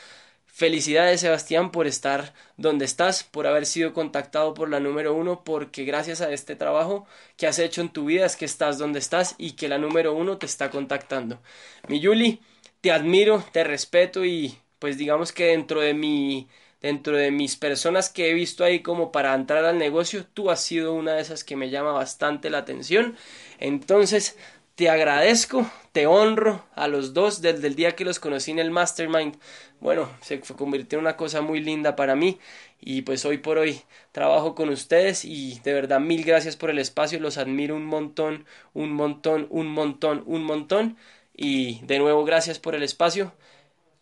Felicidades 0.61 1.23
Sebastián 1.23 1.71
por 1.71 1.87
estar 1.87 2.35
donde 2.59 2.85
estás, 2.85 3.25
por 3.25 3.47
haber 3.47 3.65
sido 3.65 3.95
contactado 3.95 4.53
por 4.53 4.69
la 4.69 4.79
número 4.79 5.15
uno, 5.15 5.43
porque 5.43 5.85
gracias 5.85 6.21
a 6.21 6.31
este 6.33 6.55
trabajo 6.55 7.07
que 7.39 7.47
has 7.47 7.59
hecho 7.59 7.81
en 7.81 7.89
tu 7.89 8.05
vida 8.05 8.27
es 8.27 8.37
que 8.37 8.45
estás 8.45 8.77
donde 8.77 8.99
estás 8.99 9.37
y 9.39 9.53
que 9.53 9.69
la 9.69 9.79
número 9.79 10.13
uno 10.13 10.37
te 10.37 10.45
está 10.45 10.69
contactando. 10.69 11.41
Mi 11.89 11.99
Yuli, 11.99 12.43
te 12.83 12.93
admiro, 12.93 13.43
te 13.53 13.65
respeto 13.65 14.27
y 14.27 14.55
pues 14.79 14.99
digamos 14.99 15.33
que 15.33 15.47
dentro 15.47 15.81
de 15.81 15.95
mi 15.95 16.47
dentro 16.83 17.17
de 17.17 17.31
mis 17.31 17.57
personas 17.57 18.11
que 18.11 18.31
he 18.31 18.35
visto 18.35 18.63
ahí 18.63 18.81
como 18.81 19.13
para 19.13 19.35
entrar 19.35 19.65
al 19.65 19.79
negocio, 19.79 20.27
tú 20.35 20.51
has 20.51 20.61
sido 20.63 20.93
una 20.93 21.15
de 21.15 21.23
esas 21.23 21.43
que 21.43 21.57
me 21.57 21.71
llama 21.71 21.93
bastante 21.93 22.51
la 22.51 22.59
atención. 22.59 23.17
Entonces, 23.59 24.37
te 24.81 24.89
agradezco, 24.89 25.71
te 25.93 26.07
honro 26.07 26.65
a 26.75 26.89
los 26.89 27.13
dos 27.13 27.43
desde 27.43 27.67
el 27.67 27.75
día 27.75 27.95
que 27.95 28.07
los 28.07 28.19
conocí 28.19 28.51
en 28.51 28.59
el 28.59 28.71
Mastermind. 28.71 29.37
Bueno, 29.79 30.09
se 30.23 30.41
convirtió 30.41 30.99
en 30.99 31.05
una 31.05 31.19
cosa 31.19 31.43
muy 31.43 31.61
linda 31.61 31.97
para 31.97 32.17
mí 32.17 32.39
y 32.81 33.03
pues 33.03 33.27
hoy 33.27 33.37
por 33.37 33.59
hoy 33.59 33.83
trabajo 34.11 34.55
con 34.55 34.71
ustedes 34.71 35.27
y 35.27 35.61
de 35.65 35.75
verdad 35.75 36.01
mil 36.01 36.25
gracias 36.25 36.57
por 36.57 36.71
el 36.71 36.79
espacio, 36.79 37.21
los 37.21 37.37
admiro 37.37 37.77
un 37.77 37.85
montón, 37.85 38.47
un 38.73 38.91
montón, 38.91 39.49
un 39.51 39.67
montón, 39.67 40.23
un 40.25 40.45
montón 40.45 40.97
y 41.37 41.85
de 41.85 41.99
nuevo 41.99 42.25
gracias 42.25 42.59
por 42.59 42.75
el 42.75 42.83
espacio. 42.83 43.35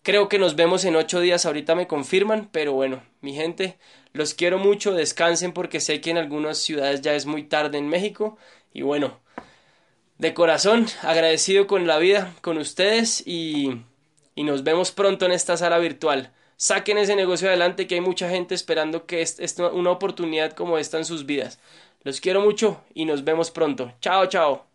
Creo 0.05 0.29
que 0.29 0.39
nos 0.39 0.55
vemos 0.55 0.85
en 0.85 0.95
ocho 0.95 1.19
días, 1.19 1.45
ahorita 1.45 1.75
me 1.75 1.89
confirman, 1.89 2.51
pero 2.53 2.73
bueno, 2.73 3.03
mi 3.21 3.35
gente, 3.35 3.79
los 4.13 4.33
quiero 4.33 4.59
mucho, 4.59 4.95
descansen 4.95 5.53
porque 5.53 5.81
sé 5.81 6.01
que 6.01 6.11
en 6.11 6.19
algunas 6.19 6.59
ciudades 6.59 7.01
ya 7.01 7.15
es 7.15 7.27
muy 7.27 7.43
tarde 7.43 7.79
en 7.79 7.89
México 7.89 8.39
y 8.73 8.83
bueno, 8.83 9.19
de 10.19 10.35
corazón 10.35 10.87
agradecido 11.03 11.67
con 11.67 11.87
la 11.87 11.99
vida, 11.99 12.35
con 12.41 12.59
ustedes 12.59 13.23
y, 13.27 13.83
y 14.35 14.45
nos 14.45 14.65
vemos 14.65 14.93
pronto 14.93 15.27
en 15.27 15.33
esta 15.33 15.57
sala 15.57 15.79
virtual. 15.79 16.33
Saquen 16.57 16.99
ese 16.99 17.15
negocio 17.15 17.49
adelante 17.49 17.87
que 17.87 17.95
hay 17.95 18.01
mucha 18.01 18.29
gente 18.29 18.55
esperando 18.55 19.07
que 19.07 19.23
es, 19.23 19.39
es 19.39 19.57
una 19.59 19.91
oportunidad 19.91 20.53
como 20.53 20.77
esta 20.77 20.99
en 20.99 21.05
sus 21.05 21.25
vidas. 21.25 21.61
Los 22.03 22.21
quiero 22.21 22.41
mucho 22.41 22.83
y 22.95 23.05
nos 23.05 23.23
vemos 23.25 23.51
pronto. 23.51 23.93
Chao, 24.01 24.27
chao. 24.27 24.67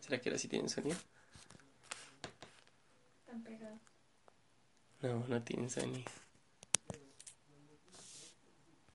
¿Será 0.00 0.20
que 0.20 0.30
ahora 0.30 0.38
sí 0.38 0.48
tienen 0.48 0.68
sonido? 0.68 0.96
No, 5.02 5.24
no 5.28 5.42
tienen 5.42 5.68
sonido. 5.68 6.10